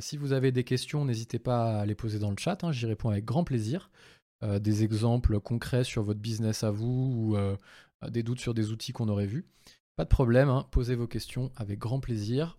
si 0.00 0.16
vous 0.16 0.32
avez 0.32 0.52
des 0.52 0.64
questions, 0.64 1.04
n'hésitez 1.04 1.38
pas 1.38 1.80
à 1.80 1.86
les 1.86 1.94
poser 1.94 2.18
dans 2.18 2.30
le 2.30 2.36
chat, 2.38 2.64
hein, 2.64 2.72
j'y 2.72 2.86
réponds 2.86 3.10
avec 3.10 3.24
grand 3.24 3.44
plaisir. 3.44 3.90
des 4.42 4.84
exemples 4.84 5.38
concrets 5.38 5.84
sur 5.84 6.02
votre 6.02 6.20
business 6.20 6.64
à 6.64 6.70
vous 6.70 7.36
ou 7.36 8.08
des 8.08 8.22
doutes 8.22 8.40
sur 8.40 8.54
des 8.54 8.70
outils 8.70 8.92
qu'on 8.92 9.08
aurait 9.08 9.26
vus. 9.26 9.46
Pas 9.96 10.04
de 10.04 10.08
problème, 10.08 10.48
hein, 10.48 10.66
posez 10.70 10.94
vos 10.94 11.06
questions 11.06 11.52
avec 11.56 11.78
grand 11.78 12.00
plaisir. 12.00 12.58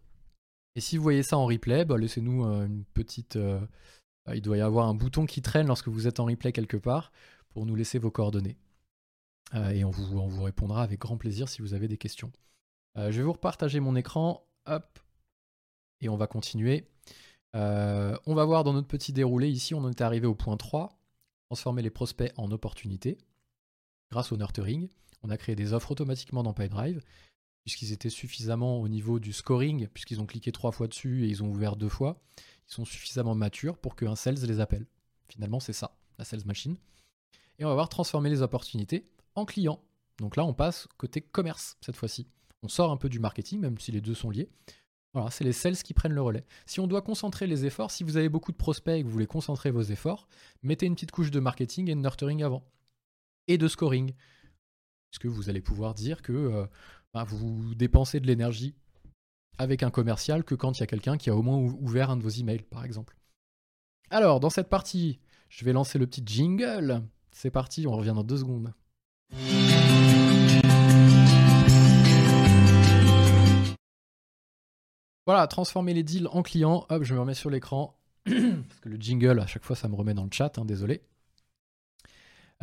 Et 0.76 0.80
si 0.80 0.96
vous 0.96 1.04
voyez 1.04 1.24
ça 1.24 1.38
en 1.38 1.46
replay, 1.46 1.84
bah, 1.86 1.98
laissez-nous 1.98 2.44
une 2.44 2.86
petite... 2.94 3.38
il 4.32 4.42
doit 4.42 4.58
y 4.58 4.62
avoir 4.62 4.88
un 4.88 4.94
bouton 4.94 5.26
qui 5.26 5.42
traîne 5.42 5.68
lorsque 5.68 5.88
vous 5.88 6.08
êtes 6.08 6.20
en 6.20 6.26
replay 6.26 6.52
quelque 6.52 6.78
part 6.78 7.12
pour 7.50 7.66
nous 7.66 7.76
laisser 7.76 7.98
vos 7.98 8.12
coordonnées. 8.12 8.58
et 9.74 9.84
on 9.84 9.90
vous, 9.90 10.20
on 10.20 10.28
vous 10.28 10.44
répondra 10.44 10.84
avec 10.84 11.00
grand 11.00 11.18
plaisir 11.18 11.50
si 11.50 11.62
vous 11.62 11.74
avez 11.74 11.88
des 11.88 11.98
questions. 11.98 12.32
je 12.96 13.10
vais 13.10 13.24
vous 13.24 13.34
repartager 13.34 13.80
mon 13.80 13.96
écran. 13.96 14.46
Hop, 14.68 15.00
et 16.02 16.10
on 16.10 16.18
va 16.18 16.28
continuer. 16.28 16.88
Euh, 17.56 18.18
on 18.26 18.34
va 18.34 18.46
voir 18.46 18.64
dans 18.64 18.74
notre 18.74 18.88
petit 18.88 19.14
déroulé, 19.14 19.50
ici 19.50 19.74
on 19.74 19.90
est 19.90 20.02
arrivé 20.02 20.28
au 20.28 20.36
point 20.36 20.58
3, 20.58 20.98
transformer 21.50 21.82
les 21.82 21.90
prospects 21.90 22.32
en 22.38 22.52
opportunités. 22.52 23.18
Grâce 24.10 24.32
au 24.32 24.38
nurturing, 24.38 24.90
on 25.24 25.30
a 25.30 25.38
créé 25.38 25.56
des 25.56 25.74
offres 25.74 25.92
automatiquement 25.92 26.44
dans 26.44 26.54
PipeDrive, 26.54 27.02
puisqu'ils 27.64 27.92
étaient 27.92 28.10
suffisamment 28.10 28.80
au 28.80 28.88
niveau 28.88 29.20
du 29.20 29.34
scoring, 29.34 29.88
puisqu'ils 29.88 30.22
ont 30.22 30.26
cliqué 30.26 30.52
trois 30.52 30.72
fois 30.72 30.88
dessus 30.88 31.26
et 31.26 31.28
ils 31.28 31.44
ont 31.44 31.50
ouvert 31.50 31.76
deux 31.76 31.90
fois, 31.90 32.22
ils 32.68 32.74
sont 32.74 32.86
suffisamment 32.86 33.36
matures 33.36 33.78
pour 33.78 33.96
qu'un 33.96 34.16
sales 34.16 34.36
les 34.36 34.60
appelle. 34.60 34.88
Finalement 35.28 35.60
c'est 35.60 35.74
ça, 35.74 35.98
la 36.18 36.26
sales 36.26 36.46
machine. 36.46 36.78
Et 37.60 37.66
on 37.66 37.70
va 37.70 37.76
voir 37.76 37.90
transformer 37.90 38.30
les 38.30 38.42
opportunités 38.42 39.10
en 39.36 39.46
clients. 39.46 39.82
Donc 40.20 40.36
là 40.36 40.46
on 40.46 40.54
passe 40.54 40.88
côté 40.98 41.22
commerce 41.22 41.78
cette 41.82 41.96
fois-ci. 41.96 42.28
On 42.64 42.68
sort 42.68 42.92
un 42.92 42.98
peu 42.98 43.10
du 43.10 43.20
marketing, 43.20 43.60
même 43.60 43.78
si 43.80 43.92
les 43.92 44.02
deux 44.02 44.14
sont 44.14 44.30
liés. 44.30 44.50
Voilà, 45.14 45.30
c'est 45.30 45.44
les 45.44 45.52
sales 45.52 45.78
qui 45.78 45.94
prennent 45.94 46.14
le 46.14 46.22
relais. 46.22 46.46
Si 46.66 46.80
on 46.80 46.88
doit 46.88 47.02
concentrer 47.02 47.46
les 47.46 47.66
efforts, 47.66 47.92
si 47.92 48.04
vous 48.04 48.16
avez 48.16 48.30
beaucoup 48.30 48.52
de 48.52 48.58
prospects 48.58 48.96
et 48.96 49.02
que 49.02 49.08
vous 49.08 49.12
voulez 49.12 49.28
concentrer 49.28 49.70
vos 49.70 49.82
efforts, 49.82 50.28
mettez 50.64 50.86
une 50.86 50.96
petite 50.96 51.12
couche 51.12 51.32
de 51.32 51.40
marketing 51.40 51.90
et 51.90 51.96
de 51.96 52.00
nurturing 52.00 52.44
avant. 52.44 52.64
Et 53.48 53.58
de 53.58 53.68
scoring. 53.68 54.14
Puisque 55.10 55.26
vous 55.26 55.50
allez 55.50 55.60
pouvoir 55.60 55.94
dire 55.94 56.22
que 56.22 56.32
euh, 56.32 56.66
bah, 57.14 57.26
vous 57.26 57.76
dépensez 57.76 58.22
de 58.22 58.28
l'énergie 58.28 58.74
avec 59.58 59.84
un 59.84 59.92
commercial 59.92 60.46
que 60.46 60.56
quand 60.56 60.78
il 60.78 60.80
y 60.80 60.84
a 60.84 60.88
quelqu'un 60.88 61.18
qui 61.18 61.30
a 61.30 61.36
au 61.36 61.42
moins 61.42 61.58
ouvert 61.58 62.10
un 62.10 62.18
de 62.18 62.24
vos 62.24 62.30
emails, 62.30 62.64
par 62.64 62.86
exemple? 62.86 63.18
Alors, 64.10 64.40
dans 64.40 64.50
cette 64.50 64.70
partie, 64.70 65.20
je 65.50 65.66
vais 65.66 65.74
lancer 65.74 66.00
le 66.00 66.08
petit 66.08 66.24
jingle. 66.26 67.04
C'est 67.32 67.52
parti, 67.52 67.86
on 67.86 67.96
revient 67.96 68.14
dans 68.16 68.24
deux 68.24 68.38
secondes. 68.38 68.74
Voilà, 75.26 75.48
transformer 75.48 75.94
les 75.94 76.04
deals 76.04 76.28
en 76.32 76.42
clients. 76.42 76.86
Hop, 76.90 77.04
je 77.04 77.14
me 77.14 77.20
remets 77.20 77.34
sur 77.34 77.50
l'écran. 77.50 77.98
Parce 78.26 78.80
que 78.82 78.90
le 78.90 78.98
jingle, 78.98 79.40
à 79.40 79.48
chaque 79.48 79.64
fois, 79.64 79.76
ça 79.76 79.88
me 79.88 79.96
remet 79.96 80.14
dans 80.14 80.24
le 80.24 80.32
chat, 80.32 80.58
hein, 80.58 80.66
désolé. 80.66 81.04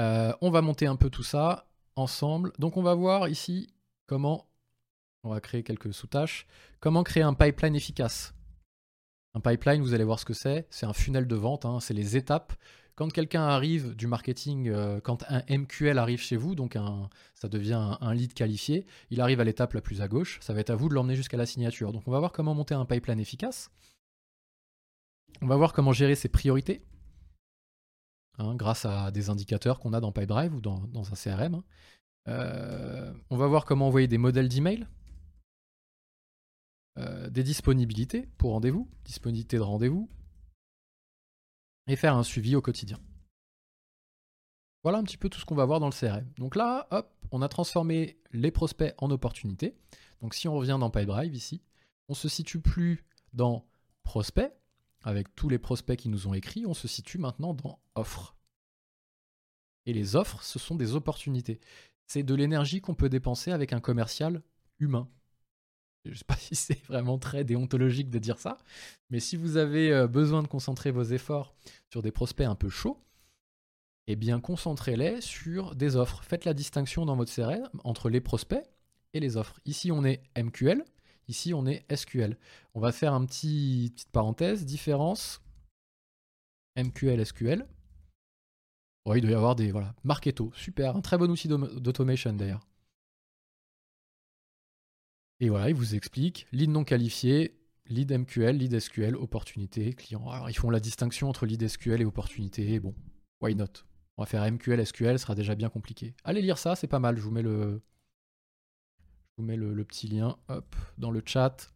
Euh, 0.01 0.33
on 0.41 0.51
va 0.51 0.63
monter 0.63 0.87
un 0.87 0.97
peu 0.97 1.11
tout 1.11 1.23
ça 1.23 1.69
ensemble. 1.97 2.53
Donc 2.59 2.77
on 2.77 2.83
va 2.83 2.95
voir 2.95 3.29
ici 3.29 3.69
comment, 4.07 4.49
on 5.25 5.31
va 5.31 5.41
créer 5.41 5.63
quelques 5.63 5.93
sous-tâches, 5.93 6.47
comment 6.81 7.03
créer 7.03 7.23
un 7.23 7.35
pipeline 7.35 7.75
efficace? 7.75 8.35
Un 9.35 9.41
pipeline, 9.41 9.83
vous 9.83 9.95
allez 9.95 10.05
voir 10.05 10.19
ce 10.19 10.25
que 10.25 10.35
c'est, 10.35 10.67
c'est 10.71 10.87
un 10.87 10.93
funnel 10.93 11.27
de 11.27 11.37
vente, 11.37 11.65
hein. 11.65 11.81
c'est 11.81 11.95
les 11.95 12.17
étapes 12.17 12.55
quand 12.99 13.13
quelqu'un 13.13 13.45
arrive 13.45 13.95
du 13.95 14.09
marketing, 14.09 14.69
euh, 14.71 15.01
quand 15.01 15.23
un 15.29 15.45
MQL 15.49 15.99
arrive 15.99 16.21
chez 16.21 16.35
vous, 16.35 16.57
donc 16.57 16.77
ça 17.37 17.49
devient 17.49 17.97
un, 18.01 18.13
lead 18.13 18.35
qualifié, 18.35 18.87
il 19.11 19.21
arrive 19.21 19.39
à 19.39 19.45
l'étape 19.45 19.73
la 19.75 19.81
plus 19.81 20.03
à 20.03 20.09
gauche, 20.09 20.39
ça 20.41 20.53
va 20.53 20.59
être 20.59 20.71
à 20.71 20.75
vous 20.75 20.89
de 20.89 20.95
l'emmener 20.95 21.15
jusqu'à 21.15 21.37
la 21.37 21.47
signature. 21.47 21.93
Donc 21.93 22.03
on 22.09 22.11
va 22.11 22.19
voir 22.19 22.33
comment 22.33 22.57
monter 22.57 22.75
un 22.75 22.85
pipeline 22.85 23.21
efficace. 23.21 23.71
On 25.41 25.47
va 25.47 25.55
voir 25.55 25.73
comment 25.73 25.93
gérer 25.93 26.17
ses 26.17 26.29
priorités, 26.29 26.83
hein, 28.39 28.57
grâce 28.57 28.85
à 28.85 29.13
des 29.13 29.31
indicateurs 29.31 29.79
qu'on 29.79 29.93
a 29.93 30.01
dans 30.01 30.11
PipeDrive 30.11 30.57
ou 30.57 30.61
dans, 30.61 30.83
un 30.97 31.15
CRM. 31.15 31.55
Hein. 31.55 31.65
Euh, 32.27 33.15
on 33.31 33.37
va 33.37 33.47
voir 33.47 33.65
comment 33.65 33.87
envoyer 33.87 34.09
des 34.09 34.19
modèles 34.19 34.49
d'email, 34.49 34.89
euh, 36.99 37.31
des 37.31 37.45
disponibilités 37.45 38.29
pour 38.39 38.51
rendez-vous, 38.51 38.91
disponibilité 39.05 39.57
de 39.57 39.63
rendez-vous, 39.63 40.11
et 41.89 41.97
faire 41.97 42.15
un 42.15 42.23
suivi 42.23 42.55
au 42.55 42.63
quotidien. 42.63 43.01
Voilà 44.83 44.99
un 44.99 45.03
petit 45.03 45.17
peu 45.17 45.29
tout 45.29 45.41
ce 45.41 45.45
qu'on 45.45 45.57
va 45.57 45.65
voir 45.65 45.81
dans 45.81 45.89
le 45.89 45.93
CRM. 45.93 46.31
Donc 46.39 46.55
là, 46.55 46.87
hop, 46.91 47.13
on 47.33 47.43
a 47.43 47.49
transformé 47.49 48.21
les 48.33 48.51
prospects 48.51 48.95
en 48.99 49.11
opportunités. 49.11 49.77
Donc 50.21 50.35
si 50.35 50.47
on 50.49 50.55
revient 50.55 50.77
dans 50.79 50.91
PipeDrive 50.91 51.35
ici, 51.35 51.63
on 52.09 52.15
se 52.15 52.29
situe 52.29 52.61
plus 52.61 53.05
dans 53.33 53.67
prospects, 54.03 54.53
avec 55.03 55.35
tous 55.35 55.49
les 55.49 55.59
prospects 55.59 55.99
qui 55.99 56.09
nous 56.09 56.27
ont 56.27 56.35
écrit, 56.35 56.67
on 56.67 56.75
se 56.75 56.89
situe 56.89 57.19
maintenant 57.19 57.55
dans 57.55 57.81
offres. 57.95 58.37
Et 59.87 59.93
les 59.93 60.17
offres, 60.17 60.43
ce 60.43 60.59
sont 60.59 60.75
des 60.75 60.95
opportunités. 60.95 61.61
C'est 62.07 62.23
de 62.23 62.35
l'énergie 62.35 62.81
qu'on 62.81 62.95
peut 62.95 63.09
dépenser 63.09 63.53
avec 63.53 63.73
un 63.73 63.81
commercial 63.81 64.43
humain. 64.79 65.09
Je 66.05 66.11
ne 66.11 66.15
sais 66.15 66.25
pas 66.25 66.37
si 66.41 66.55
c'est 66.55 66.83
vraiment 66.85 67.19
très 67.19 67.45
déontologique 67.45 68.11
de 68.11 68.19
dire 68.19 68.39
ça, 68.39 68.59
mais 69.11 69.21
si 69.21 69.37
vous 69.37 69.57
avez 69.57 69.93
euh, 69.93 70.07
besoin 70.07 70.43
de 70.43 70.49
concentrer 70.49 70.91
vos 70.91 71.03
efforts 71.03 71.55
sur 71.91 72.03
des 72.03 72.13
prospects 72.13 72.47
un 72.47 72.55
peu 72.55 72.69
chauds, 72.69 72.99
eh 74.07 74.17
bien 74.17 74.41
concentrez-les 74.41 75.21
sur 75.21 75.75
des 75.75 75.97
offres. 75.97 76.25
Faites 76.25 76.45
la 76.47 76.55
distinction 76.55 77.05
dans 77.05 77.17
votre 77.17 77.33
CRM 77.33 77.69
entre 77.85 78.09
les 78.09 78.21
prospects 78.21 78.65
et 79.13 79.21
les 79.21 79.37
offres. 79.37 79.61
Ici 79.67 79.93
on 79.93 80.05
est 80.05 80.23
MQL, 80.37 80.83
ici 81.29 81.53
on 81.53 81.67
est 81.67 81.85
SQL. 81.95 82.39
On 82.75 82.81
va 82.81 82.93
faire 82.93 83.13
un 83.13 83.25
petit 83.27 83.93
petite 83.95 84.11
parenthèse, 84.11 84.65
différence 84.65 85.43
MQL 86.77 87.25
SQL. 87.27 87.67
il 89.15 89.21
doit 89.21 89.31
y 89.31 89.35
avoir 89.35 89.57
des 89.57 89.73
voilà, 89.73 89.95
Marketo, 90.05 90.53
super, 90.55 90.97
un 90.97 91.01
très 91.03 91.19
bon 91.19 91.31
outil 91.31 91.49
d'automation 91.49 92.33
d'ailleurs. 92.33 92.67
Et 95.41 95.49
voilà, 95.49 95.69
ils 95.69 95.75
vous 95.75 95.95
expliquent 95.95 96.47
lead 96.53 96.71
non 96.71 96.85
qualifié, 96.85 97.59
lead 97.87 98.13
MQL, 98.13 98.57
lead 98.57 98.79
SQL, 98.79 99.17
opportunité, 99.17 99.93
client. 99.95 100.29
Alors 100.29 100.51
ils 100.51 100.57
font 100.57 100.71
la 100.71 100.81
distinction 100.81 101.29
entre 101.29 101.47
lead 101.47 101.67
SQL 101.67 102.01
et 102.01 102.05
opportunité. 102.05 102.81
Bon, 102.81 102.95
why 103.41 103.55
not? 103.55 103.85
On 104.17 104.23
va 104.23 104.27
faire 104.27 104.51
MQL, 104.51 104.85
SQL, 104.85 105.19
ce 105.19 105.23
sera 105.23 105.37
déjà 105.37 105.55
bien 105.55 105.69
compliqué. 105.69 106.15
Allez 106.25 106.43
lire 106.43 106.59
ça, 106.59 106.75
c'est 106.75 106.89
pas 106.89 106.99
mal. 106.99 107.17
Je 107.17 107.23
vous 107.23 107.31
mets 107.31 107.43
le, 107.43 107.81
je 109.39 109.43
vous 109.43 109.45
mets 109.45 109.57
le, 109.57 109.85
petit 109.85 110.09
lien 110.09 110.37
dans 110.99 111.13
le 111.13 111.23
chat. 111.25 111.73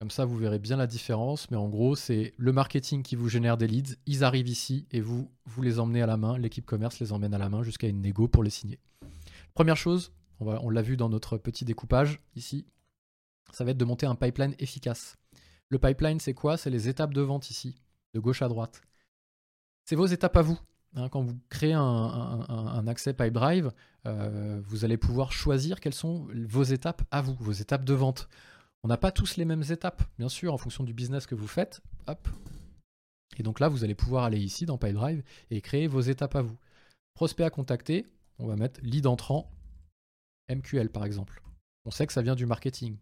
Comme 0.00 0.10
ça, 0.10 0.24
vous 0.24 0.36
verrez 0.38 0.58
bien 0.58 0.78
la 0.78 0.86
différence. 0.86 1.50
Mais 1.50 1.58
en 1.58 1.68
gros, 1.68 1.94
c'est 1.94 2.32
le 2.38 2.52
marketing 2.52 3.02
qui 3.02 3.16
vous 3.16 3.28
génère 3.28 3.58
des 3.58 3.66
leads. 3.66 3.96
Ils 4.06 4.24
arrivent 4.24 4.48
ici 4.48 4.86
et 4.92 5.02
vous, 5.02 5.30
vous 5.44 5.60
les 5.60 5.78
emmenez 5.78 6.00
à 6.00 6.06
la 6.06 6.16
main. 6.16 6.38
L'équipe 6.38 6.64
commerce 6.64 7.00
les 7.00 7.12
emmène 7.12 7.34
à 7.34 7.38
la 7.38 7.50
main 7.50 7.62
jusqu'à 7.62 7.88
une 7.88 8.00
négo 8.00 8.26
pour 8.26 8.42
les 8.42 8.50
signer. 8.50 8.78
Première 9.52 9.76
chose, 9.76 10.12
on, 10.40 10.70
l'a 10.70 10.82
vu 10.82 10.96
dans 10.96 11.08
notre 11.08 11.38
petit 11.38 11.64
découpage 11.64 12.20
ici, 12.34 12.66
ça 13.52 13.64
va 13.64 13.70
être 13.70 13.78
de 13.78 13.84
monter 13.84 14.06
un 14.06 14.14
pipeline 14.14 14.54
efficace. 14.58 15.16
Le 15.68 15.78
pipeline, 15.78 16.20
c'est 16.20 16.34
quoi? 16.34 16.56
C'est 16.56 16.70
les 16.70 16.88
étapes 16.88 17.14
de 17.14 17.20
vente 17.20 17.50
ici, 17.50 17.80
de 18.14 18.20
gauche 18.20 18.42
à 18.42 18.48
droite. 18.48 18.82
C'est 19.84 19.96
vos 19.96 20.06
étapes 20.06 20.36
à 20.36 20.42
vous. 20.42 20.58
Hein. 20.94 21.08
quand 21.10 21.20
vous 21.20 21.38
créez 21.50 21.74
un, 21.74 22.86
accès 22.86 23.12
PipeDrive, 23.12 23.70
euh, 24.06 24.62
vous 24.64 24.84
allez 24.84 24.96
pouvoir 24.96 25.32
choisir 25.32 25.80
quelles 25.80 25.94
sont 25.94 26.26
vos 26.48 26.62
étapes 26.62 27.02
à 27.10 27.20
vous, 27.20 27.36
vos 27.38 27.52
étapes 27.52 27.84
de 27.84 27.92
vente. 27.92 28.28
On 28.82 28.88
n'a 28.88 28.96
pas 28.96 29.10
tous 29.10 29.36
les 29.36 29.44
mêmes 29.44 29.64
étapes, 29.70 30.02
bien 30.18 30.28
sûr, 30.28 30.54
en 30.54 30.58
fonction 30.58 30.84
du 30.84 30.94
business 30.94 31.26
que 31.26 31.34
vous 31.34 31.48
faites. 31.48 31.82
Et 33.36 33.42
donc 33.42 33.60
là, 33.60 33.68
vous 33.68 33.84
allez 33.84 33.94
pouvoir 33.94 34.24
aller 34.24 34.38
ici 34.38 34.64
dans 34.64 34.78
PipeDrive 34.78 35.22
et 35.50 35.60
créer 35.60 35.86
vos 35.86 36.00
étapes 36.00 36.36
à 36.36 36.42
vous. 36.42 36.56
Prospect 37.14 37.44
à 37.44 37.50
contacter, 37.50 38.06
on 38.38 38.46
va 38.46 38.56
mettre 38.56 38.80
lead 38.82 39.06
entrant 39.06 39.50
MQL 40.48 40.90
par 40.90 41.04
exemple. 41.04 41.42
On 41.84 41.90
sait 41.90 42.06
que 42.06 42.12
ça 42.12 42.22
vient 42.22 42.34
du 42.34 42.46
marketing. 42.46 42.96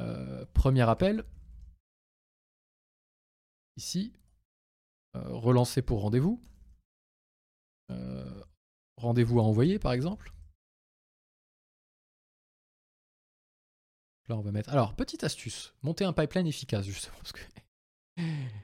Euh, 0.00 0.44
premier 0.54 0.88
appel. 0.88 1.24
Ici. 3.76 4.12
Euh, 5.16 5.22
relancer 5.28 5.82
pour 5.82 6.00
rendez-vous. 6.00 6.42
Euh, 7.90 8.44
rendez-vous 8.96 9.40
à 9.40 9.42
envoyer 9.42 9.78
par 9.78 9.92
exemple. 9.92 10.32
Là, 14.28 14.36
on 14.36 14.40
va 14.40 14.52
mettre. 14.52 14.70
Alors, 14.70 14.94
petite 14.94 15.24
astuce, 15.24 15.74
monter 15.82 16.04
un 16.04 16.12
pipeline 16.12 16.46
efficace, 16.46 16.86
justement. 16.86 17.16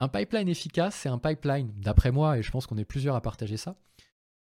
Un 0.00 0.08
pipeline 0.08 0.48
efficace, 0.48 0.94
c'est 0.94 1.08
un 1.08 1.18
pipeline, 1.18 1.72
d'après 1.80 2.12
moi, 2.12 2.38
et 2.38 2.42
je 2.44 2.52
pense 2.52 2.68
qu'on 2.68 2.78
est 2.78 2.84
plusieurs 2.84 3.16
à 3.16 3.20
partager 3.20 3.56
ça, 3.56 3.76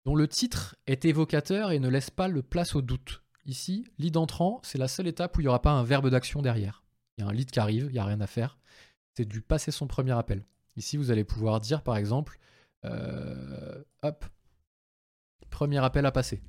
dont 0.05 0.15
le 0.15 0.27
titre 0.27 0.75
est 0.87 1.05
évocateur 1.05 1.71
et 1.71 1.79
ne 1.79 1.89
laisse 1.89 2.11
pas 2.11 2.27
le 2.27 2.43
place 2.43 2.75
au 2.75 2.81
doute. 2.81 3.23
Ici, 3.45 3.87
lead 3.97 4.17
entrant, 4.17 4.59
c'est 4.63 4.77
la 4.77 4.87
seule 4.87 5.07
étape 5.07 5.37
où 5.37 5.41
il 5.41 5.43
n'y 5.43 5.47
aura 5.47 5.61
pas 5.61 5.71
un 5.71 5.83
verbe 5.83 6.09
d'action 6.09 6.41
derrière. 6.41 6.83
Il 7.17 7.23
y 7.23 7.27
a 7.27 7.29
un 7.29 7.33
lead 7.33 7.51
qui 7.51 7.59
arrive, 7.59 7.85
il 7.85 7.93
n'y 7.93 7.99
a 7.99 8.05
rien 8.05 8.21
à 8.21 8.27
faire. 8.27 8.57
C'est 9.15 9.25
du 9.25 9.41
passer 9.41 9.71
son 9.71 9.87
premier 9.87 10.11
appel. 10.11 10.45
Ici, 10.75 10.97
vous 10.97 11.11
allez 11.11 11.23
pouvoir 11.23 11.59
dire 11.59 11.81
par 11.81 11.97
exemple, 11.97 12.39
euh, 12.85 13.83
hop, 14.03 14.25
premier 15.49 15.83
appel 15.83 16.05
à 16.05 16.11
passer. 16.11 16.41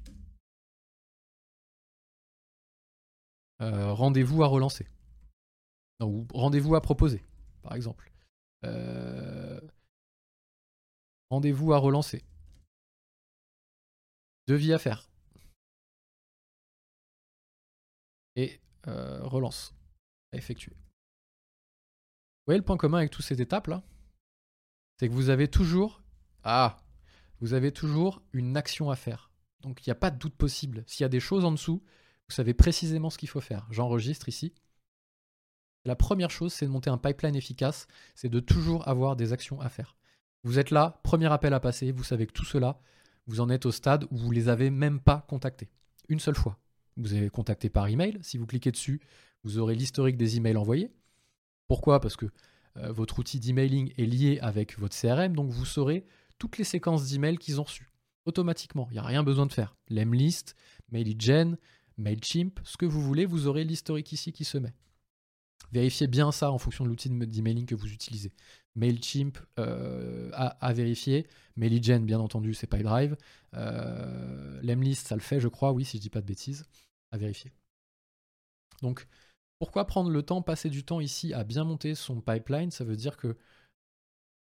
Euh, 3.63 3.93
rendez-vous 3.93 4.43
à 4.43 4.47
relancer. 4.47 4.87
ou 6.01 6.27
rendez-vous 6.35 6.75
à 6.75 6.83
proposer, 6.83 7.25
par 7.63 7.75
exemple. 7.75 8.13
Euh, 8.65 9.61
rendez-vous 11.31 11.73
à 11.73 11.79
relancer. 11.79 12.23
Devis 14.47 14.73
à 14.73 14.79
faire. 14.79 15.09
Et 18.37 18.61
euh, 18.87 19.23
relance 19.25 19.75
à 20.33 20.37
effectuer. 20.37 20.73
Vous 20.73 22.51
voyez 22.53 22.59
le 22.59 22.65
point 22.65 22.77
commun 22.77 22.99
avec 22.99 23.11
toutes 23.11 23.25
ces 23.25 23.41
étapes 23.43 23.67
là? 23.67 23.83
C'est 24.99 25.09
que 25.09 25.13
vous 25.13 25.31
avez 25.31 25.49
toujours. 25.49 26.03
Ah 26.43 26.77
Vous 27.41 27.55
avez 27.55 27.73
toujours 27.73 28.23
une 28.33 28.57
action 28.57 28.91
à 28.91 28.97
faire. 28.97 29.31
Donc 29.61 29.85
il 29.85 29.89
n'y 29.89 29.93
a 29.93 29.97
pas 29.97 30.11
de 30.11 30.19
doute 30.19 30.37
possible. 30.37 30.85
S'il 30.87 31.03
y 31.03 31.05
a 31.05 31.09
des 31.09 31.21
choses 31.21 31.45
en 31.45 31.51
dessous, 31.51 31.83
vous 32.29 32.35
savez 32.35 32.55
précisément 32.55 33.11
ce 33.11 33.19
qu'il 33.19 33.29
faut 33.29 33.41
faire. 33.41 33.67
J'enregistre 33.71 34.29
ici. 34.29 34.55
La 35.85 35.97
première 35.97 36.31
chose, 36.31 36.53
c'est 36.53 36.67
de 36.67 36.71
monter 36.71 36.91
un 36.91 36.99
pipeline 36.99 37.37
efficace, 37.37 37.87
c'est 38.15 38.29
de 38.29 38.41
toujours 38.41 38.89
avoir 38.89 39.17
des 39.17 39.33
actions 39.33 39.61
à 39.61 39.69
faire. 39.69 39.97
Vous 40.43 40.59
êtes 40.59 40.71
là, 40.71 41.01
premier 41.05 41.33
appel 41.33 41.55
à 41.55 41.61
passer, 41.61 41.93
vous 41.93 42.05
savez 42.05 42.27
que 42.27 42.33
tout 42.33 42.45
cela, 42.45 42.81
vous 43.27 43.41
en 43.41 43.51
êtes 43.51 43.67
au 43.67 43.73
stade 43.73 44.07
où 44.11 44.17
vous 44.17 44.31
les 44.31 44.49
avez 44.49 44.71
même 44.71 45.01
pas 45.01 45.25
contactés. 45.29 45.69
Une 46.09 46.21
seule 46.21 46.37
fois. 46.37 46.59
Vous 46.97 47.13
avez 47.13 47.29
contacté 47.29 47.69
par 47.69 47.89
email. 47.89 48.19
Si 48.23 48.39
vous 48.39 48.47
cliquez 48.47 48.71
dessus, 48.71 49.01
vous 49.45 49.59
aurez 49.59 49.75
l'historique 49.75 50.17
des 50.17 50.37
emails 50.37 50.57
envoyés. 50.57 50.91
Pourquoi? 51.69 52.01
Parce 52.01 52.17
que 52.17 52.27
euh, 52.77 52.93
votre 52.93 53.19
outil 53.19 53.41
d'emailing 53.41 53.93
est 53.99 54.07
lié 54.07 54.39
avec 54.41 54.79
votre 54.79 54.97
CRM, 54.97 55.35
donc 55.35 55.51
vous 55.51 55.65
saurez 55.65 56.05
toutes 56.39 56.59
les 56.59 56.65
séquences 56.65 57.09
d'emails 57.09 57.39
qu'ils 57.39 57.61
ont 57.61 57.65
reçues 57.65 57.91
automatiquement. 58.27 58.89
Il 58.91 58.95
n'y 58.95 58.99
a 58.99 59.05
rien 59.05 59.23
besoin 59.23 59.47
de 59.47 59.53
faire. 59.53 59.77
Lemlist, 59.89 60.55
MailGen, 60.91 61.57
MailChimp, 61.97 62.61
ce 62.65 62.77
que 62.77 62.85
vous 62.85 63.01
voulez, 63.01 63.25
vous 63.25 63.47
aurez 63.47 63.65
l'historique 63.65 64.13
ici 64.13 64.33
qui 64.33 64.45
se 64.45 64.59
met. 64.59 64.75
Vérifiez 65.73 66.07
bien 66.07 66.31
ça 66.33 66.53
en 66.53 66.59
fonction 66.59 66.85
de 66.85 66.91
l'outil 66.91 67.09
d'emailing 67.09 67.67
que 67.67 67.75
vous 67.75 67.93
utilisez. 67.93 68.33
MailChimp 68.77 69.39
euh, 69.59 70.31
à, 70.33 70.73
vérifier. 70.73 71.27
MailGen, 71.57 72.05
bien 72.05 72.21
entendu, 72.21 72.55
c'est 72.55 72.67
PyDrive. 72.67 73.17
Euh, 73.55 74.61
Lemlist, 74.63 75.09
ça 75.09 75.17
le 75.17 75.23
fait, 75.23 75.41
je 75.41 75.49
crois, 75.49 75.73
oui, 75.73 75.85
si 75.85 75.97
je 75.97 76.03
dis 76.03 76.11
pas 76.11 76.21
de 76.21 76.27
bêtises. 76.27 76.65
À 77.11 77.19
vérifier. 77.19 77.53
Donc, 78.83 79.07
pourquoi 79.59 79.87
prendre 79.87 80.11
le 80.11 80.23
temps, 80.23 80.43
passer 80.43 80.69
du 80.69 80.85
temps 80.85 81.01
ici 81.01 81.33
à 81.33 81.45
bien 81.45 81.65
monter 81.65 81.95
son 81.95 82.21
pipeline? 82.21 82.71
Ça 82.71 82.85
veut 82.85 82.97
dire 82.97 83.17
que 83.17 83.37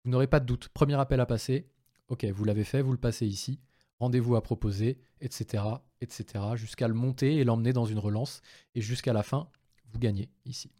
vous 0.05 0.11
n'aurez 0.11 0.27
pas 0.27 0.39
de 0.39 0.45
doute. 0.45 0.69
Premier 0.69 0.95
appel 0.95 1.19
à 1.19 1.25
passer, 1.25 1.69
ok, 2.07 2.25
vous 2.25 2.45
l'avez 2.45 2.63
fait, 2.63 2.81
vous 2.81 2.91
le 2.91 2.97
passez 2.97 3.27
ici. 3.27 3.59
Rendez-vous 3.99 4.35
à 4.35 4.43
proposer, 4.43 4.99
etc., 5.21 5.63
etc., 6.01 6.25
jusqu'à 6.55 6.87
le 6.87 6.93
monter 6.93 7.37
et 7.37 7.43
l'emmener 7.43 7.73
dans 7.73 7.85
une 7.85 7.99
relance. 7.99 8.41
Et 8.75 8.81
jusqu'à 8.81 9.13
la 9.13 9.23
fin, 9.23 9.49
vous 9.91 9.99
gagnez 9.99 10.29
ici. 10.45 10.71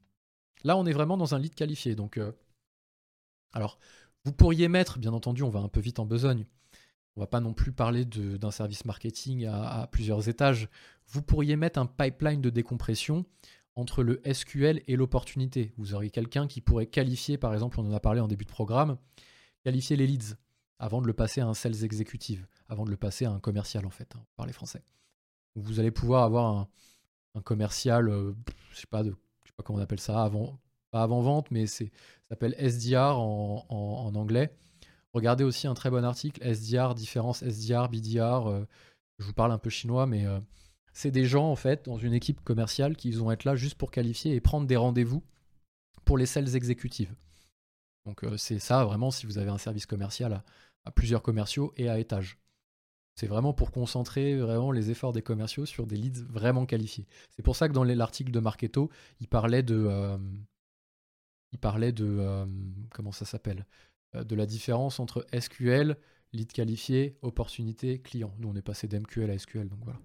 Là, 0.64 0.78
on 0.78 0.86
est 0.86 0.94
vraiment 0.94 1.18
dans 1.18 1.36
un 1.36 1.40
lead 1.40 1.56
qualifié. 1.56 1.96
Donc, 1.96 2.18
euh, 2.18 2.32
alors, 3.54 3.80
vous 4.26 4.34
pourriez 4.34 4.68
mettre, 4.68 5.00
bien 5.00 5.14
entendu, 5.14 5.44
on 5.44 5.50
va 5.50 5.60
un 5.60 5.68
peu 5.68 5.80
vite 5.80 6.00
en 6.00 6.06
besogne. 6.06 6.46
On 7.16 7.22
va 7.22 7.28
pas 7.28 7.40
non 7.40 7.54
plus 7.54 7.72
parler 7.72 8.06
d'un 8.06 8.52
service 8.52 8.86
marketing 8.86 9.46
à, 9.46 9.88
plusieurs 9.92 10.30
étages. 10.30 10.68
Vous 11.08 11.22
pourriez 11.22 11.56
mettre 11.56 11.80
un 11.80 11.86
pipeline 11.86 12.42
de 12.42 12.50
décompression 12.50 13.26
entre 13.76 14.04
le 14.04 14.22
SQL 14.32 14.82
et 14.88 14.96
l'opportunité. 14.96 15.74
Vous 15.78 15.94
auriez 15.94 16.10
quelqu'un 16.10 16.48
qui 16.48 16.62
pourrait 16.62 16.88
qualifier, 16.88 17.38
par 17.38 17.54
exemple, 17.54 17.80
on 17.80 17.88
en 17.88 17.94
a 17.94 18.00
parlé 18.00 18.20
en 18.20 18.28
début 18.28 18.46
de 18.46 18.52
programme, 18.52 18.98
qualifier 19.64 19.96
les 19.96 20.08
leads 20.08 20.36
avant 20.80 21.02
de 21.02 21.08
le 21.08 21.14
passer 21.14 21.42
à 21.42 21.48
un 21.48 21.54
sales 21.54 21.84
exécutif, 21.84 22.48
avant 22.68 22.86
de 22.86 22.90
le 22.90 22.98
passer 22.98 23.26
à 23.26 23.32
un 23.32 23.40
commercial 23.40 23.86
en 23.86 23.90
fait, 23.90 24.16
hein, 24.16 24.26
par 24.36 24.46
les 24.46 24.54
Français. 24.54 24.84
Vous 25.56 25.80
allez 25.80 25.92
pouvoir 25.92 26.24
avoir 26.24 26.68
un, 27.36 27.42
commercial, 27.42 28.10
euh, 28.10 28.34
je 28.72 28.80
sais 28.80 28.88
pas 28.88 29.04
de, 29.04 29.12
sais 29.46 29.54
pas 29.56 29.64
comment 29.64 29.80
on 29.80 29.82
appelle 29.82 30.00
ça, 30.00 30.24
avant, 30.24 30.60
pas 30.94 31.02
avant 31.02 31.22
vente, 31.22 31.50
mais 31.50 31.66
c'est 31.66 31.92
s'appelle 32.30 32.56
SDR 32.58 33.18
en, 33.20 34.12
anglais. 34.16 34.56
Regardez 35.14 35.44
aussi 35.44 35.68
un 35.68 35.74
très 35.74 35.90
bon 35.90 36.04
article, 36.04 36.42
SDR, 36.44 36.94
différence 36.96 37.44
SDR, 37.44 37.90
BDR. 37.90 38.48
Euh, 38.48 38.68
je 39.20 39.26
vous 39.26 39.34
parle 39.34 39.52
un 39.52 39.58
peu 39.58 39.70
chinois, 39.70 40.06
mais 40.06 40.26
euh, 40.26 40.40
c'est 40.94 41.12
des 41.12 41.26
gens, 41.26 41.50
en 41.50 41.56
fait, 41.56 41.86
dans 41.86 41.98
une 41.98 42.14
équipe 42.14 42.44
commerciale 42.44 42.96
qui 42.96 43.12
vont 43.12 43.32
être 43.32 43.44
là 43.44 43.56
juste 43.56 43.76
pour 43.76 43.92
qualifier 43.92 44.36
et 44.36 44.42
prendre 44.42 44.68
des 44.68 44.76
rendez-vous 44.76 45.24
pour 46.06 46.18
les 46.18 46.26
sales 46.26 46.56
exécutives. 46.56 47.14
Donc, 48.06 48.24
euh, 48.24 48.38
c'est 48.38 48.60
ça, 48.60 48.86
vraiment, 48.86 49.12
si 49.12 49.26
vous 49.26 49.38
avez 49.40 49.50
un 49.50 49.58
service 49.58 49.86
commercial 49.86 50.44
à, 50.86 50.92
plusieurs 50.92 51.24
commerciaux 51.24 51.74
et 51.76 51.90
à 51.90 52.00
étage. 52.00 52.38
C'est 53.16 53.28
vraiment 53.28 53.54
pour 53.54 53.72
concentrer 53.72 54.38
vraiment 54.38 54.72
les 54.72 54.92
efforts 54.92 55.14
des 55.14 55.22
commerciaux 55.22 55.66
sur 55.66 55.86
des 55.86 55.98
leads 55.98 56.24
vraiment 56.30 56.66
qualifiés. 56.66 57.08
C'est 57.36 57.44
pour 57.44 57.56
ça 57.56 57.68
que 57.68 57.74
dans 57.74 57.84
l'article 57.84 58.32
de 58.32 58.40
Marketo, 58.40 58.90
il 59.20 59.28
parlait 59.28 59.64
de, 59.64 60.18
il 61.54 61.60
parlait 61.60 61.92
de 61.92 62.18
euh, 62.20 62.46
comment 62.92 63.12
ça 63.12 63.26
s'appelle 63.26 63.66
euh, 64.16 64.24
de 64.24 64.36
la 64.36 64.46
différence 64.46 65.00
entre 65.00 65.26
SQL, 65.40 65.98
lead 66.34 66.52
qualifié, 66.52 67.18
opportunité, 67.22 68.02
client. 68.02 68.34
Nous 68.40 68.50
on 68.50 68.56
est 68.56 68.64
passé 68.64 68.88
d'MQL 68.88 69.30
à 69.30 69.38
SQL, 69.38 69.70
donc 69.70 69.80
voilà. 69.84 70.00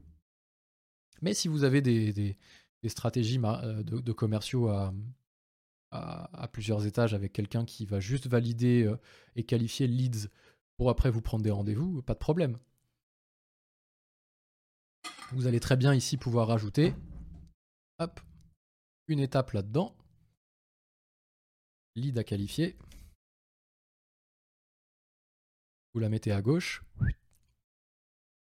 Mais 1.23 1.35
si 1.35 1.49
vous 1.49 1.65
avez 1.65 1.81
des, 1.81 2.37
stratégies 2.87 3.41
euh, 3.43 3.83
de, 3.83 4.13
commerciaux 4.13 4.69
à, 4.69 4.95
à, 5.91 6.49
plusieurs 6.53 6.87
étages 6.87 7.15
avec 7.15 7.33
quelqu'un 7.33 7.65
qui 7.65 7.87
va 7.87 7.99
juste 7.99 8.29
valider 8.29 8.93
et 9.35 9.43
qualifier 9.43 9.89
leads 9.89 10.29
pour 10.77 10.91
après 10.91 11.11
vous 11.11 11.23
prendre 11.23 11.43
des 11.43 11.51
rendez-vous, 11.51 12.03
pas 12.03 12.15
de 12.15 12.19
problème. 12.19 12.59
Vous 15.33 15.47
allez 15.47 15.61
très 15.61 15.77
bien 15.77 15.95
ici 15.95 16.19
pouvoir 16.19 16.49
rajouter 16.49 16.95
hop, 17.99 18.21
une 19.09 19.19
étape 19.19 19.53
là-dedans 19.53 19.97
lead 21.99 22.19
à 22.19 22.25
qualifier. 22.25 22.77
Vous 25.95 26.01
la 26.01 26.09
mettez 26.09 26.33
à 26.33 26.43
gauche. 26.43 26.83
Vous 27.01 27.07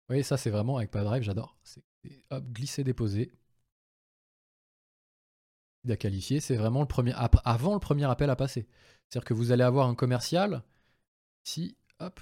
voyez, 0.08 0.22
ça 0.22 0.36
c'est 0.36 0.50
vraiment 0.50 0.76
avec 0.76 0.92
drive 0.92 1.22
j'adore. 1.22 1.56
C'est 1.62 1.82
hop, 2.30 2.44
glisser, 2.52 2.84
déposer. 2.84 3.32
Lead 5.84 5.92
à 5.92 5.96
qualifier, 5.96 6.40
c'est 6.40 6.56
vraiment 6.56 6.80
le 6.80 6.88
premier 6.88 7.12
avant 7.44 7.74
le 7.74 7.80
premier 7.80 8.04
appel 8.04 8.30
à 8.30 8.36
passer. 8.36 8.66
C'est-à-dire 9.08 9.26
que 9.26 9.34
vous 9.34 9.52
allez 9.52 9.64
avoir 9.64 9.88
un 9.88 9.94
commercial 9.94 10.62
ici, 11.46 11.76
hop, 12.00 12.20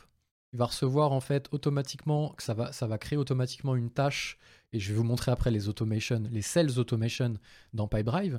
il 0.53 0.59
va 0.59 0.67
recevoir 0.67 1.13
en 1.13 1.21
fait 1.21 1.49
automatiquement, 1.53 2.35
ça 2.39 2.55
va, 2.55 2.73
ça 2.73 2.87
va 2.87 2.99
créer 2.99 3.17
automatiquement 3.17 3.75
une 3.75 3.91
tâche, 3.91 4.39
et 4.73 4.81
je 4.81 4.93
vais 4.93 4.99
vous 4.99 5.05
montrer 5.05 5.33
après 5.33 5.51
les 5.51 5.69
automations, 5.69 6.23
les 6.31 6.43
sales 6.43 6.79
automation 6.79 7.35
dans 7.73 7.89
Pipedrive. 7.89 8.39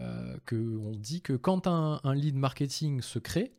Euh, 0.00 0.38
qu'on 0.46 0.92
dit 0.92 1.20
que 1.20 1.34
quand 1.34 1.66
un, 1.66 2.00
lead 2.14 2.34
marketing 2.34 3.02
se 3.02 3.18
crée, 3.18 3.52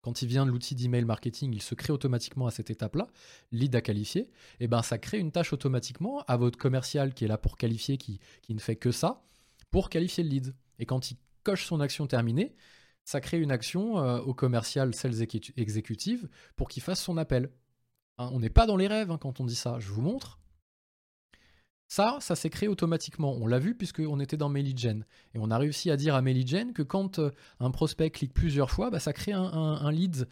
quand 0.00 0.22
il 0.22 0.28
vient 0.28 0.46
de 0.46 0.50
l'outil 0.50 0.76
d'email 0.76 1.04
marketing, 1.04 1.52
il 1.52 1.62
se 1.62 1.74
crée 1.74 1.92
automatiquement 1.92 2.46
à 2.46 2.52
cette 2.52 2.70
étape-là, 2.70 3.08
lead 3.50 3.74
à 3.74 3.80
qualifier, 3.80 4.22
et 4.22 4.30
eh 4.60 4.68
ben 4.68 4.82
ça 4.82 4.98
crée 4.98 5.18
une 5.18 5.32
tâche 5.32 5.52
automatiquement 5.52 6.22
à 6.28 6.36
votre 6.36 6.56
commercial 6.56 7.14
qui 7.14 7.24
est 7.24 7.28
là 7.28 7.36
pour 7.36 7.56
qualifier, 7.56 7.98
qui, 7.98 8.20
ne 8.48 8.60
fait 8.60 8.76
que 8.76 8.92
ça, 8.92 9.24
pour 9.72 9.90
qualifier 9.90 10.22
le 10.22 10.30
lead. 10.30 10.54
Et 10.78 10.86
quand 10.86 11.10
il 11.10 11.16
coche 11.42 11.66
son 11.66 11.80
action 11.80 12.06
terminée, 12.06 12.54
ça 13.04 13.20
crée 13.20 13.40
une 13.40 13.50
action 13.50 13.98
euh, 13.98 14.20
au 14.20 14.34
commercial 14.34 14.94
sales 14.94 15.26
exécutive 15.56 16.28
pour 16.54 16.68
qu'il 16.68 16.82
fasse 16.82 17.02
son 17.02 17.16
appel. 17.16 17.50
Hein, 18.18 18.30
on 18.32 18.38
n'est 18.38 18.50
pas 18.50 18.66
dans 18.66 18.76
les 18.76 18.86
rêves 18.86 19.10
hein, 19.10 19.18
quand 19.18 19.40
on 19.40 19.46
dit 19.46 19.56
ça. 19.56 19.78
Je 19.80 19.90
vous 19.90 20.02
montre. 20.02 20.37
Ça, 21.88 22.18
ça 22.20 22.36
s'est 22.36 22.50
créé 22.50 22.68
automatiquement. 22.68 23.32
On 23.32 23.46
l'a 23.46 23.58
vu 23.58 23.74
puisqu'on 23.74 24.20
était 24.20 24.36
dans 24.36 24.50
MailGen. 24.50 25.06
Et 25.34 25.38
on 25.38 25.50
a 25.50 25.56
réussi 25.56 25.90
à 25.90 25.96
dire 25.96 26.14
à 26.14 26.20
MailGen 26.20 26.74
que 26.74 26.82
quand 26.82 27.18
euh, 27.18 27.30
un 27.60 27.70
prospect 27.70 28.10
clique 28.10 28.34
plusieurs 28.34 28.70
fois, 28.70 28.90
bah, 28.90 29.00
ça 29.00 29.14
crée 29.14 29.32
un, 29.32 29.90
lead, 29.90 30.28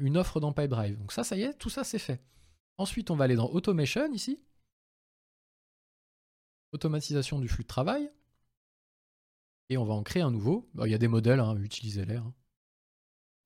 une 0.00 0.18
offre 0.18 0.38
dans 0.38 0.52
Pipedrive. 0.52 0.98
Donc 0.98 1.12
ça, 1.12 1.24
ça 1.24 1.36
y 1.36 1.42
est, 1.42 1.54
tout 1.54 1.70
ça 1.70 1.82
c'est 1.82 1.98
fait. 1.98 2.22
Ensuite, 2.76 3.10
on 3.10 3.16
va 3.16 3.24
aller 3.24 3.36
dans 3.36 3.48
Automation 3.48 4.12
ici. 4.12 4.38
Automatisation 6.72 7.38
du 7.38 7.48
flux 7.48 7.64
de 7.64 7.68
travail. 7.68 8.10
Et 9.70 9.78
on 9.78 9.84
va 9.86 9.94
en 9.94 10.02
créer 10.02 10.22
un 10.22 10.30
nouveau. 10.30 10.68
Bah, 10.74 10.86
il 10.86 10.90
y 10.90 10.94
a 10.94 10.98
des 10.98 11.08
modèles, 11.08 11.40
hein, 11.40 11.56
utilisez-les. 11.56 12.16
Hein. 12.16 12.34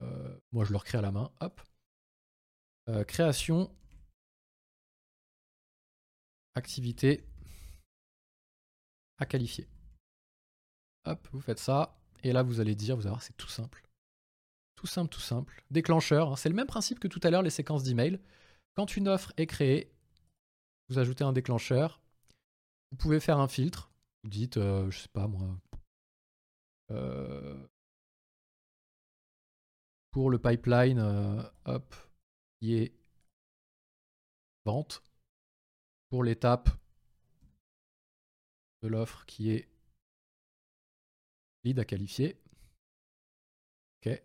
Euh, 0.02 0.36
moi, 0.50 0.64
je 0.64 0.72
le 0.72 0.78
recrée 0.78 0.98
à 0.98 1.02
la 1.02 1.12
main. 1.12 1.30
Hop. 1.40 1.60
Euh, 2.88 3.04
création. 3.04 3.72
Activité 6.54 7.24
à 9.22 9.26
qualifier. 9.26 9.68
Hop, 11.06 11.26
vous 11.32 11.40
faites 11.40 11.58
ça. 11.58 11.98
Et 12.22 12.32
là, 12.32 12.42
vous 12.42 12.60
allez 12.60 12.74
dire, 12.74 12.96
vous 12.96 13.02
allez 13.02 13.10
voir, 13.10 13.22
c'est 13.22 13.36
tout 13.36 13.48
simple. 13.48 13.82
Tout 14.76 14.86
simple, 14.86 15.10
tout 15.10 15.20
simple. 15.20 15.64
Déclencheur, 15.70 16.32
hein. 16.32 16.36
c'est 16.36 16.48
le 16.48 16.54
même 16.54 16.66
principe 16.66 16.98
que 16.98 17.08
tout 17.08 17.20
à 17.22 17.30
l'heure, 17.30 17.42
les 17.42 17.50
séquences 17.50 17.82
d'email. 17.82 18.20
Quand 18.74 18.96
une 18.96 19.08
offre 19.08 19.32
est 19.36 19.46
créée, 19.46 19.92
vous 20.88 20.98
ajoutez 20.98 21.24
un 21.24 21.32
déclencheur. 21.32 22.00
Vous 22.90 22.96
pouvez 22.96 23.20
faire 23.20 23.38
un 23.38 23.48
filtre. 23.48 23.90
Vous 24.22 24.30
dites, 24.30 24.56
euh, 24.56 24.90
je 24.90 25.00
sais 25.00 25.08
pas 25.08 25.26
moi, 25.26 25.58
euh, 26.90 27.66
pour 30.10 30.30
le 30.30 30.38
pipeline, 30.38 30.98
euh, 30.98 31.42
hop, 31.64 31.94
qui 32.60 32.74
est 32.74 32.94
vente. 34.64 35.02
Pour 36.10 36.22
l'étape 36.22 36.68
l'offre 38.88 39.24
qui 39.26 39.50
est 39.50 39.68
lead 41.64 41.78
à 41.78 41.84
qualifier. 41.84 42.36
Ok. 44.04 44.22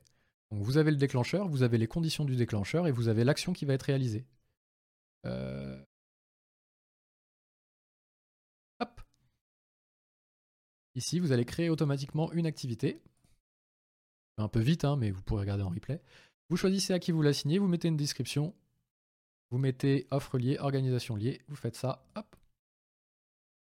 Donc 0.51 0.63
vous 0.63 0.77
avez 0.77 0.91
le 0.91 0.97
déclencheur, 0.97 1.47
vous 1.47 1.63
avez 1.63 1.77
les 1.77 1.87
conditions 1.87 2.25
du 2.25 2.35
déclencheur 2.35 2.87
et 2.87 2.91
vous 2.91 3.07
avez 3.09 3.23
l'action 3.23 3.53
qui 3.53 3.65
va 3.65 3.73
être 3.73 3.83
réalisée. 3.83 4.25
Euh. 5.25 5.83
Ici, 10.97 11.19
vous 11.19 11.31
allez 11.31 11.45
créer 11.45 11.69
automatiquement 11.69 12.31
une 12.31 12.47
activité. 12.47 12.99
Un 14.37 14.47
peu 14.47 14.59
vite, 14.59 14.83
hein, 14.83 14.95
mais 14.97 15.11
vous 15.11 15.21
pourrez 15.21 15.41
regarder 15.41 15.61
en 15.61 15.69
replay. 15.69 16.01
Vous 16.49 16.57
choisissez 16.57 16.91
à 16.91 16.97
qui 16.97 17.11
vous 17.11 17.21
l'assignez, 17.21 17.59
vous 17.59 17.67
mettez 17.67 17.87
une 17.87 17.97
description, 17.97 18.55
vous 19.51 19.59
mettez 19.59 20.07
offre 20.09 20.39
liée, 20.39 20.57
organisation 20.57 21.15
liée, 21.15 21.41
vous 21.49 21.55
faites 21.55 21.75
ça, 21.75 22.03
hop. 22.15 22.35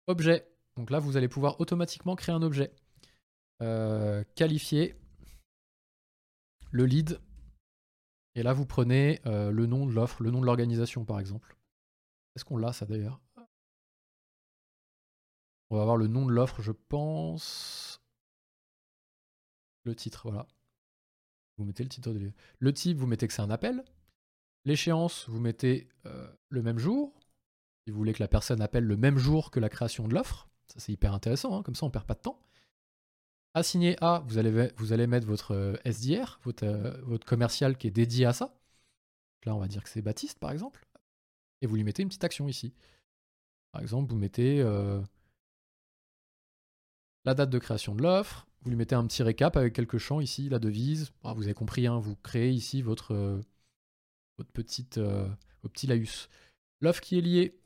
Objet. 0.07 0.49
Donc 0.79 0.91
là, 0.91 1.01
vous 1.01 1.17
allez 1.17 1.27
pouvoir 1.27 1.61
automatiquement 1.61 2.15
créer 2.15 2.33
un 2.33 2.41
objet. 2.41 2.73
Euh, 3.63 4.23
qualifier 4.37 4.95
le 6.71 6.87
lead. 6.87 7.21
Et 8.37 8.45
là, 8.45 8.53
vous 8.53 8.65
prenez 8.65 9.21
euh, 9.27 9.51
le 9.51 9.67
nom 9.67 9.87
de 9.87 9.93
l'offre, 9.93 10.23
le 10.23 10.31
nom 10.31 10.41
de 10.41 10.47
l'organisation, 10.47 11.05
par 11.05 11.19
exemple. 11.19 11.57
Est-ce 12.37 12.45
qu'on 12.45 12.57
l'a, 12.57 12.73
ça, 12.73 12.87
d'ailleurs? 12.87 13.21
On 15.71 15.77
va 15.77 15.83
avoir 15.83 15.97
le 15.97 16.07
nom 16.07 16.25
de 16.25 16.31
l'offre, 16.31 16.63
je 16.63 16.71
pense. 16.71 18.01
Le 19.83 19.97
titre, 19.97 20.31
voilà. 20.31 20.47
Vous 21.57 21.65
mettez 21.65 21.83
le 21.83 21.89
titre 21.89 22.13
de 22.13 22.33
Le 22.61 22.73
type, 22.73 22.99
vous 22.99 23.09
mettez 23.09 23.27
que 23.27 23.33
c'est 23.33 23.43
un 23.43 23.51
appel. 23.51 23.85
L'échéance, 24.65 25.29
vous 25.29 25.41
mettez 25.41 25.89
euh, 26.07 26.33
le 26.51 26.63
même 26.63 26.79
jour. 26.79 27.19
Si 27.85 27.91
vous 27.91 27.99
voulez 27.99 28.13
que 28.13 28.23
la 28.23 28.29
personne 28.29 28.63
appelle 28.63 28.85
le 28.85 28.97
même 28.97 29.19
jour 29.19 29.51
que 29.51 29.59
la 29.59 29.69
création 29.69 30.07
de 30.07 30.15
l'offre. 30.15 30.48
Ça, 30.69 30.81
c'est 30.81 30.93
hyper 30.93 31.15
intéressant, 31.15 31.59
hein, 31.59 31.63
comme 31.63 31.75
ça, 31.75 31.87
on 31.87 31.91
perd 31.91 32.05
pas 32.05 32.15
de 32.15 32.21
temps. 32.21 32.41
Assigné 33.55 33.97
A, 34.01 34.23
vous 34.27 34.39
allez, 34.39 35.07
mettre 35.07 35.27
votre 35.27 35.53
euh, 35.53 35.77
SDR, 35.85 36.39
votre, 36.45 36.65
euh, 36.65 36.97
votre 37.03 37.27
commercial 37.27 37.77
qui 37.77 37.87
est 37.87 37.91
dédié 37.91 38.27
à 38.27 38.33
ça. 38.33 38.55
Là, 39.45 39.55
on 39.55 39.59
va 39.59 39.69
dire 39.69 39.83
que 39.83 39.89
c'est 39.89 40.03
Baptiste, 40.03 40.39
par 40.39 40.51
exemple. 40.51 40.87
Et 41.63 41.67
vous 41.67 41.77
lui 41.77 41.85
mettez 41.85 42.03
une 42.03 42.09
petite 42.09 42.25
action 42.25 42.49
ici. 42.49 42.75
Par 43.73 43.81
exemple, 43.83 44.11
vous 44.11 44.19
mettez 44.19 44.63
la 47.25 47.35
date 47.35 47.51
de 47.51 47.59
création 47.59 47.95
de 47.95 48.03
l'offre, 48.03 48.47
vous 48.63 48.71
lui 48.71 48.77
mettez 48.77 48.95
un 48.95 49.07
petit 49.07 49.23
récap 49.23 49.57
avec 49.57 49.75
quelques 49.75 49.99
champs 49.99 50.21
ici, 50.21 50.49
la 50.49 50.59
devise. 50.59 51.13
Ah, 51.25 51.35
vous 51.35 51.45
avez 51.45 51.55
compris, 51.55 51.87
hein, 51.87 51.99
vous 51.99 52.17
créez 52.17 52.51
ici 52.51 52.83
votre, 52.83 53.41
votre 54.39 54.51
petite, 54.53 55.01
petit 55.69 55.87
laïus. 55.87 56.29
L'offre 56.81 57.01
qui 57.01 57.19
est 57.19 57.23
liée, 57.23 57.61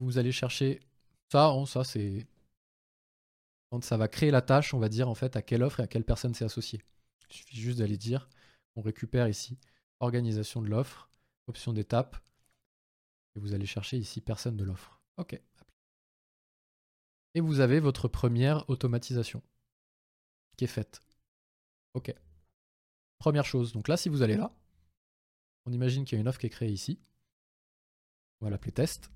vous 0.00 0.18
allez 0.18 0.32
chercher 0.32 0.80
ça, 1.32 1.84
c'est 1.84 2.26
quand 3.70 3.82
ça 3.82 3.96
va 3.96 4.06
créer 4.06 4.30
la 4.30 4.42
tâche, 4.42 4.74
on 4.74 4.78
va 4.78 4.90
dire 4.90 5.08
en 5.08 5.14
fait 5.14 5.34
à 5.34 5.42
quelle 5.42 5.62
offre 5.62 5.80
et 5.80 5.82
à 5.82 5.86
quelle 5.86 6.04
personne 6.04 6.34
c'est 6.34 6.44
associé. 6.44 6.82
Il 7.30 7.36
suffit 7.36 7.56
juste 7.56 7.78
d'aller 7.78 7.96
dire, 7.96 8.28
on 8.76 8.82
récupère 8.82 9.28
ici 9.28 9.58
organisation 10.00 10.60
de 10.60 10.68
l'offre, 10.68 11.08
option 11.46 11.72
d'étape, 11.72 12.16
et 13.34 13.38
vous 13.38 13.54
allez 13.54 13.66
chercher 13.66 13.96
ici 13.96 14.20
personne 14.20 14.56
de 14.56 14.64
l'offre. 14.64 15.00
Ok. 15.16 15.40
Et 17.34 17.40
vous 17.40 17.60
avez 17.60 17.80
votre 17.80 18.08
première 18.08 18.68
automatisation 18.68 19.42
qui 20.56 20.64
est 20.64 20.68
faite. 20.68 21.00
Ok. 21.94 22.12
Première 23.18 23.46
chose, 23.46 23.72
donc 23.72 23.88
là 23.88 23.96
si 23.96 24.08
vous 24.08 24.22
allez 24.22 24.36
là, 24.36 24.52
on 25.64 25.72
imagine 25.72 26.04
qu'il 26.04 26.16
y 26.16 26.18
a 26.18 26.20
une 26.20 26.28
offre 26.28 26.40
qui 26.40 26.46
est 26.46 26.50
créée 26.50 26.72
ici. 26.72 26.98
On 28.40 28.46
va 28.46 28.50
l'appeler 28.50 28.72
test. 28.72 29.10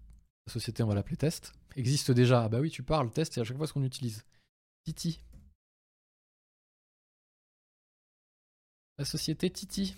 Société, 0.49 0.83
on 0.83 0.87
va 0.87 0.95
l'appeler 0.95 1.17
test. 1.17 1.53
Existe 1.75 2.11
déjà. 2.11 2.45
Ah 2.45 2.49
bah 2.49 2.61
oui, 2.61 2.71
tu 2.71 2.83
parles, 2.83 3.11
test, 3.11 3.35
c'est 3.35 3.41
à 3.41 3.45
chaque 3.45 3.57
fois 3.57 3.67
ce 3.67 3.73
qu'on 3.73 3.83
utilise. 3.83 4.25
Titi. 4.85 5.21
La 8.99 9.05
société 9.05 9.51
Titi. 9.51 9.95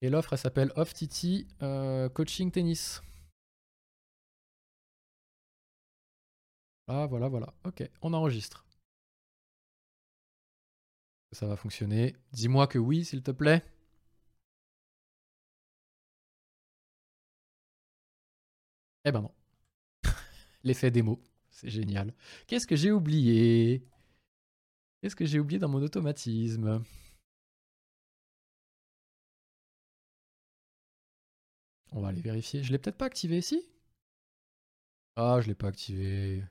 Et 0.00 0.10
l'offre, 0.10 0.32
elle 0.32 0.38
s'appelle 0.38 0.72
Off 0.76 0.92
Titi 0.94 1.46
euh, 1.62 2.08
Coaching 2.08 2.50
Tennis. 2.50 3.02
Ah, 6.86 7.06
voilà, 7.06 7.28
voilà. 7.28 7.52
Ok, 7.64 7.82
on 8.02 8.12
enregistre. 8.14 8.64
Ça 11.32 11.46
va 11.46 11.56
fonctionner. 11.56 12.16
Dis-moi 12.32 12.66
que 12.66 12.78
oui, 12.78 13.04
s'il 13.04 13.22
te 13.22 13.30
plaît. 13.30 13.62
Eh 19.04 19.12
ben 19.12 19.22
non. 19.22 19.32
L'effet 20.64 20.90
démo. 20.90 21.22
C'est 21.50 21.70
génial. 21.70 22.12
Qu'est-ce 22.46 22.66
que 22.66 22.76
j'ai 22.76 22.90
oublié? 22.90 23.86
Qu'est-ce 25.00 25.16
que 25.16 25.26
j'ai 25.26 25.38
oublié 25.38 25.58
dans 25.58 25.68
mon 25.68 25.82
automatisme? 25.82 26.82
On 31.92 32.00
va 32.00 32.08
aller 32.08 32.20
vérifier. 32.20 32.62
Je 32.62 32.72
l'ai 32.72 32.78
peut-être 32.78 32.96
pas 32.98 33.06
activé 33.06 33.38
ici 33.38 33.62
Ah, 35.16 35.38
je 35.40 35.48
l'ai 35.48 35.54
pas 35.54 35.68
activé. 35.68 36.42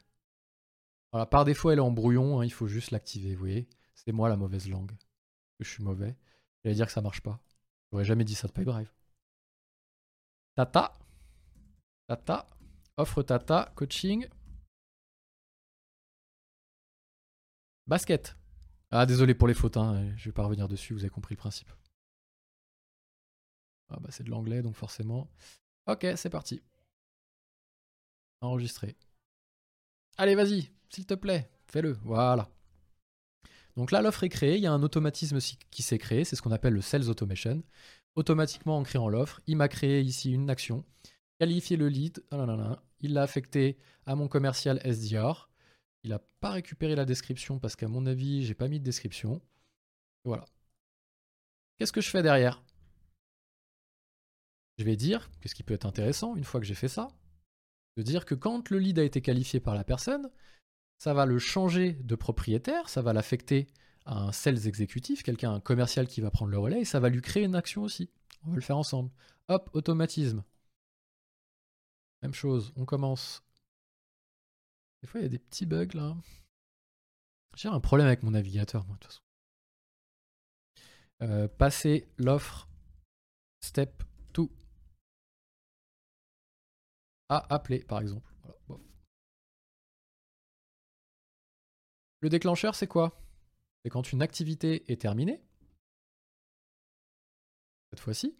Voilà, 1.11 1.25
par 1.25 1.45
défaut, 1.45 1.69
elle 1.71 1.79
est 1.79 1.81
en 1.81 1.91
brouillon. 1.91 2.39
Hein, 2.39 2.45
il 2.45 2.51
faut 2.53 2.67
juste 2.67 2.91
l'activer, 2.91 3.33
vous 3.33 3.39
voyez 3.39 3.67
C'est 3.95 4.11
moi 4.11 4.29
la 4.29 4.37
mauvaise 4.37 4.69
langue. 4.69 4.91
Je 5.59 5.69
suis 5.69 5.83
mauvais. 5.83 6.15
J'allais 6.63 6.75
dire 6.75 6.85
que 6.85 6.91
ça 6.91 7.01
marche 7.01 7.21
pas. 7.21 7.39
J'aurais 7.91 8.05
jamais 8.05 8.23
dit 8.23 8.35
ça 8.35 8.47
de 8.47 8.53
Pipedrive. 8.53 8.91
Tata. 10.55 10.93
Tata. 12.07 12.47
Offre 12.97 13.23
Tata. 13.23 13.71
Coaching. 13.75 14.27
Basket. 17.87 18.35
Ah, 18.91 19.05
désolé 19.05 19.33
pour 19.33 19.47
les 19.47 19.53
fautes, 19.53 19.77
hein. 19.77 20.13
je 20.15 20.25
vais 20.25 20.31
pas 20.33 20.43
revenir 20.43 20.67
dessus, 20.67 20.93
vous 20.93 20.99
avez 20.99 21.09
compris 21.09 21.33
le 21.33 21.39
principe. 21.39 21.71
Ah 23.89 23.97
bah 23.99 24.09
c'est 24.11 24.23
de 24.23 24.29
l'anglais, 24.29 24.61
donc 24.61 24.75
forcément. 24.75 25.29
Ok, 25.87 26.05
c'est 26.15 26.29
parti. 26.29 26.61
Enregistrer. 28.41 28.95
Allez, 30.17 30.35
vas-y, 30.35 30.69
s'il 30.89 31.07
te 31.07 31.15
plaît, 31.15 31.49
fais-le. 31.65 31.93
Voilà. 32.03 32.49
Donc 33.75 33.91
là, 33.91 34.01
l'offre 34.01 34.23
est 34.23 34.29
créée, 34.29 34.57
il 34.57 34.61
y 34.61 34.67
a 34.67 34.71
un 34.71 34.83
automatisme 34.83 35.39
qui 35.71 35.81
s'est 35.81 35.97
créé, 35.97 36.23
c'est 36.23 36.35
ce 36.35 36.43
qu'on 36.43 36.51
appelle 36.51 36.73
le 36.73 36.81
Sales 36.81 37.09
Automation. 37.09 37.63
Automatiquement, 38.15 38.77
en 38.77 38.83
créant 38.83 39.09
l'offre, 39.09 39.41
il 39.47 39.57
m'a 39.57 39.67
créé 39.67 40.01
ici 40.01 40.31
une 40.31 40.51
action, 40.51 40.85
qualifier 41.39 41.77
le 41.77 41.89
lead, 41.89 42.23
il 43.01 43.13
l'a 43.13 43.21
affecté 43.21 43.77
à 44.05 44.15
mon 44.15 44.27
commercial 44.27 44.79
SDR, 44.83 45.49
il 46.03 46.09
n'a 46.09 46.19
pas 46.39 46.51
récupéré 46.51 46.95
la 46.95 47.05
description 47.05 47.59
parce 47.59 47.75
qu'à 47.75 47.87
mon 47.87 48.05
avis, 48.05 48.45
j'ai 48.45 48.55
pas 48.55 48.67
mis 48.67 48.79
de 48.79 48.83
description. 48.83 49.41
Voilà. 50.25 50.45
Qu'est-ce 51.77 51.93
que 51.93 52.01
je 52.01 52.09
fais 52.09 52.21
derrière? 52.23 52.63
Je 54.77 54.83
vais 54.83 54.95
dire, 54.95 55.29
qu'est-ce 55.39 55.55
qui 55.55 55.63
peut 55.63 55.73
être 55.73 55.85
intéressant 55.85 56.35
une 56.35 56.43
fois 56.43 56.59
que 56.59 56.65
j'ai 56.65 56.75
fait 56.75 56.87
ça, 56.87 57.09
de 57.97 58.03
dire 58.03 58.25
que 58.25 58.35
quand 58.35 58.69
le 58.69 58.79
lead 58.79 58.99
a 58.99 59.03
été 59.03 59.21
qualifié 59.21 59.59
par 59.59 59.75
la 59.75 59.83
personne, 59.83 60.29
ça 60.97 61.13
va 61.13 61.25
le 61.25 61.39
changer 61.39 61.93
de 61.93 62.15
propriétaire, 62.15 62.89
ça 62.89 63.01
va 63.01 63.13
l'affecter 63.13 63.67
à 64.05 64.17
un 64.17 64.31
sales 64.31 64.67
exécutif, 64.67 65.23
quelqu'un, 65.23 65.53
un 65.53 65.59
commercial 65.59 66.07
qui 66.07 66.21
va 66.21 66.31
prendre 66.31 66.51
le 66.51 66.57
relais, 66.57 66.81
et 66.81 66.85
ça 66.85 66.99
va 66.99 67.09
lui 67.09 67.21
créer 67.21 67.43
une 67.43 67.55
action 67.55 67.83
aussi. 67.83 68.09
On 68.45 68.49
va 68.49 68.55
le 68.55 68.61
faire 68.61 68.77
ensemble. 68.77 69.11
Hop, 69.47 69.69
automatisme. 69.73 70.43
Même 72.23 72.33
chose, 72.33 72.73
on 72.75 72.85
commence 72.85 73.43
des 75.03 75.07
fois, 75.07 75.19
il 75.19 75.23
y 75.23 75.25
a 75.25 75.29
des 75.29 75.39
petits 75.39 75.65
bugs 75.65 75.93
là. 75.93 76.15
J'ai 77.57 77.67
un 77.67 77.81
problème 77.81 78.07
avec 78.07 78.23
mon 78.23 78.31
navigateur, 78.31 78.85
moi, 78.85 78.95
de 78.95 79.01
toute 79.01 79.11
façon. 79.11 79.21
Euh, 81.23 81.47
passer 81.49 82.07
l'offre 82.17 82.69
step 83.59 84.01
2 84.33 84.47
à 87.27 87.53
appeler, 87.53 87.83
par 87.83 87.99
exemple. 87.99 88.33
Le 92.21 92.29
déclencheur, 92.29 92.73
c'est 92.73 92.87
quoi? 92.87 93.21
C'est 93.83 93.89
quand 93.89 94.13
une 94.13 94.21
activité 94.21 94.89
est 94.89 95.01
terminée. 95.01 95.43
Cette 97.91 97.99
fois-ci, 97.99 98.37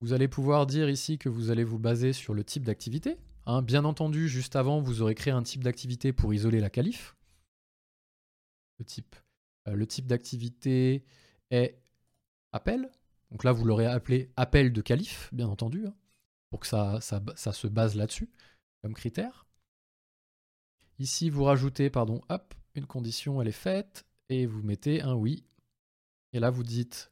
vous 0.00 0.12
allez 0.12 0.28
pouvoir 0.28 0.66
dire 0.66 0.88
ici 0.88 1.18
que 1.18 1.28
vous 1.28 1.50
allez 1.50 1.64
vous 1.64 1.78
baser 1.78 2.12
sur 2.12 2.34
le 2.34 2.44
type 2.44 2.64
d'activité. 2.64 3.18
Hein, 3.46 3.62
bien 3.62 3.84
entendu, 3.84 4.28
juste 4.28 4.56
avant, 4.56 4.80
vous 4.80 5.02
aurez 5.02 5.14
créé 5.14 5.32
un 5.32 5.42
type 5.42 5.64
d'activité 5.64 6.12
pour 6.12 6.32
isoler 6.32 6.60
la 6.60 6.70
qualif. 6.70 7.16
Le 8.78 8.84
type, 8.84 9.16
euh, 9.68 9.86
d'activité 10.04 11.04
est 11.50 11.82
appel. 12.52 12.90
Donc 13.30 13.44
là, 13.44 13.52
vous 13.52 13.64
l'aurez 13.64 13.86
appelé 13.86 14.32
appel 14.36 14.72
de 14.72 14.80
qualif, 14.80 15.28
bien 15.32 15.48
entendu, 15.48 15.86
hein, 15.86 15.94
pour 16.50 16.60
que 16.60 16.66
ça 16.66 17.00
se 17.00 17.66
base 17.66 17.94
là-dessus 17.94 18.30
comme 18.82 18.94
critère. 18.94 19.46
Ici, 20.98 21.30
vous 21.30 21.44
rajoutez, 21.44 21.90
pardon, 21.90 22.22
hop, 22.28 22.54
une 22.74 22.86
condition, 22.86 23.40
elle 23.40 23.48
est 23.48 23.52
faite, 23.52 24.06
et 24.28 24.46
vous 24.46 24.62
mettez 24.62 25.02
un 25.02 25.14
oui. 25.14 25.44
Et 26.32 26.40
là, 26.40 26.50
vous 26.50 26.62
dites 26.62 27.10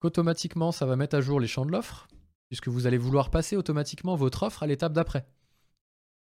qu'automatiquement, 0.00 0.72
ça 0.72 0.86
va 0.86 0.96
mettre 0.96 1.16
à 1.16 1.20
jour 1.20 1.40
les 1.40 1.46
champs 1.46 1.66
de 1.66 1.70
l'offre, 1.70 2.08
puisque 2.50 2.68
vous 2.68 2.88
allez 2.88 2.98
vouloir 2.98 3.30
passer 3.30 3.56
automatiquement 3.56 4.16
votre 4.16 4.42
offre 4.42 4.64
à 4.64 4.66
l'étape 4.66 4.92
d'après. 4.92 5.24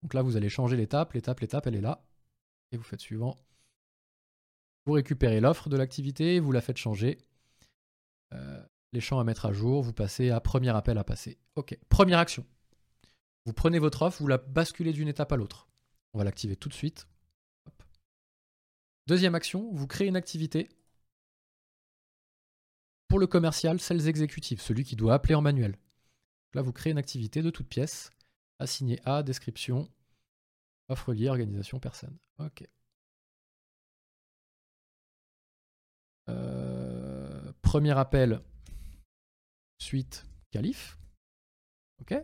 Donc 0.01 0.13
là, 0.13 0.21
vous 0.21 0.37
allez 0.37 0.47
changer 0.47 0.77
l'étape, 0.77 1.11
l'étape, 1.11 1.41
l'étape, 1.41 1.67
elle 1.67 1.75
est 1.75 1.81
là. 1.81 2.07
Et 2.71 2.77
vous 2.77 2.83
faites 2.83 3.01
suivant. 3.01 3.35
Vous 4.85 4.93
récupérez 4.93 5.41
l'offre 5.41 5.67
de 5.67 5.75
l'activité, 5.75 6.39
vous 6.39 6.53
la 6.53 6.61
faites 6.61 6.77
changer. 6.77 7.17
Euh, 8.33 8.65
les 8.93 9.01
champs 9.01 9.19
à 9.19 9.25
mettre 9.25 9.45
à 9.45 9.51
jour, 9.51 9.83
vous 9.83 9.91
passez 9.91 10.29
à 10.29 10.39
premier 10.39 10.69
appel 10.69 10.97
à 10.97 11.03
passer. 11.03 11.37
Ok, 11.55 11.77
première 11.89 12.19
action. 12.19 12.45
Vous 13.45 13.53
prenez 13.53 13.77
votre 13.77 14.03
offre, 14.03 14.21
vous 14.21 14.27
la 14.27 14.37
basculez 14.37 14.93
d'une 14.93 15.09
étape 15.09 15.33
à 15.33 15.35
l'autre. 15.35 15.67
On 16.13 16.17
va 16.17 16.23
l'activer 16.23 16.55
tout 16.55 16.69
de 16.69 16.73
suite. 16.73 17.07
Deuxième 19.07 19.35
action, 19.35 19.69
vous 19.73 19.85
créez 19.85 20.07
une 20.07 20.15
activité 20.15 20.69
pour 23.09 23.19
le 23.19 23.27
commercial, 23.27 23.79
sales 23.79 24.07
exécutif, 24.07 24.61
celui 24.61 24.83
qui 24.83 24.95
doit 24.95 25.13
appeler 25.13 25.35
en 25.35 25.41
manuel. 25.41 25.77
Là, 26.55 26.61
vous 26.61 26.71
créez 26.71 26.91
une 26.91 26.97
activité 26.97 27.41
de 27.41 27.49
toute 27.49 27.67
pièce, 27.67 28.11
assignée 28.59 29.01
à, 29.03 29.23
description, 29.23 29.91
offre 30.87 31.13
liée, 31.13 31.27
organisation, 31.27 31.81
personne. 31.81 32.17
Ok. 32.39 32.65
Euh, 36.29 37.51
premier 37.61 37.91
appel, 37.91 38.41
suite, 39.79 40.25
calife. 40.51 40.97
Ok. 41.99 42.15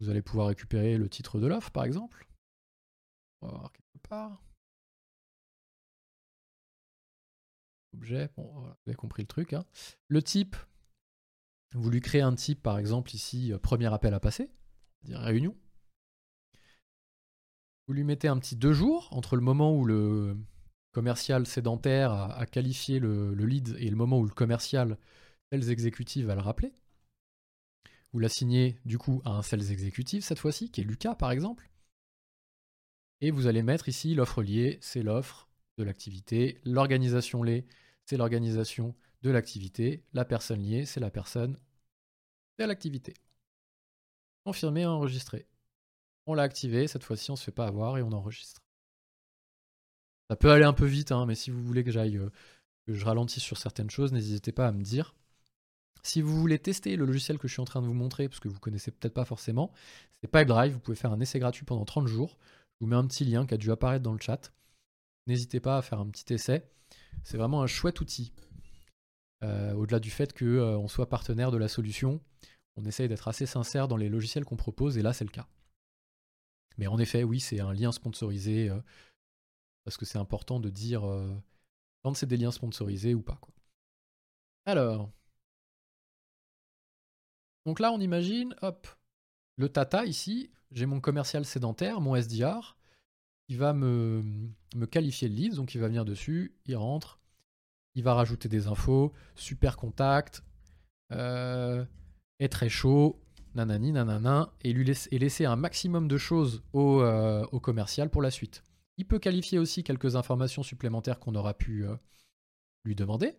Vous 0.00 0.08
allez 0.08 0.22
pouvoir 0.22 0.48
récupérer 0.48 0.98
le 0.98 1.08
titre 1.08 1.38
de 1.38 1.46
l'offre, 1.46 1.70
par 1.70 1.84
exemple. 1.84 2.26
On 3.40 3.46
va 3.46 3.58
voir 3.58 3.72
quelque 3.72 3.98
part. 4.08 4.42
Objet, 7.94 8.28
bon, 8.36 8.52
vous 8.52 8.74
avez 8.88 8.96
compris 8.96 9.22
le 9.22 9.28
truc. 9.28 9.52
Hein. 9.52 9.64
Le 10.08 10.20
type, 10.22 10.56
vous 11.76 11.90
lui 11.90 12.00
créez 12.00 12.22
un 12.22 12.34
type, 12.34 12.62
par 12.62 12.78
exemple, 12.78 13.14
ici, 13.14 13.52
euh, 13.52 13.58
premier 13.58 13.92
appel 13.92 14.14
à 14.14 14.20
passer, 14.20 14.50
c'est-à-dire 15.02 15.20
réunion. 15.20 15.54
Vous 17.86 17.94
lui 17.94 18.02
mettez 18.02 18.28
un 18.28 18.38
petit 18.38 18.56
deux 18.56 18.72
jours 18.72 19.08
entre 19.12 19.36
le 19.36 19.42
moment 19.42 19.76
où 19.76 19.84
le 19.84 20.36
commercial 20.92 21.46
sédentaire 21.46 22.10
a, 22.10 22.46
qualifié 22.46 22.98
le, 22.98 23.34
lead 23.34 23.76
et 23.78 23.90
le 23.90 23.96
moment 23.96 24.18
où 24.18 24.24
le 24.24 24.32
commercial 24.32 24.98
sales 25.52 25.70
exécutif 25.70 26.24
va 26.24 26.34
le 26.34 26.40
rappeler. 26.40 26.72
Vous 28.12 28.18
l'assignez 28.18 28.78
du 28.86 28.96
coup 28.96 29.20
à 29.24 29.30
un 29.30 29.42
sales 29.42 29.70
exécutif 29.70 30.24
cette 30.24 30.38
fois-ci, 30.38 30.70
qui 30.70 30.80
est 30.80 30.84
Lucas 30.84 31.14
par 31.14 31.30
exemple. 31.30 31.70
Et 33.20 33.30
vous 33.30 33.46
allez 33.46 33.62
mettre 33.62 33.88
ici 33.88 34.14
l'offre 34.14 34.42
liée, 34.42 34.78
c'est 34.80 35.02
l'offre 35.02 35.48
de 35.76 35.84
l'activité. 35.84 36.60
L'organisation 36.64 37.42
liée, 37.42 37.66
c'est 38.06 38.16
l'organisation 38.16 38.94
de 39.22 39.30
l'activité. 39.30 40.02
La 40.12 40.24
personne 40.24 40.62
liée, 40.62 40.86
c'est 40.86 41.00
la 41.00 41.10
personne 41.10 41.58
de 42.58 42.64
l'activité. 42.64 43.14
Confirmer, 44.44 44.86
enregistrer. 44.86 45.46
On 46.26 46.34
l'a 46.34 46.42
activé, 46.42 46.88
cette 46.88 47.04
fois-ci 47.04 47.30
on 47.30 47.34
ne 47.34 47.38
se 47.38 47.44
fait 47.44 47.52
pas 47.52 47.66
avoir 47.66 47.98
et 47.98 48.02
on 48.02 48.12
enregistre. 48.12 48.60
Ça 50.28 50.36
peut 50.36 50.50
aller 50.50 50.64
un 50.64 50.72
peu 50.72 50.86
vite, 50.86 51.12
hein, 51.12 51.24
mais 51.26 51.34
si 51.34 51.50
vous 51.50 51.62
voulez 51.62 51.84
que 51.84 51.90
j'aille, 51.90 52.16
euh, 52.16 52.30
que 52.86 52.94
je 52.94 53.04
ralentisse 53.04 53.42
sur 53.42 53.58
certaines 53.58 53.90
choses, 53.90 54.12
n'hésitez 54.12 54.52
pas 54.52 54.66
à 54.66 54.72
me 54.72 54.82
dire. 54.82 55.14
Si 56.02 56.22
vous 56.22 56.36
voulez 56.36 56.58
tester 56.58 56.96
le 56.96 57.04
logiciel 57.04 57.38
que 57.38 57.48
je 57.48 57.52
suis 57.52 57.62
en 57.62 57.64
train 57.64 57.82
de 57.82 57.86
vous 57.86 57.94
montrer, 57.94 58.28
parce 58.28 58.40
que 58.40 58.48
vous 58.48 58.60
connaissez 58.60 58.90
peut-être 58.90 59.14
pas 59.14 59.24
forcément, 59.24 59.72
c'est 60.20 60.28
Pipedrive. 60.28 60.72
Vous 60.72 60.80
pouvez 60.80 60.96
faire 60.96 61.12
un 61.12 61.20
essai 61.20 61.38
gratuit 61.38 61.64
pendant 61.64 61.84
30 61.84 62.06
jours. 62.06 62.38
Je 62.74 62.84
vous 62.84 62.86
mets 62.86 62.96
un 62.96 63.06
petit 63.06 63.24
lien 63.24 63.46
qui 63.46 63.54
a 63.54 63.56
dû 63.56 63.70
apparaître 63.70 64.02
dans 64.02 64.12
le 64.12 64.20
chat. 64.20 64.52
N'hésitez 65.26 65.60
pas 65.60 65.78
à 65.78 65.82
faire 65.82 65.98
un 65.98 66.08
petit 66.08 66.32
essai. 66.32 66.68
C'est 67.24 67.36
vraiment 67.36 67.62
un 67.62 67.66
chouette 67.66 68.00
outil. 68.00 68.32
Euh, 69.42 69.74
au-delà 69.74 70.00
du 70.00 70.10
fait 70.10 70.32
qu'on 70.36 70.44
euh, 70.46 70.88
soit 70.88 71.08
partenaire 71.08 71.50
de 71.50 71.58
la 71.58 71.68
solution, 71.68 72.20
on 72.76 72.84
essaye 72.84 73.08
d'être 73.08 73.28
assez 73.28 73.46
sincère 73.46 73.88
dans 73.88 73.96
les 73.96 74.08
logiciels 74.08 74.44
qu'on 74.44 74.56
propose, 74.56 74.96
et 74.96 75.02
là 75.02 75.12
c'est 75.12 75.24
le 75.24 75.30
cas. 75.30 75.46
Mais 76.78 76.86
en 76.86 76.98
effet, 76.98 77.22
oui, 77.22 77.40
c'est 77.40 77.60
un 77.60 77.72
lien 77.72 77.92
sponsorisé, 77.92 78.70
euh, 78.70 78.80
parce 79.84 79.96
que 79.96 80.04
c'est 80.04 80.18
important 80.18 80.58
de 80.60 80.70
dire 80.70 81.02
quand 82.02 82.14
c'est 82.14 82.26
des 82.26 82.36
liens 82.36 82.50
sponsorisés 82.50 83.14
ou 83.14 83.22
pas. 83.22 83.40
Alors, 84.64 85.10
donc 87.66 87.78
là, 87.78 87.92
on 87.92 88.00
imagine, 88.00 88.54
hop, 88.62 88.88
le 89.56 89.68
Tata 89.68 90.04
ici, 90.04 90.50
j'ai 90.72 90.86
mon 90.86 91.00
commercial 91.00 91.44
sédentaire, 91.44 92.00
mon 92.00 92.16
SDR, 92.16 92.76
il 93.48 93.58
va 93.58 93.72
me, 93.72 94.22
me 94.74 94.86
qualifier 94.86 95.28
le 95.28 95.34
lead, 95.34 95.54
donc 95.54 95.74
il 95.74 95.80
va 95.80 95.86
venir 95.86 96.04
dessus, 96.04 96.56
il 96.66 96.76
rentre, 96.76 97.20
il 97.96 98.04
va 98.04 98.14
rajouter 98.14 98.48
des 98.48 98.68
infos, 98.68 99.12
super 99.34 99.76
contact, 99.76 100.44
euh, 101.12 101.84
est 102.38 102.50
très 102.50 102.68
chaud, 102.68 103.18
nanani, 103.54 103.90
nanana, 103.90 104.52
et, 104.62 104.72
lui 104.74 104.84
laisser 104.84 105.46
un 105.46 105.56
maximum 105.56 106.06
de 106.06 106.18
choses 106.18 106.62
au, 106.74 107.00
euh, 107.00 107.44
au, 107.52 107.58
commercial 107.58 108.10
pour 108.10 108.20
la 108.20 108.30
suite. 108.30 108.62
Il 108.98 109.06
peut 109.06 109.18
qualifier 109.18 109.58
aussi 109.58 109.82
quelques 109.82 110.14
informations 110.14 110.62
supplémentaires 110.62 111.18
qu'on 111.18 111.34
aura 111.34 111.54
pu 111.54 111.86
euh, 111.86 111.96
lui 112.84 112.94
demander, 112.94 113.34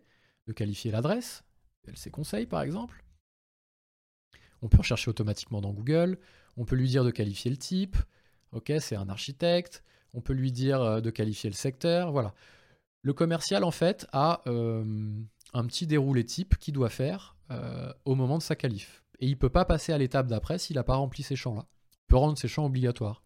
de 0.48 0.52
qualifier 0.52 0.90
l'adresse, 0.90 1.44
ses 1.94 2.10
conseils 2.10 2.46
par 2.46 2.62
exemple, 2.62 3.04
on 4.60 4.68
peut 4.68 4.78
rechercher 4.78 5.08
automatiquement 5.08 5.60
dans 5.60 5.72
Google. 5.72 6.18
On 6.56 6.64
peut 6.64 6.74
lui 6.74 6.88
dire 6.88 7.04
de 7.04 7.12
qualifier 7.12 7.48
le 7.50 7.56
type. 7.56 7.96
Ok, 8.50 8.72
c'est 8.80 8.96
un 8.96 9.08
architecte. 9.08 9.84
On 10.14 10.20
peut 10.20 10.32
lui 10.32 10.50
dire 10.50 11.00
de 11.00 11.10
qualifier 11.10 11.48
le 11.48 11.54
secteur. 11.54 12.10
Voilà. 12.10 12.34
Le 13.02 13.12
commercial, 13.12 13.64
en 13.64 13.70
fait, 13.70 14.06
a 14.12 14.42
euh, 14.46 15.22
un 15.52 15.66
petit 15.66 15.86
déroulé 15.86 16.24
type 16.24 16.56
qu'il 16.58 16.74
doit 16.74 16.90
faire 16.90 17.36
euh, 17.50 17.92
au 18.04 18.14
moment 18.14 18.38
de 18.38 18.42
sa 18.42 18.56
qualif. 18.56 19.04
Et 19.20 19.26
il 19.26 19.32
ne 19.32 19.36
peut 19.36 19.50
pas 19.50 19.64
passer 19.64 19.92
à 19.92 19.98
l'étape 19.98 20.26
d'après 20.26 20.58
s'il 20.58 20.76
n'a 20.76 20.84
pas 20.84 20.96
rempli 20.96 21.22
ces 21.22 21.36
champs-là. 21.36 21.66
Il 21.92 22.06
peut 22.08 22.16
rendre 22.16 22.38
ces 22.38 22.48
champs 22.48 22.66
obligatoires. 22.66 23.24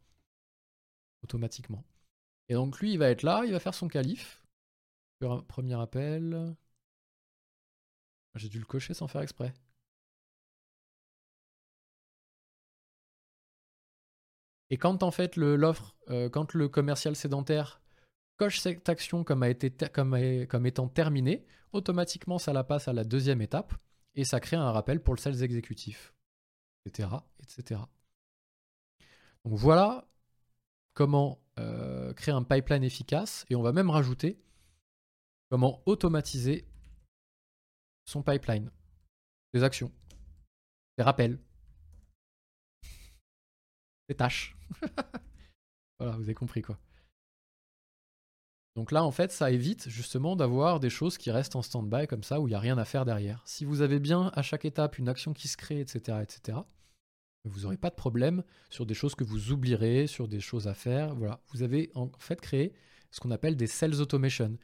Automatiquement. 1.22 1.84
Et 2.48 2.54
donc 2.54 2.80
lui, 2.80 2.92
il 2.92 2.98
va 2.98 3.10
être 3.10 3.22
là, 3.22 3.44
il 3.44 3.52
va 3.52 3.60
faire 3.60 3.74
son 3.74 3.88
qualif. 3.88 4.42
Premier 5.48 5.80
appel. 5.80 6.56
J'ai 8.34 8.48
dû 8.48 8.58
le 8.58 8.64
cocher 8.64 8.94
sans 8.94 9.08
faire 9.08 9.20
exprès. 9.20 9.52
Et 14.70 14.78
quand 14.78 15.02
en 15.02 15.10
fait 15.10 15.36
l'offre, 15.36 15.94
euh, 16.08 16.30
quand 16.30 16.54
le 16.54 16.66
commercial 16.66 17.14
sédentaire 17.14 17.81
coche 18.36 18.60
cette 18.60 18.88
action 18.88 19.24
comme, 19.24 19.44
étant 19.44 20.88
terminée, 20.88 21.44
automatiquement 21.72 22.38
ça 22.38 22.52
la 22.52 22.64
passe 22.64 22.88
à 22.88 22.92
la 22.92 23.04
deuxième 23.04 23.40
étape 23.40 23.74
et 24.14 24.24
ça 24.24 24.40
crée 24.40 24.56
un 24.56 24.70
rappel 24.70 25.02
pour 25.02 25.14
le 25.14 25.20
sales 25.20 25.42
exécutif, 25.42 26.14
etc., 26.84 27.08
etc. 27.40 27.80
Donc 29.44 29.54
voilà 29.54 30.08
comment 30.94 31.42
euh, 31.58 32.12
créer 32.14 32.34
un 32.34 32.42
pipeline 32.42 32.84
efficace 32.84 33.44
et 33.48 33.56
on 33.56 33.62
va 33.62 33.72
même 33.72 33.90
rajouter 33.90 34.40
comment 35.50 35.82
automatiser 35.86 36.66
son 38.04 38.22
pipeline, 38.22 38.70
des 39.52 39.62
actions, 39.62 39.92
des 40.98 41.04
rappels, 41.04 41.38
des 44.08 44.14
tâches. 44.14 44.56
voilà, 45.98 46.16
vous 46.16 46.22
avez 46.22 46.34
compris 46.34 46.62
quoi. 46.62 46.78
Donc 48.74 48.90
là, 48.90 49.04
en 49.04 49.10
fait, 49.10 49.32
ça 49.32 49.50
évite 49.50 49.88
justement 49.88 50.34
d'avoir 50.34 50.80
des 50.80 50.88
choses 50.88 51.18
qui 51.18 51.30
restent 51.30 51.56
en 51.56 51.62
stand-by 51.62 52.06
comme 52.06 52.22
ça, 52.22 52.40
où 52.40 52.48
il 52.48 52.52
n'y 52.52 52.56
a 52.56 52.60
rien 52.60 52.78
à 52.78 52.84
faire 52.84 53.04
derrière. 53.04 53.42
Si 53.44 53.64
vous 53.64 53.82
avez 53.82 53.98
bien 53.98 54.30
à 54.34 54.42
chaque 54.42 54.64
étape 54.64 54.98
une 54.98 55.08
action 55.08 55.34
qui 55.34 55.48
se 55.48 55.56
crée, 55.58 55.80
etc., 55.80 56.18
etc., 56.22 56.58
vous 57.44 57.60
n'aurez 57.62 57.76
pas 57.76 57.90
de 57.90 57.96
problème 57.96 58.44
sur 58.70 58.86
des 58.86 58.94
choses 58.94 59.14
que 59.14 59.24
vous 59.24 59.50
oublierez, 59.50 60.06
sur 60.06 60.28
des 60.28 60.40
choses 60.40 60.68
à 60.68 60.74
faire. 60.74 61.14
Voilà, 61.14 61.40
vous 61.52 61.62
avez 61.62 61.90
en 61.94 62.10
fait 62.18 62.40
créé 62.40 62.72
ce 63.10 63.20
qu'on 63.20 63.30
appelle 63.30 63.56
des 63.56 63.66
sales 63.66 64.00
automation. 64.00 64.56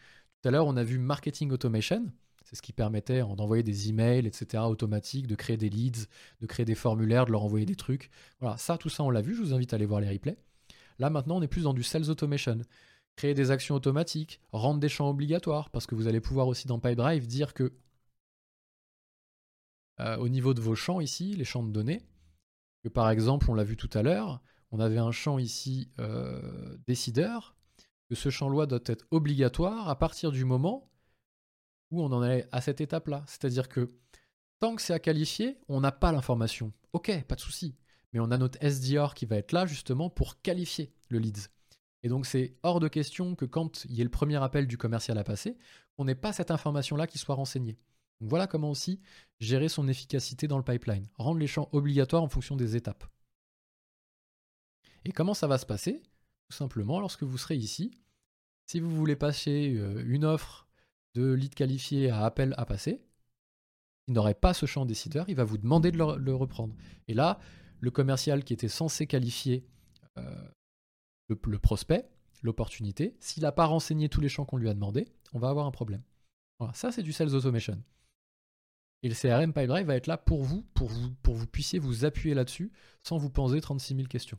Tout 0.43 0.49
à 0.49 0.53
l'heure, 0.53 0.67
on 0.67 0.77
a 0.77 0.85
vu 0.85 0.99
marketing 0.99 1.51
automation. 1.51 2.07
C'est 2.45 2.57
ce 2.57 2.63
qui 2.63 2.73
permettait 2.73 3.21
d'envoyer 3.21 3.63
des 3.63 3.91
emails, 3.91 4.27
etc., 4.27 4.63
automatiques, 4.67 5.27
de 5.27 5.35
créer 5.35 5.59
des 5.59 5.69
leads, 5.69 6.07
de 6.41 6.47
créer 6.47 6.65
des 6.65 6.77
formulaires, 6.77 7.27
de 7.27 7.33
leur 7.33 7.45
envoyer 7.45 7.67
des 7.67 7.75
trucs. 7.75 8.11
Voilà, 8.41 8.57
ça, 8.57 8.79
tout 8.79 8.89
ça, 8.89 9.03
on 9.03 9.11
l'a 9.11 9.21
vu. 9.21 9.35
Je 9.35 9.43
vous 9.43 9.53
invite 9.53 9.75
à 9.75 9.77
aller 9.77 9.85
voir 9.85 10.01
les 10.01 10.09
replays. 10.09 10.39
Là, 10.99 11.11
maintenant, 11.11 11.37
on 11.37 11.43
est 11.43 11.49
plus 11.49 11.65
dans 11.65 11.75
du 11.75 11.83
sales 11.83 12.09
automation. 12.09 12.59
Créer 13.19 13.35
des 13.35 13.51
actions 13.51 13.75
automatiques, 13.75 14.41
rendre 14.53 14.79
des 14.79 14.89
champs 14.89 15.11
obligatoires, 15.11 15.71
parce 15.71 15.89
que 15.89 15.97
vous 15.97 16.07
allez 16.07 16.21
pouvoir 16.21 16.47
aussi 16.47 16.69
dans 16.69 16.79
PipeDrive 16.79 17.27
dire 17.27 17.53
que 17.53 17.73
euh, 19.99 20.17
au 20.19 20.29
niveau 20.29 20.55
de 20.55 20.61
vos 20.61 20.77
champs 20.77 21.01
ici, 21.01 21.35
les 21.35 21.45
champs 21.45 21.65
de 21.65 21.73
données, 21.73 22.07
que 22.85 22.89
par 22.89 23.11
exemple, 23.11 23.51
on 23.51 23.55
l'a 23.55 23.65
vu 23.65 23.77
tout 23.77 23.91
à 23.93 24.05
l'heure, 24.05 24.41
on 24.71 24.79
avait 24.79 24.99
un 24.99 25.11
champ 25.11 25.37
ici 25.39 25.91
euh, 25.99 26.79
décideur, 26.87 27.57
que 28.09 28.15
ce 28.15 28.31
champ-là 28.31 28.67
doit 28.67 28.79
être 28.87 29.05
obligatoire 29.11 29.89
à 29.89 29.99
partir 29.99 30.31
du 30.31 30.45
moment 30.45 30.89
où 31.91 32.01
on 32.01 32.13
en 32.13 32.23
est 32.23 32.47
à 32.53 32.61
cette 32.61 32.81
étape-là. 32.81 33.25
C'est-à-dire 33.27 33.69
que 33.69 33.89
tant 34.61 34.77
que 34.77 34.83
c'est 34.83 34.95
à 34.95 35.01
qualifier, 35.01 35.59
on 35.67 35.81
n'a 35.81 35.91
pas 35.91 36.13
l'information. 36.13 36.73
Ok, 36.93 37.11
pas 37.25 37.35
de 37.35 37.41
souci. 37.41 37.75
Mais 38.13 38.21
on 38.21 38.31
a 38.31 38.39
notre 38.39 38.63
SDR 38.63 39.15
qui 39.15 39.27
va 39.27 39.39
être 39.39 39.51
là 39.51 39.67
justement 39.67 40.09
pour 40.09 40.41
qualifier 40.41 40.95
le 41.09 41.19
leads. 41.19 41.49
Et 42.03 42.09
donc 42.09 42.27
c'est 42.27 42.57
hors 42.63 42.81
de 42.81 42.89
question 42.89 43.35
que 43.35 43.45
quand 43.45 43.85
il 43.87 43.95
y 43.95 44.01
ait 44.01 44.05
le 44.05 44.11
premier 44.11 44.43
appel 44.43 44.67
du 44.67 44.79
commercial 44.79 45.19
à 45.19 45.25
passer, 45.25 45.57
on 45.97 46.05
n'ait 46.05 46.15
pas 46.15 46.33
cette 46.33 46.51
information-là 46.51 47.07
qui 47.07 47.19
soit 47.19 47.35
renseignée. 47.35 47.79
Donc 48.21 48.31
voilà 48.31 48.47
comment 48.47 48.71
aussi 48.71 49.01
gérer 49.41 49.69
son 49.69 49.89
efficacité 49.89 50.49
dans 50.49 50.59
le 50.59 50.65
pipeline. 50.65 51.09
Rendre 51.17 51.39
les 51.39 51.47
champs 51.47 51.69
obligatoires 51.73 52.23
en 52.23 52.29
fonction 52.29 52.57
des 52.57 52.77
étapes. 52.77 53.05
Et 55.05 55.13
comment 55.13 55.35
ça 55.35 55.47
va 55.47 55.59
se 55.59 55.67
passer? 55.67 56.03
Tout 56.49 56.57
simplement 56.57 57.01
lorsque 57.01 57.23
vous 57.23 57.39
serez 57.39 57.57
ici, 57.57 57.93
Si 58.67 58.81
vous 58.81 58.91
voulez 58.91 59.17
passer 59.17 59.75
euh, 59.77 60.03
une 60.07 60.25
offre 60.25 60.69
de 61.15 61.33
lead 61.33 61.55
qualifié 61.55 62.11
à 62.11 62.25
appel 62.25 62.55
à 62.59 62.67
passer, 62.67 63.01
il 64.07 64.15
n'aurait 64.15 64.35
pas 64.35 64.55
ce 64.55 64.67
champ 64.67 64.87
décideur, 64.87 65.29
il 65.29 65.37
va 65.37 65.45
vous 65.45 65.59
demander 65.59 65.91
de 65.91 65.99
le, 65.99 66.35
reprendre. 66.35 66.75
Et 67.09 67.15
là, 67.15 67.39
le 67.81 67.91
commercial 67.91 68.45
qui 68.45 68.53
était 68.53 68.69
censé 68.69 69.07
qualifier 69.07 69.67
euh, 70.19 70.49
le, 71.29 71.59
prospect, 71.59 72.09
l'opportunité, 72.43 73.17
s'il 73.21 73.43
n'a 73.43 73.53
pas 73.53 73.67
renseigné 73.67 74.09
tous 74.09 74.21
les 74.21 74.29
champs 74.29 74.45
qu'on 74.45 74.57
lui 74.57 74.69
a 74.69 74.75
demandé, 74.75 75.07
on 75.33 75.39
va 75.39 75.49
avoir 75.49 75.67
un 75.67 75.71
problème. 75.71 76.03
Voilà, 76.59 76.75
ça 76.75 76.91
c'est 76.91 77.03
du 77.03 77.13
sales 77.13 77.35
automation. 77.35 77.83
Et 79.03 79.09
le 79.09 79.15
CRM 79.15 79.53
Pipedrive 79.53 79.87
va 79.87 79.97
être 79.97 80.09
là 80.09 80.19
pour 80.19 80.43
vous, 80.43 80.63
pour 80.75 80.89
vous, 80.89 81.11
pour 81.23 81.35
vous 81.35 81.47
puissiez 81.47 81.79
vous 81.79 82.05
appuyer 82.05 82.35
là-dessus 82.35 82.73
sans 83.03 83.17
vous 83.17 83.31
poser 83.31 83.61
36 83.61 83.95
000 83.95 84.09
questions. 84.09 84.39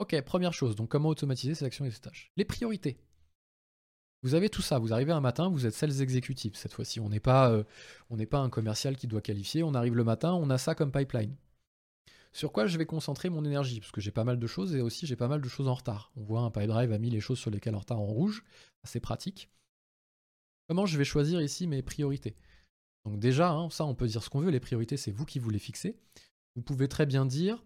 Ok, 0.00 0.20
première 0.22 0.52
chose, 0.52 0.76
donc 0.76 0.88
comment 0.88 1.08
automatiser 1.08 1.54
ces 1.54 1.64
actions 1.64 1.84
et 1.84 1.90
ces 1.90 2.00
tâches? 2.00 2.32
Les 2.36 2.44
priorités. 2.44 2.98
Vous 4.22 4.34
avez 4.34 4.48
tout 4.48 4.62
ça, 4.62 4.80
vous 4.80 4.92
arrivez 4.92 5.12
un 5.12 5.20
matin, 5.20 5.48
vous 5.48 5.66
êtes 5.66 5.74
sales 5.74 6.02
exécutifs 6.02 6.56
cette 6.56 6.72
fois-ci. 6.72 6.98
On 6.98 7.08
n'est 7.08 7.20
pas, 7.20 7.50
euh, 7.50 8.26
pas 8.28 8.38
un 8.38 8.50
commercial 8.50 8.96
qui 8.96 9.06
doit 9.06 9.20
qualifier, 9.20 9.62
on 9.62 9.74
arrive 9.74 9.94
le 9.94 10.02
matin, 10.02 10.34
on 10.34 10.50
a 10.50 10.58
ça 10.58 10.74
comme 10.74 10.90
pipeline. 10.90 11.36
Sur 12.32 12.52
quoi 12.52 12.66
je 12.66 12.78
vais 12.78 12.86
concentrer 12.86 13.30
mon 13.30 13.44
énergie 13.44 13.80
Parce 13.80 13.92
que 13.92 14.00
j'ai 14.00 14.10
pas 14.10 14.24
mal 14.24 14.38
de 14.38 14.46
choses 14.46 14.74
et 14.74 14.80
aussi 14.80 15.06
j'ai 15.06 15.16
pas 15.16 15.28
mal 15.28 15.40
de 15.40 15.48
choses 15.48 15.68
en 15.68 15.74
retard. 15.74 16.12
On 16.16 16.22
voit 16.22 16.40
un 16.40 16.50
Pipedrive 16.50 16.92
a 16.92 16.98
mis 16.98 17.10
les 17.10 17.20
choses 17.20 17.38
sur 17.38 17.50
lesquelles 17.50 17.74
en 17.74 17.80
retard 17.80 18.00
en 18.00 18.06
rouge, 18.06 18.44
c'est 18.84 19.00
pratique. 19.00 19.50
Comment 20.68 20.86
je 20.86 20.98
vais 20.98 21.04
choisir 21.04 21.40
ici 21.40 21.66
mes 21.66 21.82
priorités? 21.82 22.36
Donc 23.04 23.18
déjà, 23.18 23.50
hein, 23.50 23.70
ça 23.70 23.84
on 23.84 23.94
peut 23.94 24.06
dire 24.06 24.22
ce 24.22 24.30
qu'on 24.30 24.40
veut, 24.40 24.50
les 24.50 24.60
priorités 24.60 24.96
c'est 24.96 25.10
vous 25.10 25.24
qui 25.24 25.38
vous 25.38 25.50
les 25.50 25.58
fixez. 25.58 25.96
Vous 26.56 26.62
pouvez 26.62 26.88
très 26.88 27.06
bien 27.06 27.24
dire, 27.24 27.64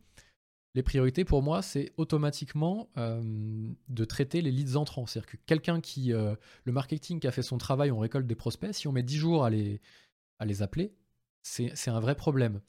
les 0.75 0.83
priorités 0.83 1.25
pour 1.25 1.43
moi, 1.43 1.61
c'est 1.61 1.93
automatiquement 1.97 2.89
euh, 2.97 3.71
de 3.89 4.05
traiter 4.05 4.41
les 4.41 4.51
leads 4.51 4.77
entrants. 4.77 5.07
C'est-à-dire 5.07 5.31
que 5.31 5.37
quelqu'un 5.45 5.81
qui. 5.81 6.13
Euh, 6.13 6.35
le 6.65 6.73
marketing 6.73 7.21
qui 7.21 7.27
a 7.27 7.31
fait 7.31 7.43
son 7.43 7.59
travail, 7.59 7.91
on 7.91 7.99
récolte 7.99 8.27
des 8.27 8.35
prospects. 8.35 8.73
Si 8.73 8.89
on 8.89 8.93
met 8.93 9.03
10 9.03 9.17
jours 9.17 9.45
à 9.45 9.51
les 9.51 9.81
appeler, 10.63 10.95
c'est 11.43 11.89
un 11.89 12.01
vrai 12.01 12.15
problème. 12.15 12.61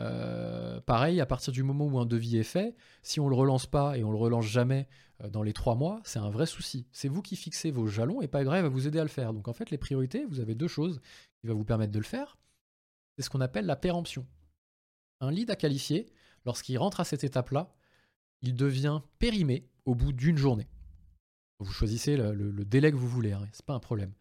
Euh, 0.00 0.80
pareil, 0.80 1.20
à 1.20 1.26
partir 1.26 1.52
du 1.52 1.62
moment 1.62 1.86
où 1.86 1.98
un 1.98 2.06
devis 2.06 2.38
est 2.38 2.44
fait, 2.44 2.76
si 3.02 3.20
on 3.20 3.28
le 3.28 3.34
relance 3.34 3.66
pas 3.66 3.98
et 3.98 4.04
on 4.04 4.10
le 4.10 4.18
relance 4.18 4.46
jamais 4.46 4.88
dans 5.30 5.42
les 5.42 5.52
3 5.52 5.74
mois, 5.74 6.00
c'est 6.04 6.20
un 6.20 6.30
vrai 6.30 6.46
souci. 6.46 6.86
C'est 6.92 7.08
vous 7.08 7.22
qui 7.22 7.34
fixez 7.34 7.70
vos 7.70 7.88
jalons 7.88 8.20
et 8.22 8.28
pas 8.28 8.44
grave 8.44 8.62
va 8.62 8.68
vous 8.68 8.86
aider 8.86 9.00
à 9.00 9.02
le 9.02 9.08
faire. 9.08 9.32
Donc 9.32 9.48
en 9.48 9.52
fait, 9.52 9.70
les 9.70 9.78
priorités, 9.78 10.24
vous 10.24 10.40
avez 10.40 10.54
deux 10.54 10.68
choses 10.68 11.00
qui 11.40 11.48
vont 11.48 11.56
vous 11.56 11.64
permettre 11.64 11.92
de 11.92 11.98
le 11.98 12.04
faire. 12.04 12.38
C'est 13.16 13.22
ce 13.22 13.30
qu'on 13.30 13.40
appelle 13.40 13.66
la 13.66 13.74
péremption. 13.74 14.24
Un 15.20 15.32
lead 15.32 15.50
à 15.50 15.56
qualifier, 15.56 16.06
lorsqu'il 16.46 16.78
rentre 16.78 17.00
à 17.00 17.04
cette 17.04 17.24
étape-là, 17.24 17.74
il 18.42 18.54
devient 18.54 19.00
périmé 19.18 19.68
au 19.84 19.96
bout 19.96 20.12
d'une 20.12 20.36
journée. 20.36 20.68
Vous 21.58 21.72
choisissez 21.72 22.16
le, 22.16 22.64
délai 22.64 22.92
que 22.92 22.96
vous 22.96 23.08
voulez, 23.08 23.32
hein, 23.32 23.44
c'est 23.52 23.66
pas 23.66 23.74
un 23.74 23.80
problème. 23.80 24.12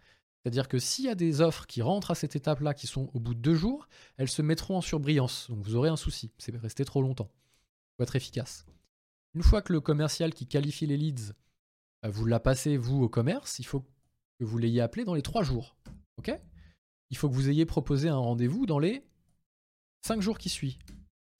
C'est-à-dire 0.47 0.69
que 0.69 0.79
s'il 0.79 1.03
y 1.03 1.09
a 1.09 1.15
des 1.15 1.41
offres 1.41 1.67
qui 1.67 1.81
rentrent 1.81 2.11
à 2.11 2.15
cette 2.15 2.37
étape-là, 2.37 2.73
qui 2.73 2.87
sont 2.87 3.09
au 3.13 3.19
bout 3.19 3.33
de 3.33 3.41
deux 3.41 3.55
jours, 3.55 3.89
elles 4.15 4.29
se 4.29 4.41
mettront 4.41 4.77
en 4.77 4.81
surbrillance. 4.81 5.49
Donc 5.49 5.59
vous 5.61 5.75
aurez 5.75 5.89
un 5.89 5.97
souci. 5.97 6.31
C'est 6.37 6.55
resté 6.55 6.85
trop 6.85 7.01
longtemps. 7.01 7.29
Il 7.33 7.97
faut 7.97 8.03
être 8.03 8.15
efficace. 8.15 8.65
Une 9.33 9.43
fois 9.43 9.61
que 9.61 9.73
le 9.73 9.81
commercial 9.81 10.33
qui 10.33 10.47
qualifie 10.47 10.87
les 10.87 10.95
leads, 10.95 11.33
euh, 12.05 12.09
vous 12.09 12.25
l'a 12.25 12.39
passé, 12.39 12.77
vous, 12.77 13.03
au 13.03 13.09
commerce, 13.09 13.59
il 13.59 13.65
faut 13.65 13.81
que 13.81 14.45
vous 14.45 14.57
l'ayez 14.57 14.79
appelé 14.79 15.03
dans 15.03 15.15
les 15.15 15.21
trois 15.21 15.43
jours. 15.43 15.75
OK? 16.17 16.31
Il 17.09 17.17
faut 17.17 17.27
que 17.27 17.35
vous 17.35 17.49
ayez 17.49 17.65
proposé 17.65 18.07
un 18.07 18.15
rendez-vous 18.15 18.65
dans 18.65 18.79
les 18.79 19.03
cinq 20.01 20.21
jours 20.21 20.37
qui 20.37 20.47
suivent 20.47 20.77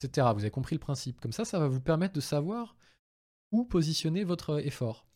etc. 0.04 0.28
Vous 0.34 0.42
avez 0.42 0.52
compris 0.52 0.76
le 0.76 0.82
principe. 0.82 1.22
Comme 1.22 1.32
ça, 1.32 1.46
ça 1.46 1.60
va 1.60 1.70
vous 1.70 1.80
permettre 1.80 2.14
de 2.14 2.20
savoir 2.20 2.76
où 3.54 3.64
positionner 3.64 4.26
votre 4.26 4.60
effort. 4.60 5.07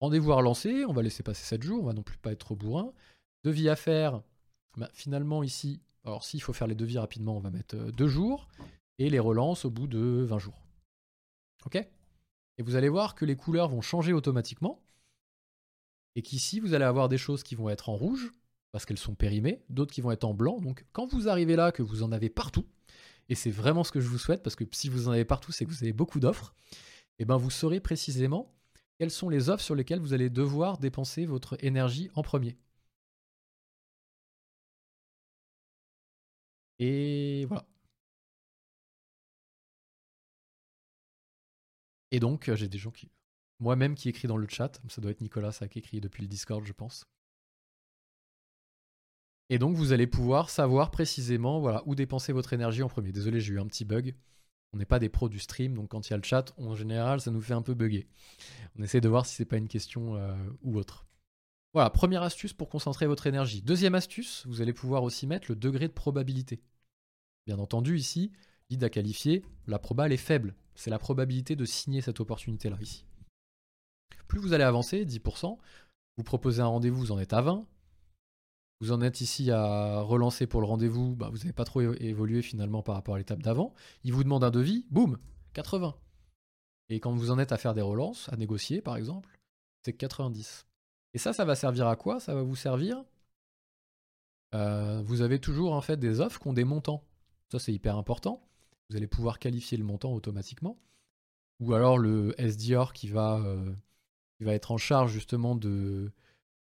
Rendez-vous 0.00 0.32
à 0.32 0.36
relancer, 0.36 0.84
on 0.84 0.92
va 0.92 1.02
laisser 1.02 1.22
passer 1.22 1.44
7 1.44 1.62
jours, 1.62 1.82
on 1.82 1.86
va 1.86 1.92
non 1.92 2.02
plus 2.02 2.18
pas 2.18 2.32
être 2.32 2.40
trop 2.40 2.56
bourrin. 2.56 2.92
Devis 3.44 3.68
à 3.68 3.76
faire, 3.76 4.22
bah, 4.76 4.90
finalement 4.92 5.42
ici, 5.42 5.80
alors 6.04 6.24
s'il 6.24 6.42
faut 6.42 6.52
faire 6.52 6.66
les 6.66 6.74
devis 6.74 6.98
rapidement, 6.98 7.36
on 7.36 7.40
va 7.40 7.50
mettre 7.50 7.76
2 7.76 8.04
euh, 8.04 8.08
jours, 8.08 8.48
et 8.98 9.08
les 9.08 9.18
relances 9.18 9.64
au 9.64 9.70
bout 9.70 9.86
de 9.86 10.24
20 10.28 10.38
jours. 10.38 10.66
Ok? 11.64 11.76
Et 11.76 12.62
vous 12.62 12.76
allez 12.76 12.88
voir 12.88 13.14
que 13.14 13.24
les 13.24 13.36
couleurs 13.36 13.68
vont 13.68 13.80
changer 13.80 14.12
automatiquement, 14.12 14.82
et 16.14 16.22
qu'ici, 16.22 16.60
vous 16.60 16.72
allez 16.72 16.84
avoir 16.84 17.08
des 17.08 17.18
choses 17.18 17.42
qui 17.42 17.54
vont 17.54 17.68
être 17.68 17.88
en 17.90 17.96
rouge, 17.96 18.32
parce 18.72 18.84
qu'elles 18.84 18.98
sont 18.98 19.14
périmées, 19.14 19.62
d'autres 19.68 19.92
qui 19.92 20.00
vont 20.00 20.10
être 20.10 20.24
en 20.24 20.34
blanc. 20.34 20.60
Donc 20.60 20.84
quand 20.92 21.06
vous 21.12 21.28
arrivez 21.28 21.56
là, 21.56 21.72
que 21.72 21.82
vous 21.82 22.02
en 22.02 22.12
avez 22.12 22.28
partout, 22.28 22.66
et 23.28 23.34
c'est 23.34 23.50
vraiment 23.50 23.84
ce 23.84 23.92
que 23.92 24.00
je 24.00 24.08
vous 24.08 24.18
souhaite, 24.18 24.42
parce 24.42 24.56
que 24.56 24.64
si 24.72 24.88
vous 24.88 25.08
en 25.08 25.12
avez 25.12 25.24
partout, 25.24 25.52
c'est 25.52 25.64
que 25.64 25.70
vous 25.70 25.82
avez 25.82 25.92
beaucoup 25.92 26.20
d'offres, 26.20 26.54
et 27.18 27.22
eh 27.22 27.24
ben 27.24 27.38
vous 27.38 27.50
saurez 27.50 27.80
précisément 27.80 28.54
quelles 28.98 29.10
sont 29.10 29.28
les 29.28 29.48
offres 29.48 29.62
sur 29.64 29.74
lesquelles 29.74 30.00
vous 30.00 30.12
allez 30.12 30.30
devoir 30.30 30.78
dépenser 30.78 31.26
votre 31.26 31.56
énergie 31.64 32.10
en 32.14 32.22
premier? 32.22 32.56
Et 36.78 37.44
voilà. 37.48 37.66
Et 42.10 42.18
donc, 42.20 42.48
euh, 42.48 42.56
j'ai 42.56 42.68
des 42.68 42.78
gens 42.78 42.90
qui. 42.90 43.10
Moi-même 43.60 43.94
qui 43.94 44.08
écrit 44.08 44.28
dans 44.28 44.36
le 44.36 44.46
chat, 44.48 44.80
ça 44.88 45.00
doit 45.00 45.10
être 45.12 45.20
Nicolas, 45.22 45.52
qui 45.70 45.78
écrit 45.78 46.00
depuis 46.00 46.22
le 46.22 46.28
Discord, 46.28 46.64
je 46.64 46.72
pense. 46.72 47.06
Et 49.48 49.58
donc 49.58 49.76
vous 49.76 49.92
allez 49.92 50.06
pouvoir 50.06 50.50
savoir 50.50 50.90
précisément 50.90 51.60
voilà, 51.60 51.82
où 51.86 51.94
dépenser 51.94 52.32
votre 52.32 52.52
énergie 52.52 52.82
en 52.82 52.88
premier. 52.88 53.12
Désolé, 53.12 53.40
j'ai 53.40 53.54
eu 53.54 53.60
un 53.60 53.66
petit 53.66 53.84
bug. 53.84 54.14
On 54.76 54.78
n'est 54.78 54.84
pas 54.84 54.98
des 54.98 55.08
pros 55.08 55.30
du 55.30 55.38
stream, 55.38 55.72
donc 55.72 55.88
quand 55.88 56.06
il 56.06 56.10
y 56.10 56.12
a 56.12 56.18
le 56.18 56.22
chat, 56.22 56.52
en 56.58 56.74
général, 56.74 57.22
ça 57.22 57.30
nous 57.30 57.40
fait 57.40 57.54
un 57.54 57.62
peu 57.62 57.72
bugger. 57.72 58.06
On 58.78 58.82
essaie 58.82 59.00
de 59.00 59.08
voir 59.08 59.24
si 59.24 59.34
c'est 59.34 59.46
pas 59.46 59.56
une 59.56 59.68
question 59.68 60.16
euh, 60.16 60.36
ou 60.60 60.76
autre. 60.76 61.06
Voilà, 61.72 61.88
première 61.88 62.22
astuce 62.22 62.52
pour 62.52 62.68
concentrer 62.68 63.06
votre 63.06 63.26
énergie. 63.26 63.62
Deuxième 63.62 63.94
astuce, 63.94 64.44
vous 64.46 64.60
allez 64.60 64.74
pouvoir 64.74 65.02
aussi 65.02 65.26
mettre 65.26 65.46
le 65.48 65.56
degré 65.56 65.88
de 65.88 65.94
probabilité. 65.94 66.60
Bien 67.46 67.58
entendu, 67.58 67.96
ici, 67.96 68.32
lead 68.68 68.84
à 68.84 68.90
qualifier, 68.90 69.46
la 69.66 69.78
proba 69.78 70.10
est 70.10 70.18
faible. 70.18 70.54
C'est 70.74 70.90
la 70.90 70.98
probabilité 70.98 71.56
de 71.56 71.64
signer 71.64 72.02
cette 72.02 72.20
opportunité-là. 72.20 72.76
Plus 74.28 74.40
vous 74.40 74.52
allez 74.52 74.64
avancer, 74.64 75.06
10%, 75.06 75.56
vous 76.18 76.22
proposez 76.22 76.60
un 76.60 76.66
rendez-vous, 76.66 76.98
vous 76.98 77.12
en 77.12 77.18
êtes 77.18 77.32
à 77.32 77.40
20, 77.40 77.66
vous 78.80 78.92
en 78.92 79.00
êtes 79.00 79.20
ici 79.20 79.50
à 79.50 80.00
relancer 80.00 80.46
pour 80.46 80.60
le 80.60 80.66
rendez-vous, 80.66 81.16
bah, 81.16 81.30
vous 81.30 81.38
n'avez 81.38 81.52
pas 81.52 81.64
trop 81.64 81.80
évolué 81.80 82.42
finalement 82.42 82.82
par 82.82 82.94
rapport 82.94 83.14
à 83.14 83.18
l'étape 83.18 83.42
d'avant. 83.42 83.72
Il 84.04 84.12
vous 84.12 84.22
demande 84.22 84.44
un 84.44 84.50
devis, 84.50 84.86
boum, 84.90 85.18
80. 85.54 85.94
Et 86.88 87.00
quand 87.00 87.12
vous 87.12 87.30
en 87.30 87.38
êtes 87.38 87.52
à 87.52 87.56
faire 87.56 87.74
des 87.74 87.80
relances, 87.80 88.28
à 88.30 88.36
négocier 88.36 88.82
par 88.82 88.96
exemple, 88.96 89.38
c'est 89.82 89.94
90. 89.94 90.66
Et 91.14 91.18
ça, 91.18 91.32
ça 91.32 91.44
va 91.44 91.54
servir 91.54 91.88
à 91.88 91.96
quoi? 91.96 92.20
Ça 92.20 92.34
va 92.34 92.42
vous 92.42 92.56
servir 92.56 93.02
euh, 94.54 95.00
Vous 95.02 95.22
avez 95.22 95.40
toujours 95.40 95.72
en 95.72 95.80
fait 95.80 95.96
des 95.96 96.20
offres 96.20 96.40
qui 96.40 96.48
ont 96.48 96.52
des 96.52 96.64
montants. 96.64 97.02
Ça, 97.50 97.58
c'est 97.58 97.72
hyper 97.72 97.96
important. 97.96 98.46
Vous 98.90 98.96
allez 98.96 99.06
pouvoir 99.06 99.38
qualifier 99.38 99.78
le 99.78 99.84
montant 99.84 100.12
automatiquement. 100.12 100.78
Ou 101.60 101.72
alors 101.72 101.96
le 101.96 102.34
SDR 102.38 102.92
qui 102.92 103.08
va, 103.08 103.38
euh, 103.38 103.72
qui 104.36 104.44
va 104.44 104.52
être 104.52 104.70
en 104.70 104.76
charge 104.76 105.12
justement 105.12 105.54
de, 105.56 106.12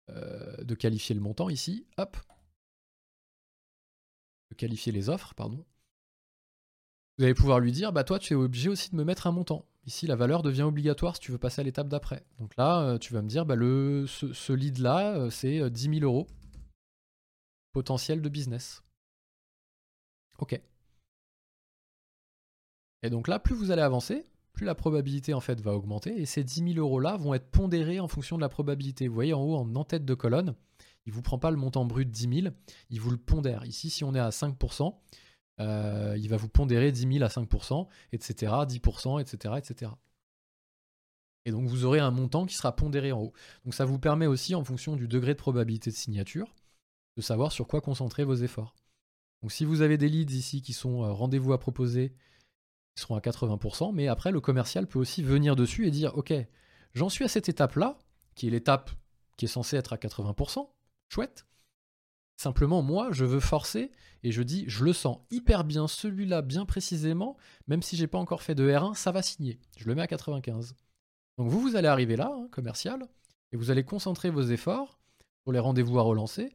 euh, 0.09 0.55
de 0.63 0.75
qualifier 0.75 1.15
le 1.15 1.21
montant 1.21 1.49
ici, 1.49 1.85
hop, 1.97 2.17
de 4.51 4.55
qualifier 4.55 4.91
les 4.91 5.09
offres, 5.09 5.33
pardon. 5.35 5.65
Vous 7.17 7.25
allez 7.25 7.33
pouvoir 7.33 7.59
lui 7.59 7.71
dire, 7.71 7.91
bah 7.91 8.03
toi 8.03 8.17
tu 8.17 8.33
es 8.33 8.35
obligé 8.35 8.69
aussi 8.69 8.91
de 8.91 8.95
me 8.95 9.03
mettre 9.03 9.27
un 9.27 9.31
montant. 9.31 9.65
Ici 9.85 10.07
la 10.07 10.15
valeur 10.15 10.41
devient 10.41 10.63
obligatoire 10.63 11.15
si 11.15 11.21
tu 11.21 11.31
veux 11.31 11.37
passer 11.37 11.61
à 11.61 11.63
l'étape 11.63 11.89
d'après. 11.89 12.23
Donc 12.37 12.55
là, 12.57 12.81
euh, 12.81 12.97
tu 12.97 13.13
vas 13.13 13.21
me 13.21 13.27
dire, 13.27 13.45
bah 13.45 13.55
le, 13.55 14.05
ce, 14.07 14.53
lead 14.53 14.77
là, 14.79 15.15
euh, 15.15 15.29
c'est 15.29 15.69
10 15.69 15.99
000 15.99 16.05
euros 16.05 16.27
potentiel 17.71 18.21
de 18.21 18.29
business. 18.29 18.83
Ok. 20.39 20.59
Et 23.03 23.09
donc 23.09 23.27
là, 23.27 23.39
plus 23.39 23.55
vous 23.55 23.71
allez 23.71 23.81
avancer, 23.81 24.25
plus 24.59 24.65
la 24.65 24.75
probabilité 24.75 25.33
en 25.33 25.39
fait 25.39 25.61
va 25.61 25.73
augmenter 25.73 26.19
et 26.19 26.25
ces 26.25 26.43
10 26.43 26.73
000 26.73 26.85
euros 26.85 26.99
là 26.99 27.15
vont 27.15 27.33
être 27.33 27.49
pondérés 27.49 28.01
en 28.01 28.09
fonction 28.09 28.35
de 28.35 28.41
la 28.41 28.49
probabilité. 28.49 29.07
Vous 29.07 29.13
voyez 29.13 29.31
en 29.31 29.41
haut 29.41 29.55
en 29.55 29.73
en-tête 29.73 30.03
de 30.03 30.13
colonne, 30.13 30.53
il 31.05 31.13
vous 31.13 31.21
prend 31.21 31.39
pas 31.39 31.49
le 31.49 31.55
montant 31.55 31.85
brut 31.85 32.05
de 32.05 32.11
10 32.13 32.41
000, 32.41 32.53
il 32.89 32.99
vous 32.99 33.09
le 33.09 33.15
pondère. 33.15 33.63
Ici, 33.63 33.89
si 33.89 34.03
on 34.03 34.13
est 34.13 34.19
à 34.19 34.31
5%, 34.31 34.93
euh, 35.61 36.13
il 36.19 36.27
va 36.27 36.35
vous 36.35 36.49
pondérer 36.49 36.91
10 36.91 37.19
000 37.19 37.23
à 37.23 37.29
5%, 37.29 37.87
etc., 38.11 38.51
10%, 38.67 39.21
etc., 39.21 39.53
etc. 39.57 39.91
Et 41.45 41.51
donc 41.51 41.65
vous 41.69 41.85
aurez 41.85 41.99
un 41.99 42.11
montant 42.11 42.45
qui 42.45 42.55
sera 42.55 42.75
pondéré 42.75 43.13
en 43.13 43.21
haut. 43.21 43.33
Donc 43.63 43.73
ça 43.73 43.85
vous 43.85 43.97
permet 43.97 44.27
aussi, 44.27 44.55
en 44.55 44.65
fonction 44.65 44.97
du 44.97 45.07
degré 45.07 45.35
de 45.35 45.39
probabilité 45.39 45.89
de 45.89 45.95
signature, 45.95 46.53
de 47.15 47.21
savoir 47.21 47.53
sur 47.53 47.65
quoi 47.65 47.79
concentrer 47.79 48.25
vos 48.25 48.35
efforts. 48.35 48.75
Donc 49.41 49.53
si 49.53 49.63
vous 49.63 49.79
avez 49.79 49.97
des 49.97 50.09
leads 50.09 50.35
ici 50.35 50.61
qui 50.61 50.73
sont 50.73 51.05
euh, 51.05 51.13
rendez-vous 51.13 51.53
à 51.53 51.59
proposer 51.59 52.13
seront 52.95 53.15
à 53.15 53.19
80%, 53.19 53.93
mais 53.93 54.07
après 54.07 54.31
le 54.31 54.41
commercial 54.41 54.87
peut 54.87 54.99
aussi 54.99 55.23
venir 55.23 55.55
dessus 55.55 55.87
et 55.87 55.91
dire 55.91 56.17
ok, 56.17 56.33
j'en 56.93 57.09
suis 57.09 57.25
à 57.25 57.27
cette 57.27 57.49
étape-là, 57.49 57.97
qui 58.35 58.47
est 58.47 58.51
l'étape 58.51 58.91
qui 59.37 59.45
est 59.45 59.47
censée 59.47 59.77
être 59.77 59.93
à 59.93 59.97
80%, 59.97 60.69
chouette. 61.07 61.45
Simplement, 62.35 62.81
moi, 62.81 63.09
je 63.11 63.23
veux 63.23 63.39
forcer 63.39 63.91
et 64.23 64.31
je 64.31 64.41
dis, 64.43 64.65
je 64.67 64.83
le 64.83 64.91
sens 64.91 65.19
hyper 65.31 65.63
bien, 65.63 65.87
celui-là 65.87 66.41
bien 66.41 66.65
précisément, 66.65 67.37
même 67.67 67.81
si 67.81 67.95
j'ai 67.95 68.07
pas 68.07 68.17
encore 68.17 68.43
fait 68.43 68.55
de 68.55 68.69
R1, 68.69 68.95
ça 68.95 69.11
va 69.11 69.21
signer. 69.21 69.59
Je 69.77 69.87
le 69.87 69.95
mets 69.95 70.01
à 70.01 70.07
95. 70.07 70.75
Donc 71.37 71.47
vous, 71.47 71.61
vous 71.61 71.77
allez 71.77 71.87
arriver 71.87 72.17
là, 72.17 72.33
hein, 72.33 72.49
commercial, 72.51 73.07
et 73.53 73.57
vous 73.57 73.71
allez 73.71 73.83
concentrer 73.83 74.29
vos 74.29 74.41
efforts 74.41 74.99
sur 75.43 75.53
les 75.53 75.59
rendez-vous 75.59 75.99
à 75.99 76.01
relancer 76.01 76.53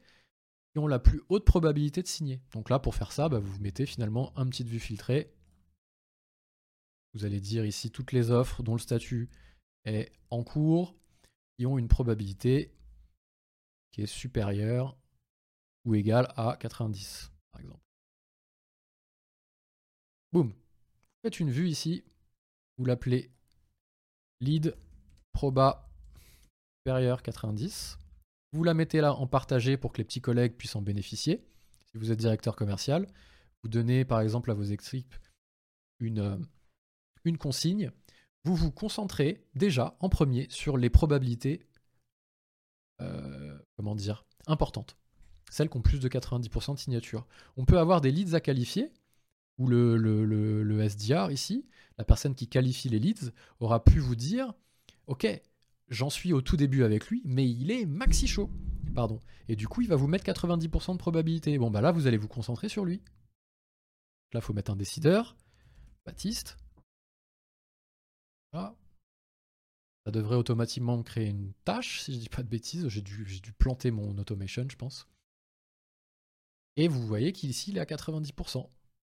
qui 0.72 0.78
ont 0.78 0.86
la 0.86 0.98
plus 0.98 1.22
haute 1.28 1.44
probabilité 1.44 2.02
de 2.02 2.06
signer. 2.06 2.42
Donc 2.52 2.68
là, 2.68 2.78
pour 2.78 2.94
faire 2.94 3.12
ça, 3.12 3.28
bah, 3.28 3.38
vous 3.38 3.60
mettez 3.60 3.86
finalement 3.86 4.32
un 4.36 4.46
petit 4.46 4.64
vue 4.64 4.80
filtrée. 4.80 5.32
Vous 7.14 7.24
allez 7.24 7.40
dire 7.40 7.64
ici 7.64 7.90
toutes 7.90 8.12
les 8.12 8.30
offres 8.30 8.62
dont 8.62 8.74
le 8.74 8.80
statut 8.80 9.30
est 9.84 10.12
en 10.30 10.42
cours, 10.42 10.96
qui 11.56 11.66
ont 11.66 11.78
une 11.78 11.88
probabilité 11.88 12.74
qui 13.92 14.02
est 14.02 14.06
supérieure 14.06 14.96
ou 15.84 15.94
égale 15.94 16.32
à 16.36 16.56
90, 16.58 17.30
par 17.52 17.60
exemple. 17.60 17.84
Boum. 20.32 20.48
Vous 20.48 20.54
faites 21.22 21.38
une 21.38 21.50
vue 21.50 21.68
ici. 21.68 22.02
Vous 22.76 22.84
l'appelez 22.84 23.30
lead 24.40 24.76
proba 25.32 25.88
supérieur 26.80 27.22
90. 27.22 27.98
Vous 28.52 28.64
la 28.64 28.74
mettez 28.74 29.00
là 29.00 29.14
en 29.14 29.26
partagé 29.26 29.76
pour 29.76 29.92
que 29.92 29.98
les 29.98 30.04
petits 30.04 30.20
collègues 30.20 30.56
puissent 30.56 30.76
en 30.76 30.82
bénéficier. 30.82 31.44
Si 31.86 31.98
vous 31.98 32.10
êtes 32.10 32.18
directeur 32.18 32.56
commercial, 32.56 33.06
vous 33.62 33.68
donnez 33.68 34.04
par 34.04 34.20
exemple 34.20 34.50
à 34.50 34.54
vos 34.54 34.64
équipes 34.64 35.14
une, 36.00 36.18
euh, 36.18 36.36
une 37.24 37.38
consigne. 37.38 37.90
Vous 38.44 38.54
vous 38.54 38.70
concentrez 38.70 39.42
déjà 39.54 39.96
en 40.00 40.08
premier 40.08 40.46
sur 40.50 40.76
les 40.76 40.90
probabilités, 40.90 41.66
euh, 43.00 43.58
importantes. 44.46 44.96
Celles 45.50 45.68
qui 45.68 45.76
ont 45.76 45.82
plus 45.82 46.00
de 46.00 46.08
90% 46.08 46.74
de 46.74 46.78
signature. 46.78 47.26
On 47.56 47.64
peut 47.64 47.78
avoir 47.78 48.00
des 48.00 48.10
leads 48.10 48.34
à 48.34 48.40
qualifier 48.40 48.92
où 49.58 49.68
le, 49.68 49.96
le, 49.96 50.88
SDR 50.88 51.30
ici, 51.30 51.66
la 51.96 52.04
personne 52.04 52.34
qui 52.34 52.48
qualifie 52.48 52.88
les 52.88 52.98
leads, 52.98 53.30
aura 53.60 53.84
pu 53.84 54.00
vous 54.00 54.16
dire 54.16 54.52
Ok, 55.06 55.26
j'en 55.88 56.10
suis 56.10 56.32
au 56.32 56.40
tout 56.40 56.56
début 56.56 56.82
avec 56.82 57.06
lui, 57.08 57.22
mais 57.24 57.48
il 57.48 57.70
est 57.70 57.86
maxi 57.86 58.26
chaud. 58.26 58.50
Pardon. 58.94 59.20
Et 59.48 59.56
du 59.56 59.68
coup, 59.68 59.82
il 59.82 59.88
va 59.88 59.96
vous 59.96 60.06
mettre 60.06 60.24
90% 60.24 60.92
de 60.92 60.98
probabilité. 60.98 61.58
Bon, 61.58 61.70
bah 61.70 61.80
là, 61.80 61.92
vous 61.92 62.06
allez 62.06 62.16
vous 62.16 62.28
concentrer 62.28 62.68
sur 62.68 62.84
lui. 62.84 63.02
Là, 64.32 64.40
il 64.40 64.42
faut 64.42 64.52
mettre 64.52 64.70
un 64.70 64.76
décideur. 64.76 65.36
Baptiste. 66.06 66.56
Ça 68.54 70.10
devrait 70.10 70.36
automatiquement 70.36 71.02
créer 71.02 71.28
une 71.28 71.54
tâche, 71.64 72.00
si 72.00 72.14
je 72.14 72.18
dis 72.18 72.28
pas 72.28 72.42
de 72.42 72.48
bêtises. 72.48 72.88
J'ai 72.88 73.02
dû, 73.02 73.24
dû 73.24 73.52
planter 73.52 73.90
mon 73.90 74.16
automation, 74.18 74.66
je 74.68 74.76
pense. 74.76 75.08
Et 76.76 76.88
vous 76.88 77.06
voyez 77.06 77.32
qu'ici, 77.32 77.70
il 77.70 77.78
est 77.78 77.80
à 77.80 77.84
90%. 77.84 78.68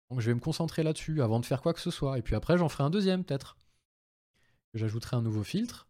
Donc 0.10 0.20
je 0.20 0.26
vais 0.26 0.34
me 0.36 0.40
concentrer 0.42 0.84
là-dessus 0.84 1.22
avant 1.22 1.40
de 1.40 1.46
faire 1.46 1.62
quoi 1.62 1.74
que 1.74 1.80
ce 1.80 1.92
soit. 1.92 2.18
Et 2.18 2.22
puis 2.22 2.36
après, 2.36 2.58
j'en 2.58 2.68
ferai 2.68 2.84
un 2.84 2.90
deuxième 2.90 3.24
peut-être. 3.24 3.58
J'ajouterai 4.74 5.16
un 5.16 5.22
nouveau 5.22 5.44
filtre. 5.44 5.88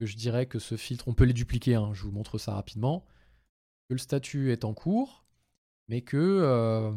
Que 0.00 0.06
je 0.06 0.16
dirais 0.16 0.46
que 0.46 0.58
ce 0.58 0.76
filtre, 0.76 1.08
on 1.08 1.14
peut 1.14 1.24
les 1.24 1.32
dupliquer, 1.32 1.76
hein, 1.76 1.94
je 1.94 2.02
vous 2.02 2.10
montre 2.10 2.36
ça 2.36 2.54
rapidement. 2.54 3.06
Que 3.88 3.94
le 3.94 3.98
statut 3.98 4.50
est 4.52 4.64
en 4.64 4.74
cours, 4.74 5.24
mais 5.88 6.02
que 6.02 6.16
euh, 6.16 6.92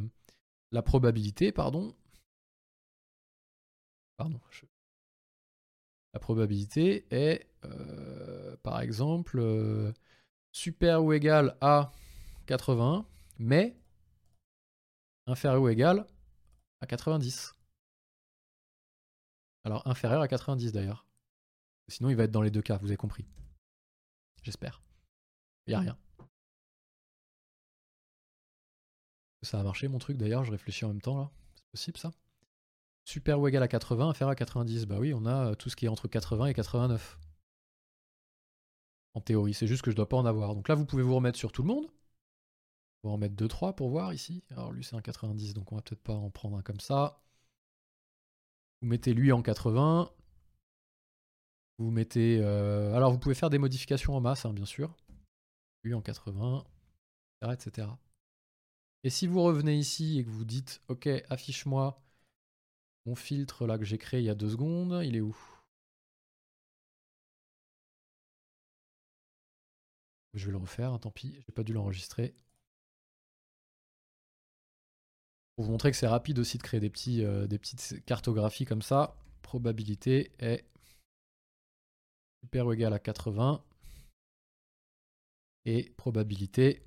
la 0.71 0.81
probabilité, 0.81 1.51
pardon. 1.51 1.95
Pardon. 4.17 4.41
Probabilité 6.19 7.05
est, 7.11 7.47
euh, 7.65 8.55
par 8.63 8.81
exemple, 8.81 9.39
euh, 9.39 9.91
super 10.51 11.03
ou 11.03 11.13
égal 11.13 11.55
à 11.61 11.91
80, 12.47 13.05
mais 13.39 13.75
inférieur 15.27 15.61
ou 15.61 15.69
égal 15.69 16.05
à 16.81 16.87
90. 16.87 17.55
Alors 19.63 19.85
inférieur 19.87 20.21
à 20.21 20.27
90 20.27 20.71
d'ailleurs. 20.71 21.05
Sinon 21.89 22.09
il 22.09 22.15
va 22.15 22.23
être 22.23 22.31
dans 22.31 22.41
les 22.41 22.51
deux 22.51 22.61
cas, 22.61 22.77
vous 22.77 22.87
avez 22.87 22.97
compris. 22.97 23.25
J'espère. 24.43 24.81
Il 25.65 25.71
n'y 25.71 25.75
a 25.75 25.79
rien. 25.79 25.97
Ça 29.41 29.59
a 29.59 29.63
marché 29.63 29.87
mon 29.87 29.99
truc 29.99 30.17
d'ailleurs, 30.17 30.43
je 30.43 30.51
réfléchis 30.51 30.85
en 30.85 30.89
même 30.89 31.01
temps 31.01 31.17
là. 31.17 31.31
C'est 31.55 31.71
possible 31.71 31.97
ça? 31.97 32.11
Super 33.07 33.39
ou 33.39 33.47
égal 33.47 33.63
à 33.63 33.69
80, 33.69 34.09
inférieur 34.09 34.31
à 34.31 34.35
90. 34.35 34.85
Bah 34.85 34.97
oui, 34.99 35.13
on 35.13 35.25
a 35.25 35.55
tout 35.55 35.69
ce 35.69 35.77
qui 35.77 35.85
est 35.85 35.87
entre 35.87 36.09
80 36.09 36.47
et 36.47 36.53
89. 36.53 37.17
En 39.13 39.21
théorie, 39.21 39.53
c'est 39.53 39.65
juste 39.65 39.81
que 39.81 39.91
je 39.91 39.95
dois 39.95 40.09
pas 40.09 40.17
en 40.17 40.25
avoir. 40.25 40.53
Donc 40.55 40.67
là, 40.67 40.75
vous 40.75 40.85
pouvez 40.85 41.03
vous 41.03 41.15
remettre 41.15 41.39
sur 41.39 41.53
tout 41.53 41.61
le 41.61 41.69
monde. 41.69 41.87
On 43.03 43.07
va 43.07 43.13
en 43.13 43.17
mettre 43.17 43.35
2-3 43.35 43.75
pour 43.75 43.87
voir 43.87 44.13
ici. 44.13 44.43
Alors 44.49 44.73
lui 44.73 44.83
c'est 44.83 44.97
un 44.97 45.01
90, 45.01 45.53
donc 45.53 45.71
on 45.71 45.77
va 45.77 45.81
peut-être 45.81 46.03
pas 46.03 46.15
en 46.15 46.29
prendre 46.29 46.57
un 46.57 46.61
comme 46.61 46.81
ça. 46.81 47.23
Vous 48.81 48.89
mettez 48.89 49.13
lui 49.13 49.31
en 49.31 49.41
80. 49.41 50.11
Vous 51.77 51.91
mettez... 51.91 52.41
Euh, 52.41 52.93
alors 52.93 53.13
vous 53.13 53.19
pouvez 53.19 53.35
faire 53.35 53.49
des 53.49 53.57
modifications 53.57 54.17
en 54.17 54.19
masse, 54.19 54.45
hein, 54.45 54.51
bien 54.51 54.65
sûr. 54.65 54.93
Lui 55.83 55.93
en 55.93 56.01
80, 56.01 56.65
etc., 57.41 57.53
etc. 57.53 57.87
Et 59.05 59.09
si 59.09 59.27
vous 59.27 59.41
revenez 59.43 59.77
ici 59.77 60.19
et 60.19 60.25
que 60.25 60.29
vous 60.29 60.43
dites, 60.43 60.81
ok, 60.89 61.07
affiche-moi 61.29 62.03
mon 63.07 63.15
filtre 63.15 63.65
là 63.65 63.77
que 63.77 63.85
j'ai 63.85 63.97
créé 63.97 64.19
il 64.19 64.25
y 64.25 64.29
a 64.29 64.35
deux 64.35 64.49
secondes, 64.49 65.01
il 65.03 65.15
est 65.15 65.21
où? 65.21 65.35
Je 70.33 70.45
vais 70.45 70.51
le 70.51 70.57
refaire, 70.57 70.91
hein, 70.91 70.99
tant 70.99 71.09
pis, 71.09 71.33
j'ai 71.45 71.51
pas 71.53 71.63
dû 71.63 71.73
l'enregistrer. 71.73 72.35
Pour 75.55 75.65
vous 75.65 75.71
montrer 75.71 75.89
que 75.89 75.97
c'est 75.97 76.05
rapide 76.07 76.37
aussi 76.37 76.57
de 76.57 76.63
créer 76.63 76.79
des, 76.79 76.91
euh, 77.23 77.47
petites 77.47 78.05
cartographies 78.05 78.65
comme 78.65 78.81
ça, 78.83 79.15
probabilité 79.41 80.31
est 80.39 80.65
super 82.43 82.67
ou 82.67 82.73
égal 82.73 82.93
à 82.93 82.99
80 82.99 83.63
et 85.65 85.89
probabilité 85.97 86.83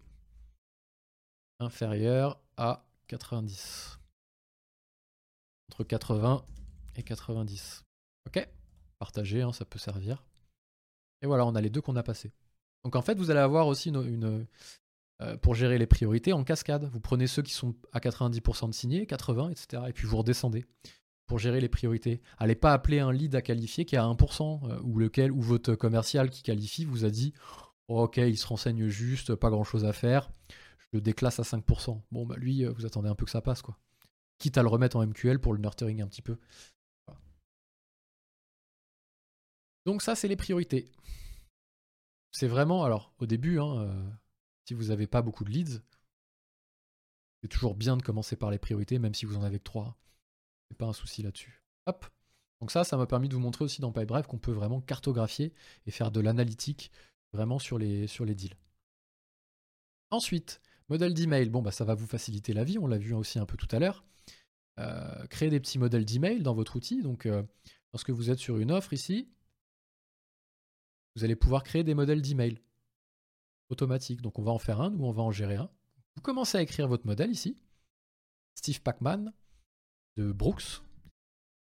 inférieure 1.58 2.38
à 2.56 2.84
90. 3.08 3.99
Entre 5.70 5.84
80 5.84 6.44
et 6.96 7.04
90. 7.04 7.84
Ok? 8.26 8.48
Partagez, 8.98 9.42
hein, 9.42 9.52
ça 9.52 9.64
peut 9.64 9.78
servir. 9.78 10.24
Et 11.22 11.26
voilà, 11.26 11.46
on 11.46 11.54
a 11.54 11.60
les 11.60 11.70
deux 11.70 11.80
qu'on 11.80 11.94
a 11.94 12.02
passés. 12.02 12.32
Donc 12.84 12.96
en 12.96 13.02
fait, 13.02 13.14
vous 13.14 13.30
allez 13.30 13.40
avoir 13.40 13.68
aussi 13.68 13.90
une, 13.90 14.46
euh, 15.22 15.36
pour 15.36 15.54
gérer 15.54 15.78
les 15.78 15.86
priorités 15.86 16.32
en 16.32 16.42
cascade. 16.42 16.90
Vous 16.92 16.98
prenez 16.98 17.26
ceux 17.28 17.42
qui 17.42 17.52
sont 17.52 17.76
à 17.92 18.00
90% 18.00 18.68
de 18.68 18.74
signés, 18.74 19.06
80%, 19.06 19.50
etc. 19.50 19.84
Et 19.88 19.92
puis 19.92 20.06
vous 20.06 20.16
redescendez 20.16 20.66
pour 21.26 21.38
gérer 21.38 21.60
les 21.60 21.68
priorités. 21.68 22.20
Allez 22.38 22.56
pas 22.56 22.72
appeler 22.72 22.98
un 22.98 23.12
lead 23.12 23.36
à 23.36 23.42
qualifier 23.42 23.84
qui 23.84 23.94
est 23.94 23.98
à 23.98 24.04
1%, 24.04 24.68
euh, 24.68 24.80
ou 24.82 24.98
lequel, 24.98 25.30
ou 25.30 25.40
votre 25.40 25.76
commercial 25.76 26.30
qui 26.30 26.42
qualifie 26.42 26.84
vous 26.84 27.04
a 27.04 27.10
dit 27.10 27.32
Ok, 27.86 28.16
il 28.16 28.36
se 28.36 28.46
renseigne 28.46 28.88
juste, 28.88 29.36
pas 29.36 29.50
grand 29.50 29.64
chose 29.64 29.84
à 29.84 29.92
faire, 29.92 30.30
je 30.78 30.86
le 30.94 31.00
déclasse 31.00 31.38
à 31.38 31.44
5%. 31.44 32.00
Bon, 32.10 32.26
bah 32.26 32.36
lui, 32.36 32.64
euh, 32.64 32.72
vous 32.72 32.86
attendez 32.86 33.08
un 33.08 33.14
peu 33.14 33.24
que 33.24 33.30
ça 33.30 33.40
passe, 33.40 33.62
quoi. 33.62 33.78
Quitte 34.40 34.58
à 34.58 34.62
le 34.62 34.68
remettre 34.68 34.96
en 34.96 35.06
MQL 35.06 35.38
pour 35.38 35.52
le 35.52 35.60
nurturing 35.60 36.02
un 36.02 36.08
petit 36.08 36.22
peu. 36.22 36.36
Donc, 39.86 40.02
ça, 40.02 40.16
c'est 40.16 40.28
les 40.28 40.36
priorités. 40.36 40.90
C'est 42.32 42.48
vraiment, 42.48 42.82
alors, 42.84 43.14
au 43.18 43.26
début, 43.26 43.60
hein, 43.60 44.12
si 44.66 44.74
vous 44.74 44.86
n'avez 44.86 45.06
pas 45.06 45.22
beaucoup 45.22 45.44
de 45.44 45.50
leads, 45.50 45.80
c'est 47.42 47.48
toujours 47.48 47.74
bien 47.74 47.96
de 47.96 48.02
commencer 48.02 48.36
par 48.36 48.50
les 48.50 48.58
priorités, 48.58 48.98
même 48.98 49.14
si 49.14 49.24
vous 49.24 49.36
en 49.36 49.42
avez 49.42 49.58
que 49.58 49.64
3. 49.64 49.96
C'est 50.68 50.76
pas 50.76 50.86
un 50.86 50.92
souci 50.92 51.22
là-dessus. 51.22 51.62
Hop. 51.86 52.06
Donc 52.60 52.70
ça, 52.70 52.84
ça 52.84 52.96
m'a 52.96 53.06
permis 53.06 53.28
de 53.28 53.34
vous 53.34 53.40
montrer 53.40 53.64
aussi 53.64 53.80
dans 53.80 53.92
PyBref 53.92 54.26
qu'on 54.26 54.38
peut 54.38 54.52
vraiment 54.52 54.80
cartographier 54.80 55.54
et 55.86 55.90
faire 55.90 56.10
de 56.10 56.20
l'analytique 56.20 56.92
vraiment 57.32 57.58
sur 57.58 57.78
les, 57.78 58.06
sur 58.06 58.24
les 58.24 58.34
deals. 58.34 58.56
Ensuite, 60.10 60.60
modèle 60.88 61.14
d'email. 61.14 61.48
Bon, 61.48 61.62
bah, 61.62 61.70
ça 61.70 61.84
va 61.84 61.94
vous 61.94 62.06
faciliter 62.06 62.52
la 62.52 62.64
vie, 62.64 62.78
on 62.78 62.86
l'a 62.86 62.98
vu 62.98 63.14
aussi 63.14 63.38
un 63.38 63.46
peu 63.46 63.56
tout 63.56 63.68
à 63.70 63.78
l'heure. 63.78 64.04
Euh, 64.78 65.26
créer 65.26 65.50
des 65.50 65.60
petits 65.60 65.78
modèles 65.78 66.04
d'email 66.04 66.42
dans 66.42 66.54
votre 66.54 66.76
outil. 66.76 67.02
Donc, 67.02 67.26
euh, 67.26 67.42
lorsque 67.92 68.10
vous 68.10 68.30
êtes 68.30 68.38
sur 68.38 68.58
une 68.58 68.70
offre 68.70 68.92
ici, 68.92 69.28
vous 71.16 71.24
allez 71.24 71.36
pouvoir 71.36 71.64
créer 71.64 71.84
des 71.84 71.94
modèles 71.94 72.22
d'email 72.22 72.60
automatique. 73.68 74.20
Donc 74.22 74.38
on 74.38 74.42
va 74.42 74.52
en 74.52 74.58
faire 74.58 74.80
un 74.80 74.92
ou 74.94 75.06
on 75.06 75.12
va 75.12 75.22
en 75.22 75.30
gérer 75.30 75.56
un. 75.56 75.70
Vous 76.16 76.22
commencez 76.22 76.58
à 76.58 76.62
écrire 76.62 76.88
votre 76.88 77.06
modèle 77.06 77.30
ici. 77.30 77.58
Steve 78.54 78.80
Pacman 78.80 79.32
de 80.16 80.32
Brooks. 80.32 80.82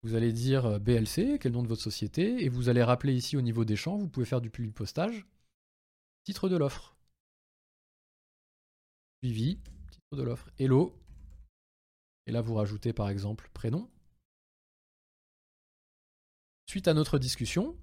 Vous 0.03 0.15
allez 0.15 0.31
dire 0.31 0.65
euh, 0.65 0.79
BLC, 0.79 1.37
quel 1.39 1.51
nom 1.51 1.63
de 1.63 1.67
votre 1.67 1.81
société, 1.81 2.43
et 2.43 2.49
vous 2.49 2.69
allez 2.69 2.83
rappeler 2.83 3.13
ici 3.13 3.35
au 3.35 3.41
niveau 3.41 3.65
des 3.65 3.75
champs, 3.75 3.97
vous 3.97 4.07
pouvez 4.07 4.25
faire 4.25 4.41
du 4.41 4.49
public 4.49 4.73
postage. 4.73 5.25
Titre 6.23 6.49
de 6.49 6.57
l'offre. 6.57 6.95
Suivi, 9.21 9.59
titre 9.91 10.15
de 10.15 10.23
l'offre. 10.23 10.49
Hello. 10.59 11.06
Et 12.27 12.31
là, 12.31 12.41
vous 12.41 12.53
rajoutez 12.53 12.93
par 12.93 13.09
exemple 13.09 13.49
prénom. 13.53 13.89
Suite 16.67 16.87
à 16.87 16.93
notre 16.93 17.17
discussion, 17.17 17.75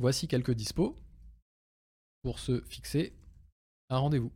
Voici 0.00 0.28
quelques 0.28 0.54
dispos 0.54 0.96
pour 2.22 2.38
se 2.38 2.62
fixer 2.62 3.12
un 3.90 3.98
rendez-vous. 3.98 4.32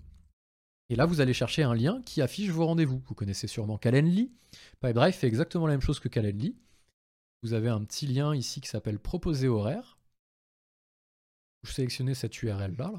Et 0.90 0.94
là, 0.94 1.06
vous 1.06 1.22
allez 1.22 1.32
chercher 1.32 1.62
un 1.62 1.74
lien 1.74 2.02
qui 2.02 2.20
affiche 2.20 2.50
vos 2.50 2.66
rendez-vous. 2.66 3.02
Vous 3.06 3.14
connaissez 3.14 3.46
sûrement 3.46 3.78
Calendly. 3.78 4.30
Pipedrive 4.82 5.14
fait 5.14 5.26
exactement 5.26 5.66
la 5.66 5.72
même 5.72 5.80
chose 5.80 6.00
que 6.00 6.08
Calendly. 6.08 6.54
Vous 7.42 7.54
avez 7.54 7.70
un 7.70 7.82
petit 7.82 8.06
lien 8.06 8.36
ici 8.36 8.60
qui 8.60 8.68
s'appelle 8.68 8.98
Proposer 8.98 9.48
horaire. 9.48 9.98
Vous 11.62 11.70
sélectionnez 11.70 12.12
cette 12.12 12.42
URL 12.42 12.76
là. 12.76 12.92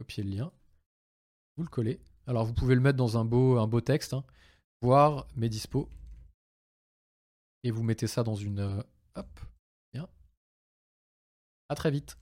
Hop, 0.00 0.06
copiez 0.06 0.24
le 0.24 0.30
lien. 0.30 0.52
Vous 1.56 1.62
le 1.62 1.68
collez. 1.68 2.00
Alors 2.26 2.46
vous 2.46 2.54
pouvez 2.54 2.74
le 2.74 2.80
mettre 2.80 2.96
dans 2.96 3.18
un 3.18 3.24
beau, 3.24 3.58
un 3.58 3.66
beau 3.66 3.82
texte. 3.82 4.14
Hein. 4.14 4.24
Voir 4.80 5.26
mes 5.36 5.50
dispos. 5.50 5.88
Et 7.64 7.70
vous 7.70 7.82
mettez 7.82 8.06
ça 8.06 8.22
dans 8.22 8.34
une. 8.34 8.60
Euh, 8.60 8.82
hop, 9.14 9.40
bien. 9.92 10.08
À 11.68 11.74
très 11.74 11.90
vite. 11.90 12.18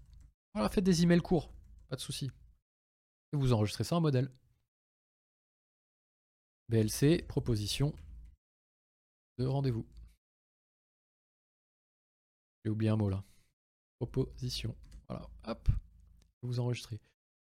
Voilà, 0.54 0.68
faites 0.68 0.84
des 0.84 1.02
emails 1.04 1.20
courts. 1.20 1.52
Pas 1.88 1.94
de 1.94 2.00
souci. 2.00 2.30
Et 3.32 3.36
vous 3.36 3.52
enregistrez 3.52 3.84
ça 3.84 3.96
en 3.96 4.00
modèle. 4.00 4.30
BLC, 6.68 7.22
proposition 7.26 7.94
de 9.38 9.46
rendez-vous. 9.46 9.86
J'ai 12.64 12.70
oublié 12.70 12.90
un 12.90 12.96
mot 12.96 13.08
là. 13.08 13.22
Proposition. 14.00 14.76
Voilà, 15.08 15.30
hop, 15.44 15.68
vous 16.42 16.58
enregistrez. 16.58 17.00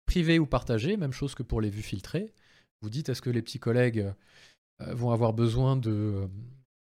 Privé 0.10 0.40
ou 0.40 0.48
partagé, 0.48 0.98
même 0.98 1.14
chose 1.14 1.36
que 1.36 1.44
pour 1.44 1.62
les 1.62 1.70
vues 1.70 1.84
filtrées. 1.84 2.34
Vous 2.82 2.90
dites 2.90 3.10
est-ce 3.10 3.22
que 3.22 3.30
les 3.30 3.44
petits 3.44 3.60
collègues 3.60 4.12
euh, 4.82 4.94
vont 4.96 5.12
avoir 5.12 5.34
besoin 5.34 5.78
de, 5.78 6.28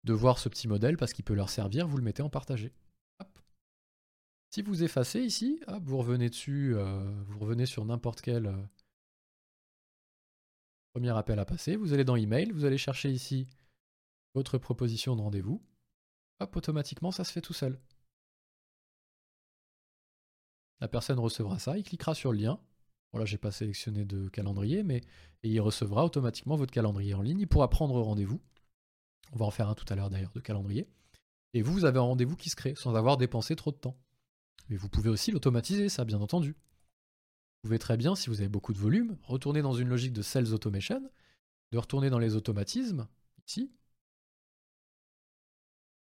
voir 0.06 0.38
ce 0.38 0.50
petit 0.50 0.68
modèle 0.68 0.98
parce 0.98 1.14
qu'il 1.14 1.24
peut 1.24 1.32
leur 1.32 1.48
servir, 1.48 1.88
vous 1.88 1.96
le 1.96 2.02
mettez 2.02 2.20
en 2.20 2.28
partagé. 2.28 2.74
Si 4.50 4.60
vous 4.60 4.82
effacez 4.82 5.20
ici, 5.20 5.58
vous 5.84 5.96
revenez 5.96 6.28
dessus, 6.28 6.74
euh, 6.76 7.02
vous 7.24 7.38
revenez 7.38 7.64
sur 7.64 7.86
n'importe 7.86 8.20
quel 8.20 8.44
euh, 8.44 8.62
premier 10.92 11.16
appel 11.16 11.38
à 11.38 11.46
passer, 11.46 11.76
vous 11.76 11.94
allez 11.94 12.04
dans 12.04 12.16
email, 12.16 12.50
vous 12.50 12.66
allez 12.66 12.76
chercher 12.76 13.10
ici 13.10 13.48
votre 14.34 14.58
proposition 14.58 15.16
de 15.16 15.22
rendez-vous. 15.22 15.62
Automatiquement, 16.40 17.10
ça 17.10 17.24
se 17.24 17.32
fait 17.32 17.40
tout 17.40 17.54
seul. 17.54 17.80
La 20.80 20.88
personne 20.88 21.18
recevra 21.18 21.58
ça, 21.58 21.78
il 21.78 21.84
cliquera 21.84 22.14
sur 22.14 22.30
le 22.30 22.38
lien. 22.40 22.60
Bon 23.14 23.20
là, 23.20 23.26
j'ai 23.26 23.38
pas 23.38 23.52
sélectionné 23.52 24.04
de 24.04 24.28
calendrier, 24.28 24.82
mais 24.82 25.00
il 25.44 25.60
recevra 25.60 26.04
automatiquement 26.04 26.56
votre 26.56 26.72
calendrier 26.72 27.14
en 27.14 27.22
ligne. 27.22 27.38
Il 27.38 27.46
pourra 27.46 27.70
prendre 27.70 27.94
rendez-vous. 28.00 28.40
On 29.30 29.36
va 29.36 29.44
en 29.44 29.52
faire 29.52 29.68
un 29.68 29.76
tout 29.76 29.84
à 29.88 29.94
l'heure 29.94 30.10
d'ailleurs 30.10 30.32
de 30.32 30.40
calendrier. 30.40 30.88
Et 31.52 31.62
vous, 31.62 31.72
vous 31.72 31.84
avez 31.84 32.00
un 32.00 32.02
rendez-vous 32.02 32.34
qui 32.34 32.50
se 32.50 32.56
crée 32.56 32.74
sans 32.74 32.96
avoir 32.96 33.16
dépensé 33.16 33.54
trop 33.54 33.70
de 33.70 33.76
temps. 33.76 33.96
Mais 34.68 34.76
vous 34.76 34.88
pouvez 34.88 35.10
aussi 35.10 35.30
l'automatiser, 35.30 35.88
ça, 35.88 36.04
bien 36.04 36.20
entendu. 36.20 36.54
Vous 37.62 37.68
pouvez 37.68 37.78
très 37.78 37.96
bien, 37.96 38.16
si 38.16 38.30
vous 38.30 38.40
avez 38.40 38.48
beaucoup 38.48 38.72
de 38.72 38.78
volume, 38.78 39.16
retourner 39.22 39.62
dans 39.62 39.74
une 39.74 39.90
logique 39.90 40.12
de 40.12 40.22
sales 40.22 40.52
automation, 40.52 41.08
de 41.70 41.78
retourner 41.78 42.10
dans 42.10 42.18
les 42.18 42.34
automatismes, 42.34 43.06
ici, 43.46 43.70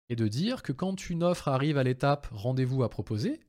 et 0.10 0.15
de 0.15 0.28
dire 0.28 0.63
que 0.63 0.72
quand 0.72 1.08
une 1.08 1.22
offre 1.22 1.50
arrive 1.50 1.78
à 1.78 1.84
l'étape 1.84 2.30
rendez-vous 2.32 2.82
à 2.82 2.89
proposer, 2.89 3.41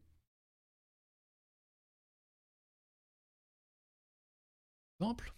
exemple, 5.00 5.34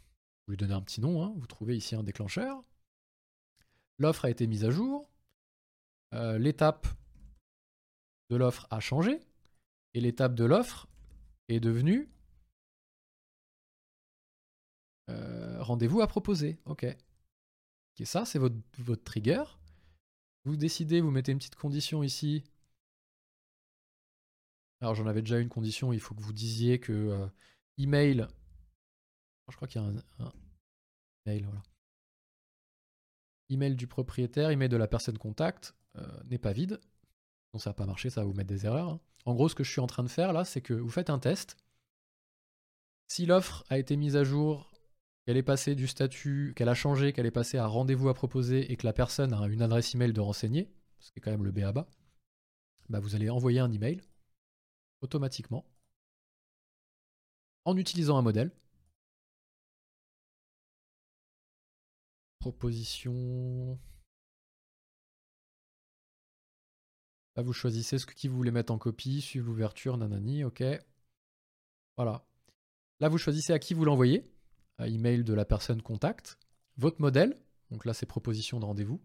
vous 0.46 0.52
lui 0.52 0.56
donnez 0.56 0.74
un 0.74 0.82
petit 0.82 1.00
nom, 1.00 1.22
hein, 1.22 1.34
vous 1.36 1.46
trouvez 1.46 1.76
ici 1.76 1.94
un 1.94 2.02
déclencheur, 2.02 2.62
l'offre 3.98 4.24
a 4.24 4.30
été 4.30 4.46
mise 4.46 4.64
à 4.64 4.70
jour, 4.70 5.10
euh, 6.14 6.38
l'étape 6.38 6.86
de 8.30 8.36
l'offre 8.36 8.66
a 8.70 8.80
changé, 8.80 9.20
et 9.94 10.00
l'étape 10.00 10.34
de 10.34 10.44
l'offre 10.44 10.88
est 11.48 11.60
devenue 11.60 12.08
euh, 15.08 15.62
rendez-vous 15.62 16.00
à 16.00 16.06
proposer. 16.06 16.58
Ok. 16.66 16.84
Et 16.84 18.04
ça, 18.04 18.24
c'est 18.24 18.38
votre, 18.38 18.56
votre 18.78 19.02
trigger. 19.02 19.42
Vous 20.44 20.56
décidez, 20.56 21.00
vous 21.00 21.10
mettez 21.10 21.32
une 21.32 21.38
petite 21.38 21.56
condition 21.56 22.02
ici. 22.02 22.44
Alors 24.80 24.94
j'en 24.94 25.06
avais 25.06 25.22
déjà 25.22 25.40
une 25.40 25.48
condition, 25.48 25.92
il 25.92 25.98
faut 25.98 26.14
que 26.14 26.22
vous 26.22 26.32
disiez 26.32 26.78
que 26.78 26.92
euh, 26.92 27.26
email. 27.78 28.28
Je 29.50 29.56
crois 29.56 29.68
qu'il 29.68 29.80
y 29.80 29.84
a 29.84 29.88
un, 29.88 30.32
email, 31.26 31.42
voilà. 31.42 31.62
Email 33.50 33.76
du 33.76 33.86
propriétaire, 33.86 34.50
email 34.50 34.68
de 34.68 34.76
la 34.76 34.86
personne 34.86 35.16
contact 35.16 35.74
euh, 35.96 36.06
n'est 36.24 36.38
pas 36.38 36.52
vide. 36.52 36.80
Non, 37.54 37.60
ça 37.60 37.70
va 37.70 37.74
pas 37.74 37.86
marcher, 37.86 38.10
ça 38.10 38.20
va 38.20 38.26
vous 38.26 38.34
mettre 38.34 38.48
des 38.48 38.66
erreurs. 38.66 38.88
Hein. 38.88 39.00
En 39.24 39.34
gros, 39.34 39.48
ce 39.48 39.54
que 39.54 39.64
je 39.64 39.70
suis 39.70 39.80
en 39.80 39.86
train 39.86 40.02
de 40.02 40.08
faire 40.08 40.32
là, 40.32 40.44
c'est 40.44 40.60
que 40.60 40.74
vous 40.74 40.90
faites 40.90 41.10
un 41.10 41.18
test. 41.18 41.56
Si 43.06 43.24
l'offre 43.24 43.64
a 43.70 43.78
été 43.78 43.96
mise 43.96 44.16
à 44.16 44.24
jour, 44.24 44.70
qu'elle 45.24 45.38
est 45.38 45.42
passée 45.42 45.74
du 45.74 45.86
statut, 45.86 46.52
qu'elle 46.56 46.68
a 46.68 46.74
changé, 46.74 47.12
qu'elle 47.12 47.26
est 47.26 47.30
passée 47.30 47.58
à 47.58 47.66
rendez-vous 47.66 48.08
à 48.08 48.14
proposer 48.14 48.70
et 48.70 48.76
que 48.76 48.86
la 48.86 48.92
personne 48.92 49.32
a 49.32 49.46
une 49.46 49.62
adresse 49.62 49.94
email 49.94 50.12
de 50.12 50.20
renseigner, 50.20 50.70
ce 51.00 51.10
qui 51.10 51.18
est 51.18 51.20
quand 51.20 51.30
même 51.30 51.44
le 51.44 51.52
BABA, 51.52 51.86
bah 52.88 53.00
vous 53.00 53.14
allez 53.14 53.30
envoyer 53.30 53.60
un 53.60 53.70
email 53.70 54.00
automatiquement 55.00 55.66
en 57.64 57.76
utilisant 57.76 58.16
un 58.16 58.22
modèle. 58.22 58.50
Proposition 62.48 63.78
Là, 67.36 67.42
vous 67.42 67.52
choisissez 67.52 67.98
ce 67.98 68.06
qui 68.06 68.26
vous 68.26 68.36
voulez 68.38 68.50
mettre 68.50 68.72
en 68.72 68.78
copie, 68.78 69.20
suivre 69.20 69.46
l'ouverture, 69.46 69.98
nanani, 69.98 70.44
ok. 70.44 70.64
Voilà. 71.98 72.26
Là, 73.00 73.10
vous 73.10 73.18
choisissez 73.18 73.52
à 73.52 73.58
qui 73.58 73.74
vous 73.74 73.84
l'envoyez. 73.84 74.24
Email 74.78 75.24
de 75.24 75.34
la 75.34 75.44
personne 75.44 75.82
contact. 75.82 76.38
Votre 76.78 77.02
modèle, 77.02 77.38
donc 77.70 77.84
là, 77.84 77.92
c'est 77.92 78.06
proposition 78.06 78.60
de 78.60 78.64
rendez-vous. 78.64 78.98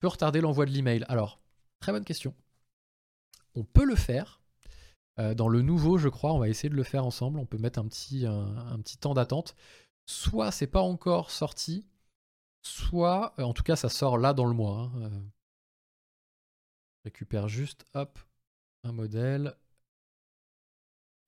Peut 0.00 0.08
retarder 0.08 0.40
l'envoi 0.40 0.66
de 0.66 0.72
l'email. 0.72 1.04
Alors, 1.06 1.40
très 1.78 1.92
bonne 1.92 2.04
question. 2.04 2.34
On 3.54 3.62
peut 3.62 3.84
le 3.84 3.94
faire. 3.94 4.42
Euh, 5.20 5.34
dans 5.34 5.48
le 5.48 5.62
nouveau, 5.62 5.98
je 5.98 6.08
crois, 6.08 6.32
on 6.32 6.40
va 6.40 6.48
essayer 6.48 6.68
de 6.68 6.74
le 6.74 6.82
faire 6.82 7.06
ensemble. 7.06 7.38
On 7.38 7.46
peut 7.46 7.58
mettre 7.58 7.78
un, 7.78 7.86
petit 7.86 8.26
temps 8.98 9.14
d'attente. 9.14 9.54
Soit 10.06 10.52
c'est 10.52 10.66
pas 10.66 10.82
encore 10.82 11.30
sorti, 11.30 11.86
soit, 12.62 13.34
euh, 13.38 13.42
en 13.42 13.54
tout 13.54 13.62
cas, 13.62 13.76
ça 13.76 13.88
sort 13.88 14.18
là 14.18 14.34
dans 14.34 14.46
le 14.46 14.54
mois. 14.54 14.78
Hein. 14.78 15.02
Euh, 15.02 15.20
récupère 17.04 17.48
juste, 17.48 17.84
hop, 17.94 18.18
un 18.82 18.92
modèle. 18.92 19.56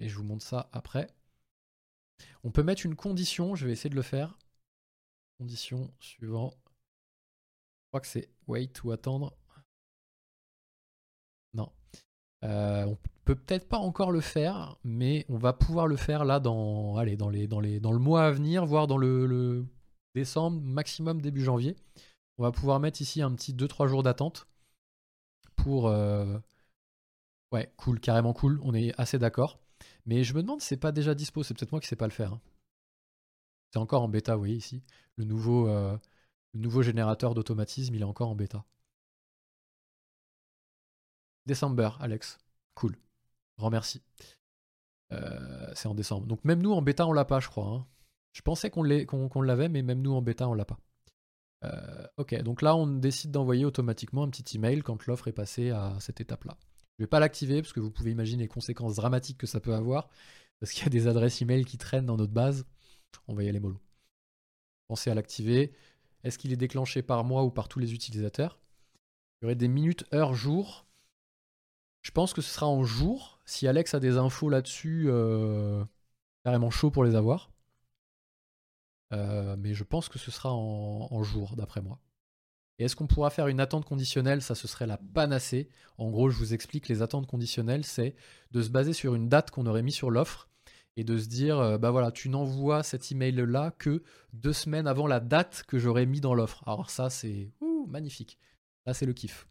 Et 0.01 0.09
je 0.09 0.17
vous 0.17 0.25
montre 0.25 0.45
ça 0.45 0.69
après. 0.73 1.09
On 2.45 2.51
peut 2.51 2.63
mettre 2.63 2.85
une 2.87 2.97
condition, 2.97 3.55
je 3.55 3.67
vais 3.67 3.73
essayer 3.73 3.91
de 3.91 3.95
le 3.95 4.03
faire. 4.03 4.39
Condition 5.39 5.93
suivante. 6.01 6.57
Je 6.65 7.89
crois 7.91 8.01
que 8.01 8.07
c'est 8.07 8.31
wait 8.47 8.73
ou 8.85 8.93
attendre. 8.93 9.37
Non. 11.55 11.73
Euh, 12.45 12.95
peut 13.27 13.35
peut-être 13.35 13.69
pas 13.69 13.79
encore 13.79 14.13
le 14.13 14.21
faire, 14.21 14.77
mais 14.85 15.27
on 15.29 15.37
va 15.37 15.53
pouvoir 15.53 15.89
le 15.89 15.97
faire 15.97 16.25
là 16.25 16.39
dans, 16.39 16.97
allez, 16.97 17.17
dans, 17.17 17.29
les, 17.29 17.49
dans, 17.49 17.61
les, 17.61 17.81
dans 17.81 17.93
le 17.93 17.99
mois 17.99 18.25
à 18.25 18.31
venir, 18.31 18.65
voire 18.65 18.87
dans 18.87 18.99
le, 18.99 19.67
décembre, 20.15 20.61
maximum 20.63 21.21
début 21.21 21.43
janvier. 21.43 21.77
On 22.39 22.45
va 22.45 22.53
pouvoir 22.53 22.79
mettre 22.81 23.03
ici 23.03 23.21
un 23.23 23.33
petit 23.35 23.53
2-3 23.53 23.89
jours 23.89 24.03
d'attente 24.03 24.47
pour. 25.57 25.89
Euh, 25.89 26.39
ouais, 27.53 27.73
cool, 27.77 28.01
carrément 28.01 28.33
cool. 28.33 28.61
On 28.63 28.75
est 28.75 28.99
assez 28.99 29.19
d'accord. 29.19 29.59
Mais 30.07 30.23
je 30.23 30.33
me 30.35 30.43
demande 30.43 30.61
si 30.61 30.69
c'est 30.69 30.77
pas 30.77 30.93
déjà 30.93 31.15
dispo. 31.15 31.43
C'est 31.43 31.55
peut-être 31.55 31.73
moi 31.73 31.81
qui 31.81 31.89
sais 31.89 31.97
pas 31.97 32.07
le 32.07 32.13
faire. 32.13 32.35
Hein. 32.35 32.41
C'est 33.73 33.81
encore 33.81 34.03
en 34.03 34.09
bêta, 34.09 34.35
vous 34.35 34.43
voyez 34.43 34.57
ici. 34.57 34.83
Le 35.17 35.25
nouveau, 35.25 35.69
euh, 35.69 35.99
le 36.55 36.61
nouveau 36.61 36.83
générateur 36.83 37.35
d'automatisme, 37.35 37.95
il 37.95 38.03
est 38.03 38.05
encore 38.05 38.29
en 38.29 38.37
bêta. 38.37 38.65
Décembre, 41.47 41.99
Alex. 42.01 42.39
Cool. 42.75 42.97
Grand 43.59 43.71
merci. 43.71 44.03
Euh, 45.13 45.73
c'est 45.75 45.89
en 45.89 45.95
décembre. 45.95 46.27
Donc 46.27 46.45
même 46.45 46.61
nous 46.61 46.73
en 46.73 46.83
bêta, 46.83 47.07
on 47.07 47.13
l'a 47.13 47.25
pas, 47.25 47.41
je 47.41 47.49
crois. 47.49 47.69
Hein. 47.69 47.87
Je 48.33 48.43
pensais 48.43 48.71
qu'on 48.71 48.83
l'avait, 48.83 49.69
mais 49.69 49.83
même 49.83 50.03
nous 50.03 50.13
en 50.13 50.23
bêta, 50.23 50.49
on 50.49 50.55
l'a 50.55 50.65
pas. 50.65 50.79
Euh, 51.65 52.07
ok, 52.19 52.35
donc 52.43 52.63
là, 52.63 52.77
on 52.77 52.87
décide 52.87 53.31
d'envoyer 53.31 53.65
automatiquement 53.65 54.25
un 54.25 54.29
petit 54.29 54.57
email 54.57 54.83
quand 54.83 55.07
l'offre 55.07 55.29
est 55.29 55.33
passée 55.33 55.71
à 55.71 55.97
cette 56.01 56.21
étape-là. 56.21 56.57
Je 56.99 57.05
vais 57.05 57.09
pas 57.09 57.21
l'activer 57.21 57.63
parce 57.63 57.73
que 57.73 57.81
vous 57.81 57.91
pouvez 57.91 58.11
imaginer 58.11 58.45
les 58.45 58.49
conséquences 58.49 58.97
dramatiques 58.97 59.39
que 59.39 59.47
ça 59.47 59.61
peut 59.61 59.75
avoir, 59.75 60.09
parce 60.61 60.73
qu'il 60.73 60.85
y 60.85 60.87
a 60.87 60.91
des 60.91 61.07
adresses 61.07 61.43
email 61.43 61.65
qui 61.65 61.79
traînent 61.79 62.07
dans 62.07 62.17
notre 62.17 62.33
base. 62.33 62.67
On 63.29 63.35
va 63.35 63.43
y 63.43 63.49
aller 63.49 63.61
mollo. 63.61 63.81
Pensez 64.89 65.11
à 65.11 65.15
l'activer. 65.15 65.73
Est-ce 66.25 66.39
qu'il 66.39 66.53
est 66.53 66.57
déclenché 66.57 67.03
par 67.03 67.25
moi 67.25 67.45
ou 67.45 67.51
par 67.51 67.69
tous 67.69 67.79
les 67.79 67.95
utilisateurs? 67.95 68.59
Il 69.41 69.45
y 69.45 69.47
aurait 69.47 69.55
des 69.55 69.69
minutes, 69.69 70.05
heures, 70.13 70.35
jours. 70.35 70.87
Je 72.03 72.11
pense 72.11 72.33
que 72.33 72.43
ce 72.43 72.53
sera 72.53 72.67
en 72.67 72.85
jour. 72.85 73.36
Si 73.47 73.67
Alex 73.67 73.95
a 73.95 74.01
des 74.01 74.17
infos 74.17 74.49
là-dessus, 74.49 75.07
euh, 75.09 75.85
carrément 76.45 76.71
chaud 76.71 76.91
pour 76.91 77.05
les 77.05 77.15
avoir. 77.15 77.51
Euh, 79.13 79.57
mais 79.59 79.73
je 79.73 79.85
pense 79.85 80.09
que 80.09 80.19
ce 80.19 80.31
sera 80.31 80.53
en, 80.53 81.23
jour, 81.23 81.55
d'après 81.57 81.81
moi. 81.81 82.01
Et 82.79 82.85
est-ce 82.85 82.97
qu'on 82.97 83.07
pourra 83.07 83.31
faire 83.31 83.47
une 83.47 83.61
attente 83.61 83.85
conditionnelle? 83.85 84.43
Ça, 84.43 84.55
ce 84.55 84.69
serait 84.69 84.87
la 84.87 84.99
panacée. 84.99 85.71
En 85.97 86.11
gros, 86.11 86.29
je 86.29 86.37
vous 86.37 86.53
explique, 86.55 86.89
les 86.89 87.03
attentes 87.03 87.27
conditionnelles, 87.27 87.85
c'est 87.85 88.17
de 88.51 88.61
se 88.61 88.69
baser 88.69 88.93
sur 88.93 89.15
une 89.15 89.29
date 89.29 89.51
qu'on 89.51 89.67
aurait 89.67 89.83
mis 89.83 89.93
sur 89.93 90.11
l'offre 90.11 90.49
et 90.97 91.05
de 91.05 91.17
se 91.17 91.29
dire, 91.29 91.79
bah 91.79 91.91
voilà, 91.91 92.11
tu 92.11 92.29
n'envoies 92.29 92.83
cet 92.83 93.13
email-là 93.13 93.71
que 93.79 94.03
deux 94.33 94.53
semaines 94.53 94.87
avant 94.87 95.07
la 95.07 95.21
date 95.21 95.65
que 95.69 95.79
j'aurais 95.79 96.07
mis 96.07 96.21
dans 96.21 96.35
l'offre. 96.35 96.63
Alors 96.67 96.91
ça, 96.91 97.11
c'est 97.11 97.53
magnifique. 97.87 98.39
Là, 98.87 98.95
c'est 98.95 99.07
le 99.07 99.13
kiff. 99.13 99.47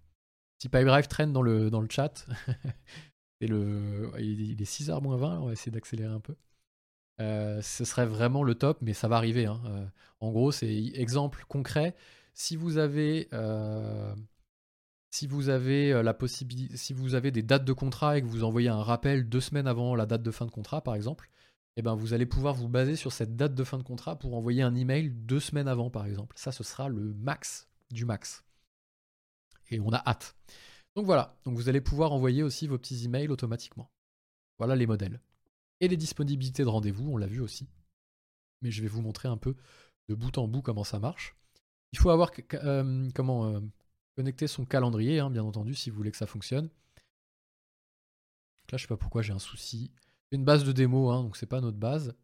Si 0.60 0.70
Pipedrive 0.70 1.08
traîne 1.08 1.34
dans 1.34 1.42
le, 1.42 1.70
dans 1.70 1.82
le 1.82 1.90
chat, 1.90 2.26
le, 3.42 4.12
il 4.20 4.62
est 4.62 4.66
6h 4.66 5.02
moins 5.02 5.18
20, 5.18 5.40
on 5.40 5.46
va 5.48 5.52
essayer 5.54 5.72
d'accélérer 5.72 6.14
un 6.14 6.20
peu. 6.20 6.36
Euh, 7.22 7.62
ce 7.62 7.86
serait 7.86 8.06
vraiment 8.06 8.44
le 8.44 8.56
top, 8.56 8.80
mais 8.82 8.94
ça 8.94 9.08
va 9.08 9.18
arriver. 9.18 9.46
Hein. 9.46 9.62
Euh, 9.68 9.86
en 10.20 10.32
gros, 10.32 10.52
c'est 10.52 10.74
exemple 10.96 11.46
concret. 11.48 11.96
Si 12.34 12.56
vous 12.56 12.78
avez, 12.78 13.30
euh, 13.34 14.14
si 15.12 15.28
vous 15.28 15.50
avez 15.50 16.04
la 16.04 16.14
possibilité, 16.14 16.76
si 16.76 16.94
vous 16.94 17.16
avez 17.16 17.32
des 17.32 17.44
dates 17.44 17.64
de 17.66 17.74
contrat 17.74 18.18
et 18.18 18.22
que 18.22 18.28
vous 18.28 18.44
envoyez 18.44 18.70
un 18.70 18.84
rappel 18.84 19.30
deux 19.30 19.42
semaines 19.42 19.68
avant 19.68 19.96
la 19.96 20.06
date 20.06 20.24
de 20.24 20.32
fin 20.32 20.46
de 20.46 20.52
contrat, 20.52 20.82
par 20.82 20.96
exemple, 20.96 21.30
eh 21.78 21.82
ben 21.82 21.96
vous 21.96 22.14
allez 22.14 22.26
pouvoir 22.26 22.54
vous 22.54 22.70
baser 22.70 22.96
sur 22.96 23.14
cette 23.14 23.36
date 23.36 23.56
de 23.56 23.64
fin 23.64 23.78
de 23.78 23.84
contrat 23.84 24.18
pour 24.18 24.36
envoyer 24.36 24.62
un 24.62 24.76
email 24.76 25.10
deux 25.10 25.40
semaines 25.40 25.68
avant, 25.68 25.90
par 25.90 26.06
exemple. 26.06 26.36
Ça, 26.38 26.52
ce 26.52 26.64
sera 26.64 26.90
le 26.90 27.14
max 27.14 27.70
du 27.92 28.06
max. 28.06 28.44
Et 29.72 29.80
on 29.80 29.92
a 29.92 30.04
hâte. 30.06 30.36
Donc 30.96 31.06
voilà. 31.06 31.38
Vous 31.46 31.70
allez 31.70 31.82
pouvoir 31.82 32.14
envoyer 32.14 32.44
aussi 32.44 32.68
vos 32.68 32.78
petits 32.78 33.06
emails 33.06 33.30
automatiquement. 33.30 33.92
Voilà 34.58 34.76
les 34.76 34.88
modèles 34.88 35.20
et 35.82 35.88
les 35.88 35.98
disponibilités 35.98 36.64
de 36.64 36.70
rendez-vous, 36.70 37.12
on 37.12 37.18
l'a 37.18 37.28
vu 37.28 37.42
aussi. 37.42 37.68
Mais 38.62 38.72
je 38.72 38.82
vais 38.82 38.88
vous 38.88 39.02
montrer 39.02 39.28
un 39.28 39.38
peu 39.38 39.56
de 40.08 40.16
bout 40.16 40.38
en 40.38 40.48
bout 40.48 40.62
comment 40.62 40.84
ça 40.84 41.00
marche. 41.00 41.36
Il 41.92 42.00
faut 42.00 42.10
avoir 42.10 42.32
euh, 42.54 43.10
comment 43.14 43.48
euh, 43.48 43.60
connecter 44.16 44.48
son 44.48 44.66
calendrier, 44.66 45.20
hein, 45.20 45.30
bien 45.30 45.44
entendu, 45.44 45.76
si 45.76 45.90
vous 45.90 45.98
voulez 45.98 46.12
que 46.12 46.18
ça 46.18 46.28
fonctionne. 46.28 46.70
là, 48.72 48.78
je 48.78 48.84
sais 48.84 48.88
pas 48.88 48.98
pourquoi 48.98 49.22
j'ai 49.22 49.34
un 49.34 49.40
souci. 49.40 49.92
C'est 50.30 50.38
une 50.38 50.46
base 50.46 50.64
de 50.64 50.72
démo, 50.72 51.10
hein, 51.10 51.24
donc 51.24 51.38
c'est 51.38 51.46
pas 51.46 51.62
notre 51.62 51.78
base. 51.78 52.16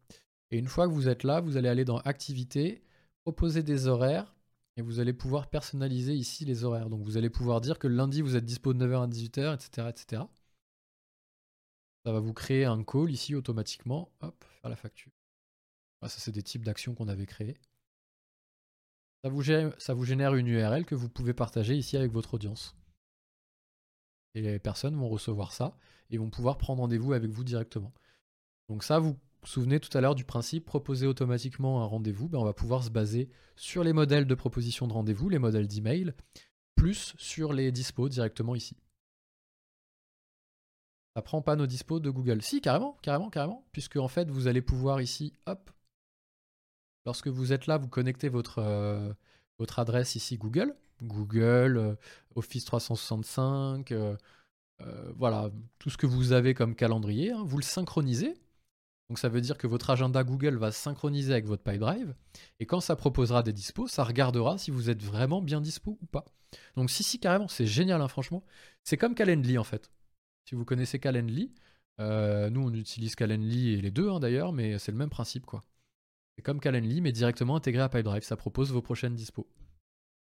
Et 0.50 0.58
une 0.58 0.68
fois 0.68 0.86
que 0.86 0.92
vous 0.92 1.08
êtes 1.08 1.24
là, 1.24 1.40
vous 1.40 1.56
allez 1.56 1.68
aller 1.68 1.84
dans 1.84 1.98
Activité, 1.98 2.82
proposer 3.22 3.62
des 3.62 3.86
horaires, 3.86 4.34
et 4.76 4.82
vous 4.82 5.00
allez 5.00 5.12
pouvoir 5.12 5.48
personnaliser 5.48 6.14
ici 6.14 6.44
les 6.44 6.64
horaires. 6.64 6.88
Donc 6.88 7.02
vous 7.02 7.16
allez 7.16 7.30
pouvoir 7.30 7.60
dire 7.60 7.78
que 7.78 7.88
lundi 7.88 8.22
vous 8.22 8.36
êtes 8.36 8.44
dispo 8.44 8.72
de 8.72 8.86
9h 8.86 9.04
à 9.04 9.06
18h, 9.06 9.54
etc. 9.54 9.88
etc. 9.90 10.22
Ça 12.04 12.12
va 12.12 12.20
vous 12.20 12.32
créer 12.32 12.64
un 12.64 12.82
call 12.82 13.10
ici 13.10 13.34
automatiquement. 13.34 14.10
Hop, 14.20 14.44
faire 14.60 14.70
la 14.70 14.76
facture. 14.76 15.12
Ça, 16.02 16.18
c'est 16.18 16.32
des 16.32 16.42
types 16.42 16.64
d'actions 16.64 16.94
qu'on 16.94 17.06
avait 17.06 17.26
créées. 17.26 17.56
Ça 19.22 19.30
vous, 19.30 19.44
ça 19.78 19.94
vous 19.94 20.04
génère 20.04 20.34
une 20.34 20.48
URL 20.48 20.84
que 20.84 20.96
vous 20.96 21.08
pouvez 21.08 21.32
partager 21.32 21.76
ici 21.76 21.96
avec 21.96 22.10
votre 22.10 22.34
audience. 22.34 22.74
Et 24.34 24.42
les 24.42 24.58
personnes 24.58 24.96
vont 24.96 25.08
recevoir 25.08 25.52
ça 25.52 25.76
et 26.10 26.18
vont 26.18 26.30
pouvoir 26.30 26.58
prendre 26.58 26.80
rendez-vous 26.80 27.12
avec 27.12 27.30
vous 27.30 27.44
directement. 27.44 27.94
Donc 28.68 28.82
ça, 28.82 28.98
vous 28.98 29.16
vous 29.42 29.48
souvenez 29.48 29.80
tout 29.80 29.96
à 29.96 30.00
l'heure 30.00 30.14
du 30.14 30.24
principe 30.24 30.64
proposer 30.64 31.06
automatiquement 31.06 31.82
un 31.82 31.86
rendez-vous, 31.86 32.28
ben 32.28 32.38
on 32.38 32.44
va 32.44 32.52
pouvoir 32.52 32.84
se 32.84 32.90
baser 32.90 33.28
sur 33.56 33.82
les 33.82 33.92
modèles 33.92 34.26
de 34.26 34.34
proposition 34.34 34.86
de 34.86 34.92
rendez-vous, 34.92 35.28
les 35.28 35.40
modèles 35.40 35.66
d'email, 35.66 36.14
plus 36.76 37.14
sur 37.18 37.52
les 37.52 37.72
dispos 37.72 38.08
directement 38.08 38.54
ici. 38.54 38.76
Ça 41.16 41.22
prend 41.22 41.42
pas 41.42 41.56
nos 41.56 41.66
dispos 41.66 42.00
de 42.00 42.08
Google. 42.08 42.40
Si, 42.40 42.60
carrément, 42.60 42.96
carrément, 43.02 43.28
carrément. 43.28 43.66
Puisque 43.72 43.96
en 43.96 44.08
fait, 44.08 44.30
vous 44.30 44.46
allez 44.46 44.62
pouvoir 44.62 45.02
ici, 45.02 45.34
hop, 45.46 45.70
lorsque 47.04 47.28
vous 47.28 47.52
êtes 47.52 47.66
là, 47.66 47.76
vous 47.76 47.88
connectez 47.88 48.28
votre, 48.28 48.58
euh, 48.58 49.12
adresse 49.76 50.16
ici 50.16 50.38
Google. 50.38 50.74
Google, 51.02 51.76
euh, 51.76 51.94
Office 52.34 52.64
365, 52.64 53.92
euh, 53.92 54.16
voilà, 55.16 55.50
tout 55.78 55.90
ce 55.90 55.96
que 55.96 56.06
vous 56.06 56.32
avez 56.32 56.54
comme 56.54 56.74
calendrier, 56.74 57.30
hein. 57.30 57.42
vous 57.44 57.58
le 57.58 57.62
synchronisez. 57.62 58.34
Donc 59.12 59.18
ça 59.18 59.28
veut 59.28 59.42
dire 59.42 59.58
que 59.58 59.66
votre 59.66 59.90
agenda 59.90 60.24
Google 60.24 60.56
va 60.56 60.72
synchroniser 60.72 61.34
avec 61.34 61.44
votre 61.44 61.62
PyDrive. 61.62 62.14
Et 62.60 62.64
quand 62.64 62.80
ça 62.80 62.96
proposera 62.96 63.42
des 63.42 63.52
dispos, 63.52 63.86
ça 63.86 64.04
regardera 64.04 64.56
si 64.56 64.70
vous 64.70 64.88
êtes 64.88 65.02
vraiment 65.02 65.42
bien 65.42 65.60
dispo 65.60 65.98
ou 66.00 66.06
pas. 66.06 66.24
Donc 66.76 66.88
si, 66.88 67.02
si, 67.02 67.20
carrément, 67.20 67.46
c'est 67.46 67.66
génial, 67.66 68.00
hein, 68.00 68.08
franchement. 68.08 68.42
C'est 68.84 68.96
comme 68.96 69.14
Calendly 69.14 69.58
en 69.58 69.64
fait. 69.64 69.92
Si 70.48 70.54
vous 70.54 70.64
connaissez 70.64 70.98
Calendly, 70.98 71.52
euh, 72.00 72.48
nous 72.48 72.62
on 72.62 72.72
utilise 72.72 73.14
Calendly 73.14 73.74
et 73.74 73.82
les 73.82 73.90
deux 73.90 74.08
hein, 74.08 74.18
d'ailleurs, 74.18 74.54
mais 74.54 74.78
c'est 74.78 74.92
le 74.92 74.96
même 74.96 75.10
principe 75.10 75.44
quoi. 75.44 75.60
C'est 76.38 76.42
comme 76.42 76.58
Calendly, 76.58 77.02
mais 77.02 77.12
directement 77.12 77.56
intégré 77.56 77.82
à 77.82 77.90
Pipedrive. 77.90 78.22
Ça 78.22 78.38
propose 78.38 78.72
vos 78.72 78.80
prochaines 78.80 79.14
dispos. 79.14 79.46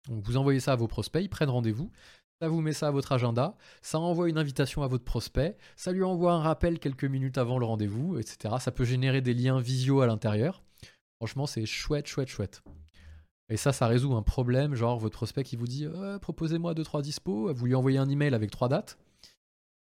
Donc 0.08 0.24
vous 0.24 0.36
envoyez 0.36 0.58
ça 0.58 0.72
à 0.72 0.76
vos 0.76 0.88
prospects, 0.88 1.22
ils 1.22 1.28
prennent 1.28 1.48
rendez-vous. 1.48 1.92
Ça 2.40 2.48
vous 2.48 2.60
met 2.62 2.72
ça 2.72 2.88
à 2.88 2.90
votre 2.90 3.12
agenda, 3.12 3.54
ça 3.82 3.98
envoie 3.98 4.30
une 4.30 4.38
invitation 4.38 4.82
à 4.82 4.86
votre 4.86 5.04
prospect, 5.04 5.58
ça 5.76 5.92
lui 5.92 6.02
envoie 6.02 6.32
un 6.32 6.40
rappel 6.40 6.78
quelques 6.78 7.04
minutes 7.04 7.36
avant 7.36 7.58
le 7.58 7.66
rendez-vous, 7.66 8.18
etc. 8.18 8.54
Ça 8.60 8.72
peut 8.72 8.84
générer 8.84 9.20
des 9.20 9.34
liens 9.34 9.60
visio 9.60 10.00
à 10.00 10.06
l'intérieur. 10.06 10.62
Franchement, 11.16 11.46
c'est 11.46 11.66
chouette, 11.66 12.06
chouette, 12.06 12.28
chouette. 12.28 12.62
Et 13.50 13.58
ça, 13.58 13.72
ça 13.72 13.86
résout 13.86 14.14
un 14.14 14.22
problème, 14.22 14.74
genre 14.74 14.98
votre 14.98 15.16
prospect 15.16 15.44
qui 15.44 15.56
vous 15.56 15.66
dit 15.66 15.86
proposez-moi 16.22 16.72
2-3 16.72 17.02
dispos, 17.02 17.52
vous 17.52 17.66
lui 17.66 17.74
envoyez 17.74 17.98
un 17.98 18.08
email 18.08 18.34
avec 18.34 18.50
trois 18.50 18.68
dates. 18.68 18.96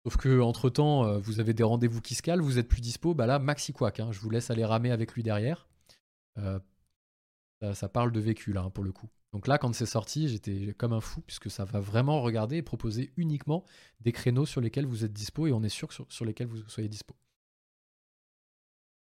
Sauf 0.05 0.17
que 0.17 0.39
entre 0.39 0.69
temps, 0.69 1.05
euh, 1.05 1.17
vous 1.17 1.39
avez 1.39 1.55
des 1.55 1.63
rendez-vous 1.63 1.99
qui 1.99 2.13
se 2.13 2.21
calent, 2.21 2.39
vous 2.39 2.59
êtes 2.59 2.67
plus 2.67 2.79
dispo, 2.79 3.15
bah 3.15 3.25
là, 3.25 3.39
maxi 3.39 3.73
quack, 3.73 3.99
hein, 3.99 4.11
je 4.11 4.19
vous 4.19 4.29
laisse 4.29 4.51
aller 4.51 4.63
ramer 4.63 4.91
avec 4.91 5.13
lui 5.13 5.23
derrière. 5.23 5.67
Euh, 6.37 6.59
ça, 7.73 7.89
parle 7.89 8.11
de 8.11 8.19
vécu 8.19 8.53
là, 8.53 8.61
hein, 8.61 8.69
pour 8.69 8.83
le 8.83 8.91
coup. 8.91 9.09
Donc 9.35 9.47
là, 9.47 9.57
quand 9.57 9.75
c'est 9.75 9.85
sorti, 9.85 10.29
j'étais 10.29 10.73
comme 10.77 10.93
un 10.93 11.01
fou, 11.01 11.19
puisque 11.19 11.51
ça 11.51 11.65
va 11.65 11.81
vraiment 11.81 12.21
regarder 12.21 12.55
et 12.55 12.61
proposer 12.61 13.11
uniquement 13.17 13.65
des 13.99 14.13
créneaux 14.13 14.45
sur 14.45 14.61
lesquels 14.61 14.85
vous 14.85 15.03
êtes 15.03 15.11
dispo, 15.11 15.45
et 15.45 15.51
on 15.51 15.61
est 15.61 15.67
sûr 15.67 15.91
sur, 15.91 16.05
sur 16.09 16.23
lesquels 16.23 16.47
vous 16.47 16.63
soyez 16.69 16.87
dispo. 16.87 17.13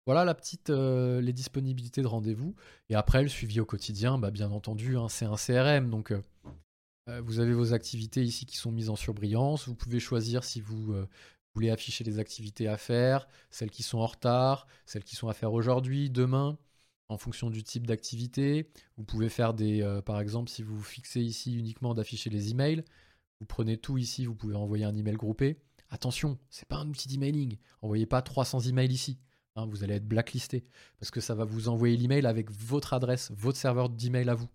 Voilà 0.07 0.25
la 0.25 0.35
petite, 0.35 0.71
euh, 0.71 1.21
les 1.21 1.33
disponibilités 1.33 2.03
de 2.03 2.09
rendez-vous. 2.09 2.57
Et 2.89 2.97
après, 2.97 3.23
le 3.23 3.29
suivi 3.29 3.61
au 3.61 3.65
quotidien, 3.65 4.19
bah, 4.19 4.33
bien 4.33 4.51
entendu, 4.51 4.97
hein, 4.97 5.07
c'est 5.09 5.25
un 5.25 5.37
CRM, 5.37 5.89
donc 5.89 6.11
euh, 6.11 7.21
vous 7.21 7.39
avez 7.39 7.53
vos 7.53 7.73
activités 7.73 8.25
ici 8.25 8.45
qui 8.45 8.57
sont 8.57 8.73
mises 8.73 8.91
en 8.91 8.97
surbrillance. 8.97 9.69
Vous 9.69 9.77
pouvez 9.77 10.01
choisir 10.01 10.43
si 10.43 10.61
vous 10.61 10.95
euh, 10.95 11.09
voulez 11.55 11.71
afficher 11.71 12.03
les 12.03 12.19
activités 12.19 12.67
à 12.67 12.77
faire, 12.77 13.29
celles 13.53 13.71
qui 13.71 13.85
sont 13.85 13.99
en 13.99 14.07
retard, 14.07 14.67
celles 14.85 15.05
qui 15.05 15.15
sont 15.15 15.29
à 15.29 15.33
faire 15.33 15.53
aujourd'hui, 15.53 16.11
demain, 16.11 16.59
en 17.09 17.19
fonction 17.19 17.51
du 17.51 17.63
type 17.63 17.87
d'activité. 17.87 18.71
Vous 18.97 19.05
pouvez 19.05 19.29
faire 19.29 19.55
des, 19.55 19.83
euh, 19.83 20.03
par 20.03 20.21
exemple, 20.21 20.51
si 20.51 20.63
vous 20.63 20.83
fixez 20.83 21.21
ici 21.21 21.57
uniquement 21.59 21.95
d'afficher 21.95 22.31
les 22.31 22.51
emails, 22.51 22.85
vous 23.41 23.47
prenez 23.47 23.77
tout 23.77 23.99
ici, 23.99 24.27
vous 24.27 24.35
pouvez 24.35 24.55
envoyer 24.55 24.85
un 24.85 24.97
email 24.97 25.17
groupé. 25.17 25.59
Attention, 25.91 26.39
c'est 26.51 26.67
pas 26.67 26.77
un 26.77 26.89
outil 26.89 27.09
d'emailing. 27.09 27.59
Envoyez 27.83 28.07
pas 28.07 28.23
300 28.23 28.61
emails 28.61 28.93
ici. 28.93 29.19
Hein, 29.57 29.67
vous 29.67 29.85
allez 29.85 29.95
être 29.95 30.09
blacklisté 30.09 30.65
parce 30.99 31.13
que 31.13 31.21
ça 31.21 31.35
va 31.35 31.45
vous 31.45 31.69
envoyer 31.69 31.97
l'email 31.97 32.27
avec 32.27 32.51
votre 32.51 32.93
adresse, 32.93 33.31
votre 33.37 33.59
serveur 33.59 33.89
d'email 33.89 34.29
à 34.29 34.35
vous. 34.35 34.49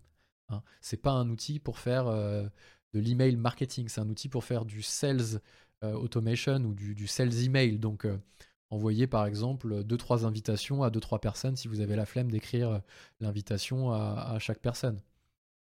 Hein. 0.50 0.62
C'est 0.82 1.00
pas 1.00 1.12
un 1.12 1.30
outil 1.30 1.58
pour 1.58 1.78
faire 1.78 2.06
euh, 2.08 2.46
de 2.92 3.00
l'email 3.00 3.36
marketing, 3.36 3.88
c'est 3.88 4.02
un 4.02 4.08
outil 4.10 4.28
pour 4.28 4.44
faire 4.44 4.66
du 4.66 4.82
sales 4.82 5.40
euh, 5.82 5.94
automation 5.94 6.56
ou 6.56 6.74
du, 6.74 7.06
sales 7.06 7.42
email. 7.42 7.78
Donc 7.78 8.06
envoyer 8.70 9.06
par 9.06 9.26
exemple 9.26 9.84
deux 9.84 9.96
trois 9.96 10.26
invitations 10.26 10.82
à 10.82 10.90
deux 10.90 11.00
trois 11.00 11.20
personnes 11.20 11.56
si 11.56 11.68
vous 11.68 11.80
avez 11.80 11.96
la 11.96 12.06
flemme 12.06 12.30
d'écrire 12.30 12.80
l'invitation 13.20 13.92
à, 13.92 14.38
chaque 14.38 14.60
personne. 14.60 15.00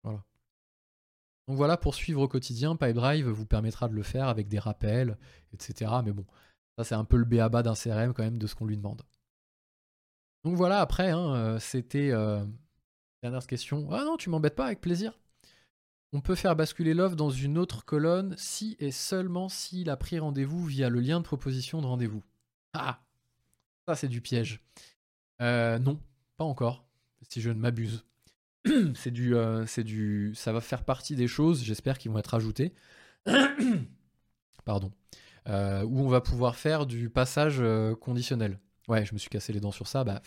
Voilà. 0.03 0.23
Donc 1.47 1.57
voilà, 1.57 1.77
pour 1.77 1.93
suivre 1.93 2.21
au 2.21 2.27
quotidien, 2.27 2.75
Pipedrive 2.75 3.27
vous 3.27 3.45
permettra 3.45 3.87
de 3.87 3.93
le 3.93 4.03
faire 4.03 4.27
avec 4.27 4.47
des 4.47 4.57
rappels, 4.57 5.17
etc. 5.53 5.91
Mais 6.03 6.11
bon, 6.11 6.25
ça 6.77 6.83
c'est 6.83 6.95
un 6.95 7.05
peu 7.05 7.17
le 7.17 7.25
béaba 7.25 7.61
d'un 7.61 7.75
CRM 7.75 8.13
quand 8.13 8.23
même 8.23 8.39
de 8.39 8.47
ce 8.47 8.55
qu'on 8.55 8.65
lui 8.65 8.77
demande. 8.77 9.03
Donc 10.43 10.55
voilà, 10.55 10.79
après, 10.79 11.11
hein, 11.11 11.57
c'était 11.59 12.11
Dernière 13.25 13.47
question. 13.47 13.87
Ah 13.91 14.03
non, 14.05 14.17
tu 14.17 14.29
m'embêtes 14.29 14.53
pas, 14.53 14.67
avec 14.67 14.81
plaisir. 14.81 15.19
On 16.13 16.21
peut 16.21 16.35
faire 16.35 16.55
basculer 16.55 16.93
l'offre 16.93 17.15
dans 17.15 17.31
une 17.31 17.57
autre 17.57 17.83
colonne 17.83 18.35
si 18.37 18.75
et 18.77 18.91
seulement 18.91 19.49
s'il 19.49 19.89
a 19.89 19.97
pris 19.97 20.19
rendez-vous 20.19 20.63
via 20.63 20.89
le 20.89 20.99
lien 20.99 21.19
de 21.19 21.25
proposition 21.25 21.81
de 21.81 21.87
rendez-vous. 21.87 22.21
Ah 22.77 23.01
Ça, 23.87 23.95
c'est 23.95 24.07
du 24.07 24.21
piège. 24.21 24.61
Euh, 25.41 25.79
non, 25.79 25.99
pas 26.37 26.43
encore, 26.43 26.85
si 27.29 27.41
je 27.41 27.49
ne 27.49 27.59
m'abuse. 27.59 28.05
c'est 28.95 29.11
du, 29.11 29.35
euh, 29.35 29.65
du, 29.77 30.33
ça 30.35 30.51
va 30.51 30.61
faire 30.61 30.83
partie 30.83 31.15
des 31.15 31.27
choses, 31.27 31.63
j'espère, 31.63 31.97
qui 31.97 32.07
vont 32.07 32.17
être 32.17 32.33
ajoutées. 32.33 32.73
Pardon. 34.65 34.91
Euh, 35.47 35.83
où 35.83 36.01
on 36.01 36.07
va 36.07 36.21
pouvoir 36.21 36.55
faire 36.55 36.85
du 36.85 37.09
passage 37.09 37.61
conditionnel. 38.01 38.59
Ouais, 38.87 39.05
je 39.05 39.13
me 39.13 39.19
suis 39.19 39.29
cassé 39.29 39.53
les 39.53 39.59
dents 39.59 39.71
sur 39.71 39.87
ça. 39.87 40.03
Bah, 40.03 40.21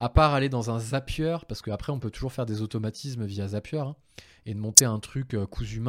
à 0.00 0.08
part 0.08 0.34
aller 0.34 0.48
dans 0.48 0.70
un 0.70 0.78
Zapier, 0.78 1.36
parce 1.48 1.62
qu'après 1.62 1.92
on 1.92 1.98
peut 1.98 2.10
toujours 2.10 2.32
faire 2.32 2.46
des 2.46 2.62
automatismes 2.62 3.24
via 3.24 3.48
Zapier, 3.48 3.78
hein, 3.78 3.96
et 4.44 4.54
de 4.54 4.58
monter 4.58 4.84
un 4.84 4.98
truc 4.98 5.36
cousu. 5.50 5.80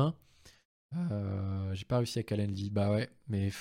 Euh, 0.96 1.74
j'ai 1.74 1.86
pas 1.86 1.98
réussi 1.98 2.20
avec 2.20 2.28
Calendly, 2.28 2.70
bah 2.70 2.92
ouais, 2.92 3.10
mais 3.28 3.52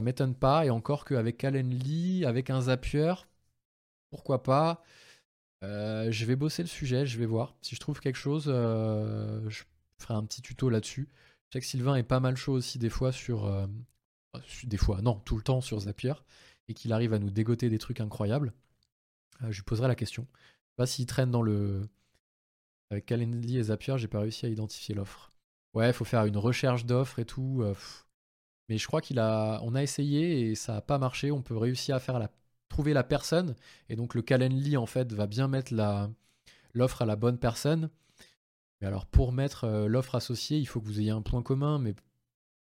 m'étonne 0.00 0.34
pas, 0.34 0.66
et 0.66 0.70
encore 0.70 1.04
qu'avec 1.04 1.38
Calendly, 1.38 2.24
avec 2.24 2.50
un 2.50 2.62
Zapier, 2.62 3.14
pourquoi 4.10 4.42
pas. 4.42 4.82
Euh, 5.62 6.10
je 6.10 6.24
vais 6.24 6.36
bosser 6.36 6.62
le 6.62 6.68
sujet, 6.68 7.06
je 7.06 7.18
vais 7.18 7.26
voir. 7.26 7.56
Si 7.62 7.74
je 7.74 7.80
trouve 7.80 8.00
quelque 8.00 8.16
chose, 8.16 8.44
je 8.46 9.62
ferai 9.98 10.14
un 10.14 10.24
petit 10.24 10.42
tuto 10.42 10.70
là-dessus. 10.70 11.08
Je 11.48 11.54
sais 11.54 11.60
que 11.60 11.66
Sylvain 11.66 11.96
est 11.96 12.02
pas 12.02 12.20
mal 12.20 12.36
chaud 12.36 12.52
aussi 12.52 12.78
des 12.78 12.90
fois 12.90 13.12
sur... 13.12 13.68
des 14.64 14.76
fois, 14.76 15.02
non, 15.02 15.16
tout 15.20 15.36
le 15.36 15.42
temps 15.42 15.60
sur 15.60 15.80
Zapier, 15.80 16.14
et 16.68 16.74
qu'il 16.74 16.92
arrive 16.92 17.12
à 17.12 17.18
nous 17.18 17.30
dégoter 17.30 17.68
des 17.68 17.78
trucs 17.78 18.00
incroyables. 18.00 18.52
je 19.40 19.56
lui 19.56 19.64
poserai 19.64 19.88
la 19.88 19.96
question. 19.96 20.26
Je 20.32 20.38
sais 20.38 20.76
pas 20.76 20.86
s'il 20.86 21.06
traîne 21.06 21.30
dans 21.30 21.42
le. 21.42 21.88
Avec 22.90 23.06
Calendly 23.06 23.58
et 23.58 23.64
Zapier, 23.64 23.98
j'ai 23.98 24.08
pas 24.08 24.20
réussi 24.20 24.46
à 24.46 24.48
identifier 24.48 24.94
l'offre. 24.94 25.32
Ouais, 25.74 25.92
faut 25.92 26.04
faire 26.04 26.24
une 26.24 26.36
recherche 26.36 26.84
d'offres 26.84 27.18
et 27.20 27.24
tout. 27.24 27.62
Mais 28.70 28.78
je 28.78 28.86
crois 28.86 29.00
qu'il 29.00 29.18
a. 29.18 29.60
On 29.64 29.74
a 29.74 29.82
essayé 29.82 30.48
et 30.48 30.54
ça 30.54 30.74
n'a 30.74 30.80
pas 30.80 30.98
marché. 30.98 31.32
On 31.32 31.42
peut 31.42 31.56
réussir 31.56 31.96
à 31.96 31.98
faire 31.98 32.20
la 32.20 32.30
trouver 32.68 32.92
la 32.92 33.02
personne. 33.02 33.56
Et 33.88 33.96
donc 33.96 34.14
le 34.14 34.22
Calendly, 34.22 34.76
en 34.76 34.86
fait, 34.86 35.12
va 35.12 35.26
bien 35.26 35.48
mettre 35.48 35.74
l'offre 36.72 37.02
à 37.02 37.04
la 37.04 37.16
bonne 37.16 37.36
personne. 37.36 37.90
Mais 38.80 38.86
alors 38.86 39.06
pour 39.06 39.32
mettre 39.32 39.64
euh, 39.64 39.88
l'offre 39.88 40.14
associée, 40.14 40.58
il 40.58 40.66
faut 40.66 40.80
que 40.80 40.86
vous 40.86 41.00
ayez 41.00 41.10
un 41.10 41.20
point 41.20 41.42
commun, 41.42 41.80
mais 41.80 41.94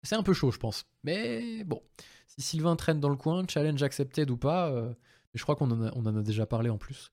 c'est 0.02 0.16
un 0.16 0.22
peu 0.22 0.32
chaud, 0.32 0.50
je 0.50 0.58
pense. 0.58 0.86
Mais 1.04 1.62
bon, 1.62 1.82
si 2.26 2.40
Sylvain 2.40 2.74
traîne 2.74 2.98
dans 2.98 3.10
le 3.10 3.16
coin, 3.16 3.44
challenge 3.46 3.82
accepted 3.82 4.30
ou 4.30 4.38
pas, 4.38 4.70
euh, 4.70 4.94
je 5.34 5.42
crois 5.42 5.56
qu'on 5.56 5.70
en, 5.70 6.16
a 6.16 6.22
déjà 6.22 6.46
parlé 6.46 6.70
en 6.70 6.78
plus. 6.78 7.12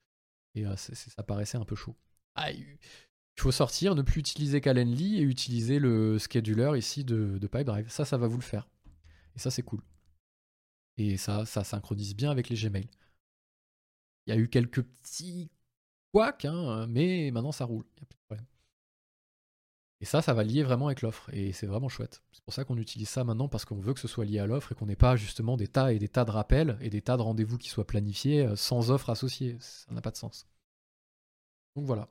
Et 0.54 0.66
euh, 0.66 0.74
ça 0.76 1.22
paraissait 1.22 1.58
un 1.58 1.66
peu 1.66 1.76
chaud. 1.76 1.94
Il 3.40 3.42
faut 3.42 3.52
sortir, 3.52 3.94
ne 3.94 4.02
plus 4.02 4.20
utiliser 4.20 4.60
Calendly 4.60 5.16
et 5.16 5.22
utiliser 5.22 5.78
le 5.78 6.18
scheduler 6.18 6.72
ici 6.76 7.04
de, 7.04 7.38
de. 7.38 7.48
Ça, 7.88 8.04
ça 8.04 8.18
va 8.18 8.26
vous 8.26 8.36
le 8.36 8.42
faire. 8.42 8.68
Et 9.34 9.38
ça, 9.38 9.50
c'est 9.50 9.62
cool. 9.62 9.80
Et 10.98 11.16
ça, 11.16 11.46
ça 11.46 11.64
synchronise 11.64 12.14
bien 12.14 12.30
avec 12.30 12.50
les 12.50 12.56
Gmail. 12.56 12.86
Il 14.26 14.34
y 14.34 14.36
a 14.36 14.38
eu 14.38 14.48
quelques 14.48 14.82
petits 14.82 15.50
couacs, 16.12 16.44
hein, 16.44 16.86
mais 16.88 17.30
maintenant 17.30 17.52
ça 17.52 17.64
roule. 17.64 17.86
Et 20.02 20.04
ça, 20.04 20.20
ça 20.20 20.34
va 20.34 20.44
lier 20.44 20.62
vraiment 20.62 20.88
avec 20.88 21.00
l'offre. 21.00 21.30
Et 21.32 21.52
c'est 21.52 21.66
vraiment 21.66 21.88
chouette. 21.88 22.22
C'est 22.32 22.44
pour 22.44 22.52
ça 22.52 22.64
qu'on 22.64 22.76
utilise 22.76 23.08
ça 23.08 23.24
maintenant, 23.24 23.48
parce 23.48 23.64
qu'on 23.64 23.80
veut 23.80 23.94
que 23.94 24.00
ce 24.00 24.08
soit 24.08 24.26
lié 24.26 24.38
à 24.38 24.46
l'offre 24.46 24.72
et 24.72 24.74
qu'on 24.74 24.86
n'ait 24.86 24.96
pas 24.96 25.16
justement 25.16 25.56
des 25.56 25.68
tas 25.68 25.94
et 25.94 25.98
des 25.98 26.08
tas 26.08 26.26
de 26.26 26.30
rappels 26.30 26.76
et 26.82 26.90
des 26.90 27.00
tas 27.00 27.16
de 27.16 27.22
rendez-vous 27.22 27.56
qui 27.56 27.70
soient 27.70 27.86
planifiés 27.86 28.46
euh, 28.46 28.56
sans 28.56 28.90
offre 28.90 29.08
associée. 29.08 29.56
Ça 29.60 29.92
n'a 29.92 30.02
pas 30.02 30.10
de 30.10 30.16
sens. 30.16 30.46
Donc 31.74 31.86
voilà. 31.86 32.08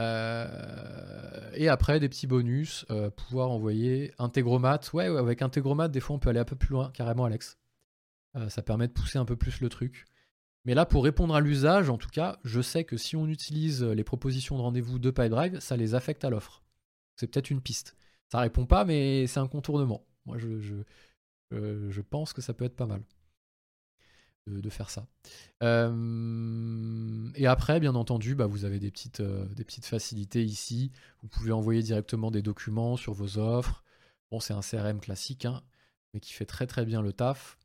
Euh, 0.00 1.50
et 1.54 1.68
après, 1.68 2.00
des 2.00 2.08
petits 2.08 2.26
bonus, 2.26 2.86
euh, 2.90 3.10
pouvoir 3.10 3.50
envoyer 3.50 4.12
Integromat. 4.18 4.80
Ouais, 4.92 5.06
avec 5.06 5.42
Integromat, 5.42 5.88
des 5.88 6.00
fois, 6.00 6.16
on 6.16 6.18
peut 6.18 6.30
aller 6.30 6.40
un 6.40 6.44
peu 6.44 6.56
plus 6.56 6.70
loin, 6.72 6.90
carrément, 6.92 7.24
Alex. 7.24 7.58
Euh, 8.36 8.48
ça 8.48 8.62
permet 8.62 8.88
de 8.88 8.92
pousser 8.92 9.18
un 9.18 9.24
peu 9.24 9.36
plus 9.36 9.60
le 9.60 9.68
truc. 9.68 10.06
Mais 10.64 10.74
là, 10.74 10.86
pour 10.86 11.04
répondre 11.04 11.34
à 11.34 11.40
l'usage, 11.40 11.90
en 11.90 11.98
tout 11.98 12.10
cas, 12.10 12.38
je 12.44 12.60
sais 12.60 12.84
que 12.84 12.96
si 12.96 13.16
on 13.16 13.26
utilise 13.26 13.82
les 13.82 14.04
propositions 14.04 14.56
de 14.56 14.62
rendez-vous 14.62 14.98
de 14.98 15.10
PipeDrive, 15.10 15.60
ça 15.60 15.76
les 15.76 15.94
affecte 15.94 16.24
à 16.24 16.30
l'offre. 16.30 16.62
C'est 17.16 17.26
peut-être 17.26 17.50
une 17.50 17.60
piste. 17.62 17.96
Ça 18.30 18.40
répond 18.40 18.66
pas, 18.66 18.84
mais 18.84 19.26
c'est 19.26 19.40
un 19.40 19.48
contournement. 19.48 20.04
Moi, 20.26 20.36
je 20.38 22.00
pense 22.02 22.32
que 22.32 22.42
ça 22.42 22.52
peut 22.52 22.64
être 22.64 22.76
pas 22.76 22.86
mal 22.86 23.02
de, 24.48 24.70
faire 24.70 24.90
ça. 24.90 25.06
Euh, 25.62 27.30
et 27.34 27.46
après, 27.46 27.80
bien 27.80 27.94
entendu, 27.94 28.34
bah, 28.34 28.46
vous 28.46 28.64
avez 28.64 28.78
des 28.78 28.90
petites, 28.90 29.20
euh, 29.20 29.46
des 29.54 29.64
petites 29.64 29.86
facilités 29.86 30.44
ici. 30.44 30.92
Vous 31.22 31.28
pouvez 31.28 31.52
envoyer 31.52 31.82
directement 31.82 32.30
des 32.30 32.42
documents 32.42 32.96
sur 32.96 33.12
vos 33.12 33.38
offres. 33.38 33.84
Bon, 34.30 34.40
c'est 34.40 34.54
un 34.54 34.60
CRM 34.60 35.00
classique, 35.00 35.44
hein, 35.44 35.62
mais 36.12 36.20
qui 36.20 36.32
fait 36.32 36.46
très 36.46 36.66
très 36.66 36.84
bien 36.84 37.02
le 37.02 37.12
taf. 37.12 37.58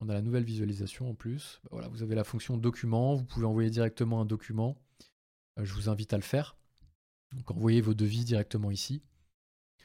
On 0.00 0.08
a 0.08 0.14
la 0.14 0.22
nouvelle 0.22 0.44
visualisation 0.44 1.10
en 1.10 1.14
plus. 1.14 1.60
Bah, 1.64 1.70
voilà, 1.72 1.88
vous 1.88 2.02
avez 2.02 2.14
la 2.14 2.24
fonction 2.24 2.56
document. 2.56 3.14
Vous 3.14 3.24
pouvez 3.24 3.46
envoyer 3.46 3.70
directement 3.70 4.20
un 4.20 4.26
document. 4.26 4.76
Euh, 5.58 5.64
je 5.64 5.72
vous 5.72 5.88
invite 5.88 6.12
à 6.12 6.16
le 6.16 6.22
faire. 6.22 6.56
Donc 7.32 7.50
envoyez 7.50 7.80
vos 7.80 7.94
devis 7.94 8.24
directement 8.24 8.70
ici. 8.70 9.02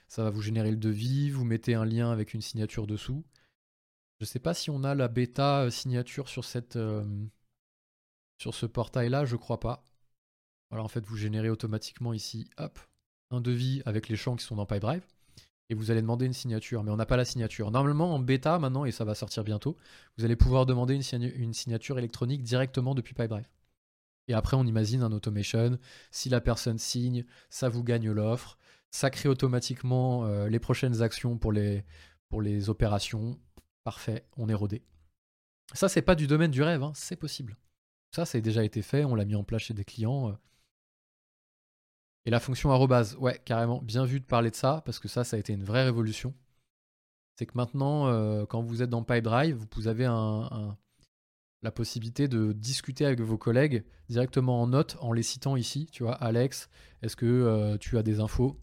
Ça 0.08 0.24
va 0.24 0.30
vous 0.30 0.42
générer 0.42 0.72
le 0.72 0.78
devis. 0.78 1.30
Vous 1.30 1.46
mettez 1.46 1.76
un 1.76 1.86
lien 1.86 2.12
avec 2.12 2.34
une 2.34 2.42
signature 2.42 2.88
dessous. 2.88 3.24
Je 4.20 4.26
sais 4.26 4.40
pas 4.40 4.54
si 4.54 4.70
on 4.70 4.84
a 4.84 4.96
la 4.96 5.08
bêta 5.08 5.62
euh, 5.62 5.70
signature 5.70 6.28
sur, 6.28 6.44
cette, 6.44 6.76
euh, 6.76 7.06
sur 8.38 8.54
ce 8.54 8.66
portail-là, 8.66 9.26
je 9.26 9.38
crois 9.38 9.60
pas. 9.60 9.86
Voilà, 10.70 10.84
en 10.84 10.90
fait, 10.90 11.06
vous 11.06 11.16
générez 11.16 11.50
automatiquement 11.50 12.14
ici, 12.14 12.50
hop, 12.58 12.80
un 13.32 13.42
devis 13.42 13.82
avec 13.86 14.10
les 14.10 14.18
champs 14.18 14.36
qui 14.36 14.46
sont 14.46 14.56
dans 14.58 14.66
PipeDrive. 14.66 15.06
Et 15.70 15.76
vous 15.76 15.92
allez 15.92 16.02
demander 16.02 16.26
une 16.26 16.34
signature, 16.34 16.84
mais 16.84 16.92
on 16.92 16.98
n'a 16.98 17.06
pas 17.06 17.16
la 17.16 17.26
signature. 17.26 17.72
Normalement, 17.72 18.14
en 18.14 18.20
bêta 18.20 18.58
maintenant, 18.60 18.86
et 18.86 18.92
ça 18.92 19.06
va 19.06 19.16
sortir 19.16 19.44
bientôt, 19.44 19.78
vous 20.18 20.26
allez 20.26 20.36
pouvoir 20.36 20.66
demander 20.66 20.96
une, 20.96 21.54
signature 21.54 21.98
électronique 22.00 22.44
directement 22.44 22.96
depuis 22.96 23.14
PipeDrive. 23.14 23.48
Et 24.28 24.34
après, 24.34 24.58
on 24.58 24.66
imagine 24.66 25.04
un 25.04 25.12
automation. 25.12 25.80
Si 26.12 26.30
la 26.30 26.42
personne 26.42 26.78
signe, 26.78 27.26
ça 27.50 27.70
vous 27.70 27.84
gagne 27.84 28.12
l'offre. 28.12 28.58
Ça 28.92 29.12
crée 29.12 29.30
automatiquement 29.30 30.26
euh, 30.26 30.50
les 30.50 30.60
prochaines 30.60 31.02
actions 31.04 31.38
pour 31.38 31.52
les, 31.52 31.86
pour 32.30 32.42
les 32.42 32.70
opérations. 32.70 33.40
Parfait, 33.84 34.26
on 34.38 34.50
est 34.50 34.54
rodé. 34.54 34.84
Ça, 35.74 35.88
c'est 35.88 36.02
pas 36.02 36.16
du 36.16 36.28
domaine 36.28 36.52
du 36.52 36.64
rêve, 36.64 36.84
hein, 36.84 36.92
c'est 36.96 37.16
possible. 37.16 37.58
Ça, 38.16 38.24
a 38.24 38.42
déjà 38.42 38.64
été 38.64 38.82
fait, 38.82 39.06
on 39.06 39.16
l'a 39.16 39.26
mis 39.26 39.36
en 39.36 39.44
place 39.44 39.64
chez 39.64 39.74
des 39.74 39.86
clients. 39.86 40.30
Euh. 40.30 40.34
Et 42.26 42.32
la 42.32 42.40
fonction 42.40 42.72
arrobase, 42.72 43.16
ouais, 43.18 43.40
carrément, 43.46 43.82
bien 43.82 44.06
vu 44.06 44.20
de 44.20 44.26
parler 44.26 44.50
de 44.50 44.56
ça, 44.56 44.82
parce 44.86 45.00
que 45.00 45.08
ça, 45.08 45.24
ça 45.24 45.38
a 45.38 45.40
été 45.40 45.54
une 45.54 45.64
vraie 45.64 45.84
révolution. 45.84 46.34
C'est 47.38 47.46
que 47.46 47.56
maintenant, 47.56 48.08
euh, 48.08 48.46
quand 48.46 48.62
vous 48.62 48.82
êtes 48.82 48.90
dans 48.90 49.04
PipeDrive, 49.04 49.66
vous 49.76 49.88
avez 49.88 50.06
la 51.62 51.72
possibilité 51.72 52.28
de 52.28 52.52
discuter 52.52 53.06
avec 53.06 53.22
vos 53.22 53.38
collègues 53.38 53.86
directement 54.10 54.62
en 54.62 54.68
note, 54.68 54.98
en 55.00 55.14
les 55.14 55.24
citant 55.24 55.56
ici. 55.56 55.88
Tu 55.92 56.04
vois, 56.04 56.16
Alex, 56.16 56.70
est-ce 57.02 57.16
que 57.16 57.26
euh, 57.26 57.78
tu 57.78 57.98
as 57.98 58.04
des 58.04 58.20
infos? 58.20 58.60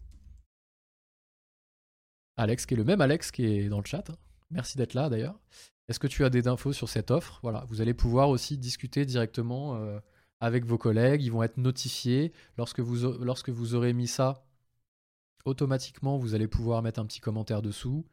Alex, 2.35 2.67
qui 2.67 2.75
est 2.75 2.77
le 2.77 2.83
même 2.83 3.01
Alex 3.01 3.31
qui 3.31 3.45
est 3.45 3.69
dans 3.69 3.79
le 3.79 3.85
chat. 3.85 4.07
Hein. 4.09 4.15
Merci 4.49 4.77
d'être 4.77 4.93
là 4.93 5.09
d'ailleurs. 5.09 5.39
Est-ce 5.87 5.99
que 5.99 6.07
tu 6.07 6.25
as 6.25 6.29
des 6.29 6.47
infos 6.47 6.73
sur 6.73 6.89
cette 6.89 7.11
offre? 7.11 7.39
Voilà, 7.43 7.65
vous 7.69 7.81
allez 7.81 7.93
pouvoir 7.93 8.29
aussi 8.29 8.57
discuter 8.57 9.05
directement 9.05 9.75
euh, 9.75 9.99
avec 10.39 10.65
vos 10.65 10.77
collègues. 10.77 11.23
Ils 11.23 11.31
vont 11.31 11.43
être 11.43 11.57
notifiés 11.57 12.33
lorsque 12.57 12.79
vous, 12.79 13.23
lorsque 13.23 13.49
vous 13.49 13.75
aurez 13.75 13.93
mis 13.93 14.07
ça. 14.07 14.45
Automatiquement, 15.45 16.17
vous 16.17 16.35
allez 16.35 16.47
pouvoir 16.47 16.81
mettre 16.81 16.99
un 16.99 17.05
petit 17.05 17.21
commentaire 17.21 17.61
dessous. 17.61 18.05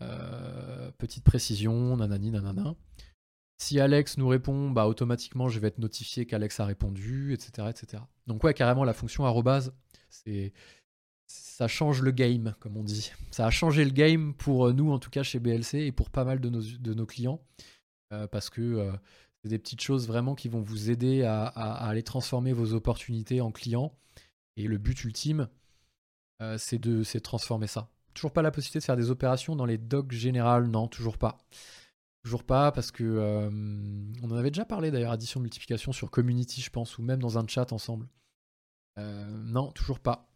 Euh, 0.00 0.90
petite 0.92 1.24
précision, 1.24 1.96
nanani, 1.96 2.30
nanana. 2.30 2.74
Si 3.58 3.78
Alex 3.78 4.16
nous 4.16 4.28
répond, 4.28 4.70
bah 4.70 4.86
automatiquement, 4.86 5.50
je 5.50 5.60
vais 5.60 5.68
être 5.68 5.78
notifié 5.78 6.24
qu'Alex 6.24 6.58
a 6.60 6.64
répondu, 6.64 7.34
etc., 7.34 7.68
etc. 7.68 8.02
Donc 8.26 8.42
ouais, 8.42 8.54
carrément, 8.54 8.84
la 8.84 8.94
fonction 8.94 9.26
arrobase, 9.26 9.74
c'est 10.08 10.54
ça 11.60 11.68
change 11.68 12.00
le 12.00 12.10
game, 12.10 12.54
comme 12.58 12.78
on 12.78 12.82
dit. 12.82 13.12
Ça 13.30 13.44
a 13.44 13.50
changé 13.50 13.84
le 13.84 13.90
game 13.90 14.32
pour 14.32 14.68
euh, 14.68 14.72
nous, 14.72 14.90
en 14.92 14.98
tout 14.98 15.10
cas 15.10 15.22
chez 15.22 15.38
BLC, 15.38 15.74
et 15.74 15.92
pour 15.92 16.08
pas 16.08 16.24
mal 16.24 16.40
de 16.40 16.48
nos, 16.48 17.04
clients, 17.04 17.38
euh, 18.14 18.26
parce 18.26 18.48
que 18.48 18.62
euh, 18.62 18.90
c'est 19.42 19.50
des 19.50 19.58
petites 19.58 19.82
choses 19.82 20.06
vraiment 20.06 20.34
qui 20.34 20.48
vont 20.48 20.62
vous 20.62 20.90
aider 20.90 21.22
à, 21.22 21.44
aller 21.44 22.02
transformer 22.02 22.54
vos 22.54 22.72
opportunités 22.72 23.42
en 23.42 23.52
clients. 23.52 23.92
Et 24.56 24.68
le 24.68 24.78
but 24.78 25.04
ultime, 25.04 25.48
c'est 26.56 26.78
de, 26.78 27.04
transformer 27.18 27.66
ça. 27.66 27.90
Toujours 28.14 28.32
pas 28.32 28.40
la 28.40 28.50
possibilité 28.50 28.78
de 28.78 28.84
faire 28.84 28.96
des 28.96 29.10
opérations 29.10 29.54
dans 29.54 29.66
les 29.66 29.76
docs 29.76 30.12
générales, 30.12 30.66
non, 30.66 30.88
toujours 30.88 31.18
pas. 31.18 31.36
Toujours 32.24 32.44
pas, 32.44 32.72
parce 32.72 32.90
que 32.90 33.50
on 34.22 34.30
en 34.30 34.36
avait 34.36 34.50
déjà 34.50 34.64
parlé 34.64 34.90
d'ailleurs, 34.90 35.12
addition 35.12 35.40
multiplication 35.40 35.92
sur 35.92 36.10
community, 36.10 36.62
je 36.62 36.70
pense, 36.70 36.96
ou 36.96 37.02
même 37.02 37.20
dans 37.20 37.38
un 37.38 37.46
chat 37.46 37.70
ensemble. 37.72 38.08
non, 38.96 39.72
toujours 39.72 40.00
pas. 40.00 40.29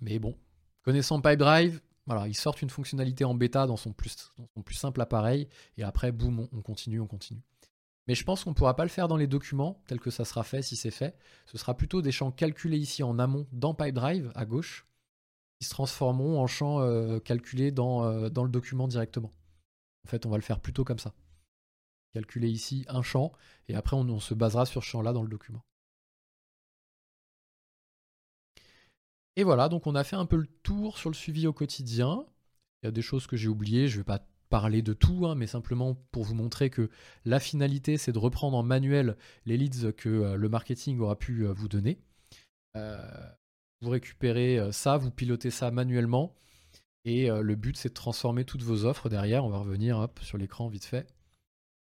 Mais 0.00 0.18
bon, 0.18 0.36
connaissant 0.82 1.20
PipeDrive, 1.20 1.80
voilà, 2.06 2.26
ils 2.26 2.34
sortent 2.34 2.62
une 2.62 2.70
fonctionnalité 2.70 3.24
en 3.24 3.34
bêta 3.34 3.66
dans 3.66 3.76
son 3.76 3.92
plus, 3.92 4.32
simple 4.72 5.00
appareil, 5.00 5.48
et 5.76 5.82
après, 5.82 6.12
boum, 6.12 6.48
on, 6.52 6.62
continue, 6.62 7.00
on 7.00 7.06
continue. 7.06 7.42
Mais 8.08 8.14
je 8.14 8.24
pense 8.24 8.42
qu'on 8.42 8.50
ne 8.50 8.54
pourra 8.54 8.74
pas 8.74 8.82
le 8.82 8.90
faire 8.90 9.06
dans 9.06 9.16
les 9.16 9.26
documents, 9.26 9.82
tel 9.86 10.00
que 10.00 10.10
ça 10.10 10.24
sera 10.24 10.42
fait 10.42 10.62
si 10.62 10.74
c'est 10.74 10.90
fait. 10.90 11.16
Ce 11.46 11.58
sera 11.58 11.76
plutôt 11.76 12.02
des 12.02 12.10
champs 12.10 12.32
calculés 12.32 12.78
ici 12.78 13.02
en 13.02 13.18
amont 13.18 13.46
dans 13.52 13.74
PipeDrive, 13.74 14.32
à 14.34 14.44
gauche, 14.44 14.86
qui 15.58 15.66
se 15.66 15.70
transformeront 15.70 16.40
en 16.40 16.46
champs 16.46 16.80
euh, 16.80 17.20
calculés 17.20 17.70
dans, 17.70 18.04
euh, 18.04 18.28
dans 18.30 18.44
le 18.44 18.50
document 18.50 18.88
directement. 18.88 19.30
En 20.04 20.08
fait, 20.08 20.26
on 20.26 20.30
va 20.30 20.36
le 20.36 20.42
faire 20.42 20.60
plutôt 20.60 20.84
comme 20.84 20.98
ça. 20.98 21.14
Calculer 22.12 22.48
ici 22.48 22.84
un 22.88 23.02
champ, 23.02 23.32
et 23.68 23.76
après 23.76 23.94
on 23.94 24.18
se 24.18 24.34
basera 24.34 24.66
sur 24.66 24.82
ce 24.82 24.88
champ-là 24.88 25.12
dans 25.12 25.22
le 25.22 25.28
document. 25.28 25.62
Et 29.36 29.44
voilà, 29.44 29.68
donc 29.68 29.86
on 29.86 29.94
a 29.94 30.04
fait 30.04 30.16
un 30.16 30.26
peu 30.26 30.36
le 30.36 30.48
tour 30.62 30.98
sur 30.98 31.10
le 31.10 31.14
suivi 31.14 31.46
au 31.46 31.52
quotidien. 31.52 32.26
Il 32.82 32.86
y 32.86 32.88
a 32.88 32.92
des 32.92 33.02
choses 33.02 33.26
que 33.26 33.36
j'ai 33.36 33.48
oubliées, 33.48 33.88
je 33.88 33.96
ne 33.96 34.00
vais 34.00 34.04
pas 34.04 34.26
parler 34.50 34.82
de 34.82 34.92
tout, 34.92 35.26
hein, 35.26 35.34
mais 35.34 35.46
simplement 35.46 35.94
pour 36.10 36.24
vous 36.24 36.34
montrer 36.34 36.70
que 36.70 36.90
la 37.24 37.40
finalité, 37.40 37.96
c'est 37.96 38.12
de 38.12 38.18
reprendre 38.18 38.56
en 38.56 38.62
manuel 38.62 39.16
les 39.46 39.56
leads 39.56 39.92
que 39.92 40.08
euh, 40.08 40.36
le 40.36 40.48
marketing 40.48 40.98
aura 40.98 41.16
pu 41.16 41.46
euh, 41.46 41.52
vous 41.52 41.68
donner. 41.68 42.00
Euh, 42.76 42.98
vous 43.80 43.90
récupérez 43.90 44.72
ça, 44.72 44.98
vous 44.98 45.10
pilotez 45.10 45.50
ça 45.50 45.70
manuellement, 45.70 46.34
et 47.06 47.30
le 47.30 47.54
but, 47.54 47.78
c'est 47.78 47.88
de 47.88 47.94
transformer 47.94 48.44
toutes 48.44 48.60
vos 48.60 48.84
offres 48.84 49.08
derrière. 49.08 49.46
On 49.46 49.48
va 49.48 49.56
revenir 49.56 49.98
hop, 49.98 50.20
sur 50.20 50.36
l'écran 50.36 50.68
vite 50.68 50.84
fait. 50.84 51.10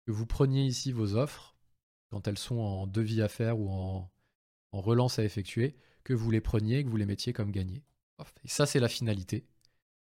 Que 0.06 0.12
vous 0.12 0.24
preniez 0.24 0.64
ici 0.64 0.92
vos 0.92 1.16
offres, 1.16 1.56
quand 2.10 2.28
elles 2.28 2.38
sont 2.38 2.58
en 2.58 2.86
devis 2.86 3.20
à 3.20 3.26
faire 3.26 3.58
ou 3.58 3.68
en 3.68 4.08
relance 4.70 5.18
à 5.18 5.24
effectuer, 5.24 5.76
que 6.05 6.14
vous 6.14 6.30
les 6.30 6.40
preniez, 6.40 6.84
que 6.84 6.88
vous 6.88 6.96
les 6.96 7.07
mettiez 7.07 7.32
comme 7.32 7.50
gagnés. 7.50 7.82
Et 8.44 8.48
ça, 8.48 8.66
c'est 8.66 8.80
la 8.80 8.88
finalité. 8.88 9.46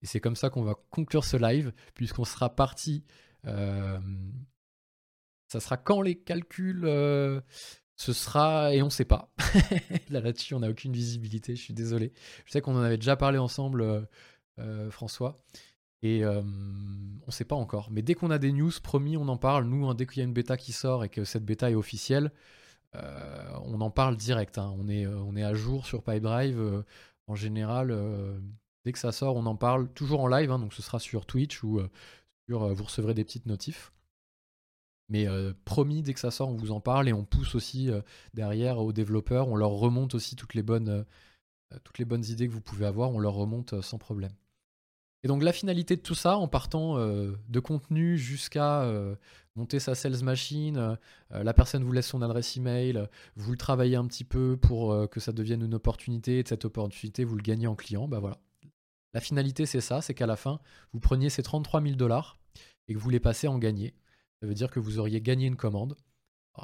Et 0.02 0.06
c'est 0.06 0.20
comme 0.20 0.36
ça 0.36 0.50
qu'on 0.50 0.64
va 0.64 0.76
conclure 0.90 1.24
ce 1.24 1.38
live, 1.38 1.72
puisqu'on 1.94 2.26
sera 2.26 2.54
parti 2.54 3.06
euh, 3.46 4.00
Ça 5.48 5.60
sera 5.60 5.78
quand 5.78 6.02
les 6.02 6.16
calculs 6.16 6.86
ce 7.96 8.12
sera 8.12 8.74
et 8.74 8.82
on 8.82 8.90
sait 8.90 9.06
pas. 9.06 9.32
Là 10.10 10.20
là-dessus, 10.20 10.56
on 10.56 10.60
n'a 10.60 10.70
aucune 10.70 10.94
visibilité. 10.94 11.56
Je 11.56 11.62
suis 11.62 11.74
désolé. 11.74 12.12
Je 12.46 12.52
sais 12.52 12.62
qu'on 12.62 12.76
en 12.76 12.82
avait 12.82 12.98
déjà 12.98 13.16
parlé 13.16 13.38
ensemble, 13.38 14.08
François. 14.90 15.42
Et 16.02 16.26
on 16.26 16.44
ne 16.44 17.32
sait 17.32 17.46
pas 17.46 17.56
encore. 17.56 17.90
Mais 17.92 18.02
dès 18.02 18.14
qu'on 18.14 18.32
a 18.32 18.40
des 18.40 18.52
news, 18.52 18.72
promis, 18.82 19.16
on 19.16 19.28
en 19.28 19.38
parle. 19.38 19.66
Nous, 19.66 19.88
hein, 19.88 19.96
dès 19.96 20.06
qu'il 20.06 20.18
y 20.18 20.22
a 20.22 20.26
une 20.26 20.34
bêta 20.34 20.58
qui 20.58 20.74
sort 20.74 21.04
et 21.04 21.10
que 21.10 21.24
cette 21.24 21.46
bêta 21.46 21.72
est 21.72 21.76
officielle, 21.76 22.32
on 22.94 23.82
en 23.82 23.90
parle 23.92 24.18
direct. 24.18 24.58
Hein. 24.58 24.74
On, 24.78 24.88
est, 24.88 25.08
on 25.08 25.36
est 25.36 25.44
à 25.44 25.54
jour 25.54 25.86
sur 25.86 26.04
Pipedrive. 26.04 26.84
en 27.28 27.36
général, 27.36 27.96
dès 28.86 28.92
que 28.92 29.00
ça 29.00 29.12
sort, 29.12 29.36
on 29.36 29.46
en 29.46 29.56
parle 29.56 29.88
toujours 29.90 30.22
en 30.22 30.28
live. 30.28 30.52
Hein. 30.52 30.60
donc 30.60 30.74
ce 30.74 30.82
sera 30.82 31.00
sur 31.00 31.26
Twitch 31.26 31.64
ou 31.64 31.82
sur, 32.48 32.74
vous 32.74 32.84
recevrez 32.84 33.14
des 33.14 33.24
petites 33.24 33.46
notifs. 33.46 33.94
Mais 35.10 35.28
euh, 35.28 35.54
promis, 35.66 36.02
dès 36.02 36.14
que 36.14 36.20
ça 36.20 36.32
sort, 36.32 36.50
on 36.50 36.56
vous 36.56 36.72
en 36.72 36.80
parle 36.80 37.10
et 37.10 37.14
on 37.14 37.26
pousse 37.26 37.56
aussi 37.56 37.92
euh, 37.92 38.02
derrière 38.34 38.80
aux 38.80 38.94
développeurs. 38.94 39.48
On 39.48 39.56
leur 39.56 39.72
remonte 39.72 40.16
aussi 40.16 40.36
toutes 40.36 40.54
les 40.54 40.64
bonnes, 40.64 40.90
euh, 40.90 41.78
toutes 41.84 42.00
les 42.00 42.06
bonnes 42.06 42.26
idées 42.26 42.48
que 42.48 42.54
vous 42.54 42.62
pouvez 42.62 42.86
avoir. 42.86 43.12
On 43.12 43.20
leur 43.20 43.34
remonte 43.34 43.80
sans 43.82 43.98
problème. 43.98 44.34
Et 45.24 45.28
donc 45.28 45.42
la 45.42 45.54
finalité 45.54 45.96
de 45.96 46.02
tout 46.02 46.16
ça, 46.16 46.38
en 46.38 46.48
partant 46.48 46.98
de 46.98 47.60
contenu 47.60 48.18
jusqu'à 48.18 48.92
monter 49.56 49.80
sa 49.80 49.96
sales 49.96 50.24
machine, 50.24 50.98
la 51.30 51.54
personne 51.54 51.84
vous 51.84 51.92
laisse 51.92 52.08
son 52.08 52.22
adresse 52.22 52.58
email, 52.58 53.08
vous 53.36 53.52
le 53.52 53.58
travaillez 53.58 53.96
un 53.96 54.06
petit 54.06 54.26
peu 54.26 54.58
pour 54.58 55.10
que 55.10 55.20
ça 55.20 55.32
devienne 55.32 55.64
une 55.64 55.76
opportunité, 55.76 56.40
et 56.40 56.44
de 56.44 56.48
cette 56.48 56.66
opportunité, 56.66 57.24
vous 57.24 57.36
le 57.36 57.42
gagnez 57.42 57.68
en 57.68 57.76
client, 57.76 58.08
bah 58.08 58.20
voilà. 58.20 58.38
La 59.14 59.22
finalité, 59.22 59.66
c'est 59.66 59.80
ça, 59.80 60.02
c'est 60.02 60.16
qu'à 60.16 60.26
la 60.26 60.36
fin, 60.36 60.60
vous 60.92 61.00
preniez 61.00 61.30
ces 61.30 61.44
33 61.44 61.82
000 61.82 61.96
dollars 61.96 62.40
et 62.88 62.94
que 62.94 63.00
vous 63.00 63.10
les 63.12 63.20
passez 63.20 63.48
en 63.48 63.60
gagné. 63.60 63.94
Ça 64.42 64.48
veut 64.48 64.56
dire 64.56 64.72
que 64.72 64.80
vous 64.80 65.00
auriez 65.00 65.22
gagné 65.22 65.46
une 65.46 65.56
commande. 65.56 65.96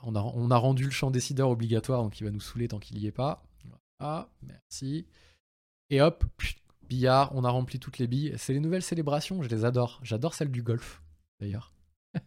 On 0.03 0.15
a 0.15 0.57
rendu 0.57 0.83
le 0.83 0.91
champ 0.91 1.11
décideur 1.11 1.49
obligatoire, 1.49 2.03
donc 2.03 2.19
il 2.19 2.23
va 2.23 2.31
nous 2.31 2.41
saouler 2.41 2.67
tant 2.67 2.79
qu'il 2.79 2.97
n'y 2.97 3.05
est 3.05 3.11
pas. 3.11 3.43
Ah, 3.99 4.29
merci. 4.41 5.05
Et 5.91 6.01
hop, 6.01 6.25
billard, 6.89 7.33
on 7.35 7.43
a 7.45 7.49
rempli 7.49 7.79
toutes 7.79 7.99
les 7.99 8.07
billes. 8.07 8.33
C'est 8.37 8.53
les 8.53 8.59
nouvelles 8.59 8.83
célébrations, 8.83 9.41
je 9.41 9.49
les 9.49 9.63
adore. 9.63 9.99
J'adore 10.03 10.33
celle 10.33 10.51
du 10.51 10.63
golf, 10.63 11.01
d'ailleurs. 11.39 11.73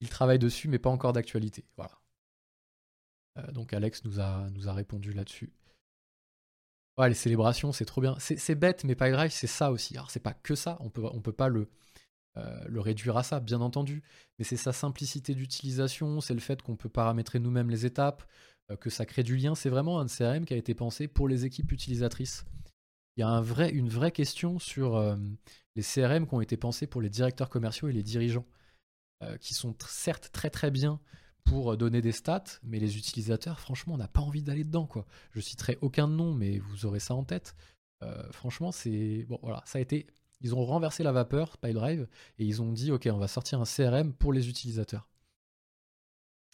il 0.00 0.08
travaille 0.08 0.38
dessus, 0.38 0.68
mais 0.68 0.78
pas 0.78 0.90
encore 0.90 1.12
d'actualité. 1.12 1.64
Voilà. 1.76 1.98
Euh, 3.38 3.52
donc 3.52 3.72
Alex 3.72 4.04
nous 4.04 4.20
a, 4.20 4.50
répondu 4.72 5.12
là-dessus. 5.12 5.52
Ouais, 6.98 7.08
les 7.08 7.14
célébrations, 7.14 7.72
c'est 7.72 7.84
trop 7.84 8.00
bien. 8.00 8.16
C'est 8.18 8.54
bête, 8.54 8.84
mais 8.84 8.94
PyDrive, 8.94 9.30
c'est 9.30 9.46
ça 9.46 9.70
aussi. 9.70 9.96
Alors, 9.96 10.10
c'est 10.10 10.20
pas 10.20 10.32
que 10.32 10.54
ça. 10.54 10.78
On 10.80 10.88
peut, 10.88 11.04
on 11.04 11.20
peut 11.20 11.32
pas 11.32 11.48
le, 11.48 11.68
euh, 12.38 12.64
le 12.66 12.80
réduire 12.80 13.16
à 13.18 13.22
ça, 13.22 13.38
bien 13.38 13.60
entendu. 13.60 14.02
Mais 14.38 14.44
c'est 14.44 14.56
sa 14.56 14.72
simplicité 14.72 15.34
d'utilisation, 15.34 16.20
c'est 16.22 16.34
le 16.34 16.40
fait 16.40 16.62
qu'on 16.62 16.76
peut 16.76 16.88
paramétrer 16.88 17.38
nous-mêmes 17.38 17.70
les 17.70 17.84
étapes, 17.84 18.24
euh, 18.70 18.76
que 18.76 18.88
ça 18.88 19.04
crée 19.04 19.22
du 19.22 19.36
lien. 19.36 19.54
C'est 19.54 19.68
vraiment 19.68 20.00
un 20.00 20.06
CRM 20.06 20.46
qui 20.46 20.54
a 20.54 20.56
été 20.56 20.74
pensé 20.74 21.06
pour 21.06 21.28
les 21.28 21.44
équipes 21.44 21.70
utilisatrices. 21.70 22.46
Il 23.16 23.20
y 23.20 23.24
a 23.24 23.28
une 23.72 23.88
vraie 23.88 24.12
question 24.12 24.58
sur 24.58 24.96
euh, 24.96 25.16
les 25.74 25.82
CRM 25.82 26.26
qui 26.26 26.34
ont 26.34 26.40
été 26.40 26.56
pensés 26.56 26.86
pour 26.86 27.00
les 27.00 27.10
directeurs 27.10 27.48
commerciaux 27.48 27.88
et 27.88 27.92
les 27.92 28.02
dirigeants, 28.02 28.46
qui 29.40 29.54
sont 29.54 29.74
certes 29.88 30.28
très 30.30 30.50
très 30.50 30.70
bien 30.70 31.00
pour 31.44 31.74
donner 31.78 32.02
des 32.02 32.12
stats, 32.12 32.60
mais 32.62 32.78
les 32.78 32.98
utilisateurs, 32.98 33.60
franchement, 33.60 33.94
on 33.94 33.96
n'a 33.96 34.08
pas 34.08 34.20
envie 34.20 34.42
d'aller 34.42 34.62
dedans. 34.62 34.86
Quoi. 34.86 35.06
Je 35.30 35.40
citerai 35.40 35.78
aucun 35.80 36.06
nom, 36.06 36.34
mais 36.34 36.58
vous 36.58 36.84
aurez 36.84 37.00
ça 37.00 37.14
en 37.14 37.24
tête. 37.24 37.56
franchement, 38.32 38.72
c'est 38.72 39.24
bon, 39.26 39.38
voilà, 39.42 39.62
ça 39.64 39.78
a 39.78 39.80
été 39.80 40.06
ils 40.40 40.54
ont 40.54 40.64
renversé 40.64 41.02
la 41.02 41.12
vapeur, 41.12 41.56
PyDrive, 41.58 42.08
et 42.38 42.44
ils 42.44 42.62
ont 42.62 42.72
dit 42.72 42.92
ok, 42.92 43.08
on 43.12 43.18
va 43.18 43.28
sortir 43.28 43.60
un 43.60 43.64
CRM 43.64 44.12
pour 44.12 44.32
les 44.32 44.48
utilisateurs. 44.48 45.08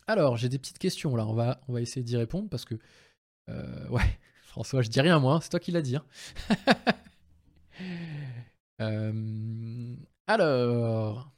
Alors, 0.07 0.37
j'ai 0.37 0.49
des 0.49 0.59
petites 0.59 0.79
questions 0.79 1.15
là, 1.17 1.27
on 1.27 1.35
va, 1.35 1.61
on 1.69 1.73
va 1.73 1.81
essayer 1.81 2.03
d'y 2.03 2.17
répondre 2.17 2.49
parce 2.49 2.65
que. 2.65 2.77
Euh, 3.49 3.89
ouais, 3.89 4.19
François, 4.53 4.83
je 4.83 4.91
dis 4.91 5.01
rien 5.01 5.19
moi, 5.19 5.37
hein, 5.37 5.41
c'est 5.41 5.49
toi 5.49 5.61
qui 5.61 5.73
l'as 5.73 5.81
dit. 5.81 5.97
Hein. 5.97 6.05
Euh, 8.81 9.95
alors. 10.27 11.31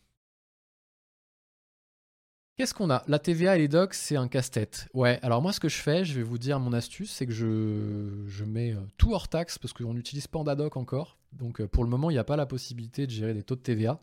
Qu'est-ce 2.57 2.73
qu'on 2.73 2.89
a? 2.89 3.05
La 3.07 3.19
TVA 3.19 3.57
et 3.57 3.59
les 3.59 3.69
docs, 3.69 3.93
c'est 3.93 4.17
un 4.17 4.29
casse-tête. 4.29 4.89
Ouais, 4.95 5.19
alors 5.21 5.43
moi, 5.43 5.53
ce 5.53 5.61
que 5.61 5.69
je 5.69 5.77
fais, 5.77 6.07
je 6.07 6.15
vais 6.15 6.23
vous 6.23 6.39
dire 6.39 6.59
mon 6.59 6.73
astuce, 6.73 7.13
c'est 7.13 7.27
que 7.27 7.33
je, 7.33 8.25
je 8.27 8.45
mets 8.45 8.73
euh, 8.73 8.81
tout 8.97 9.13
hors 9.13 9.29
taxe 9.29 9.59
parce 9.59 9.75
qu'on 9.75 9.93
n'utilise 9.93 10.27
PandaDoc 10.27 10.79
encore. 10.79 11.19
Donc 11.33 11.61
euh, 11.61 11.69
pour 11.69 11.85
le 11.85 11.91
moment, 11.91 12.09
il 12.09 12.15
n'y 12.15 12.19
a 12.19 12.25
pas 12.25 12.37
la 12.37 12.47
possibilité 12.47 13.07
de 13.07 13.13
gérer 13.13 13.35
des 13.35 13.43
taux 13.43 13.57
de 13.57 13.61
TVA. 13.61 14.01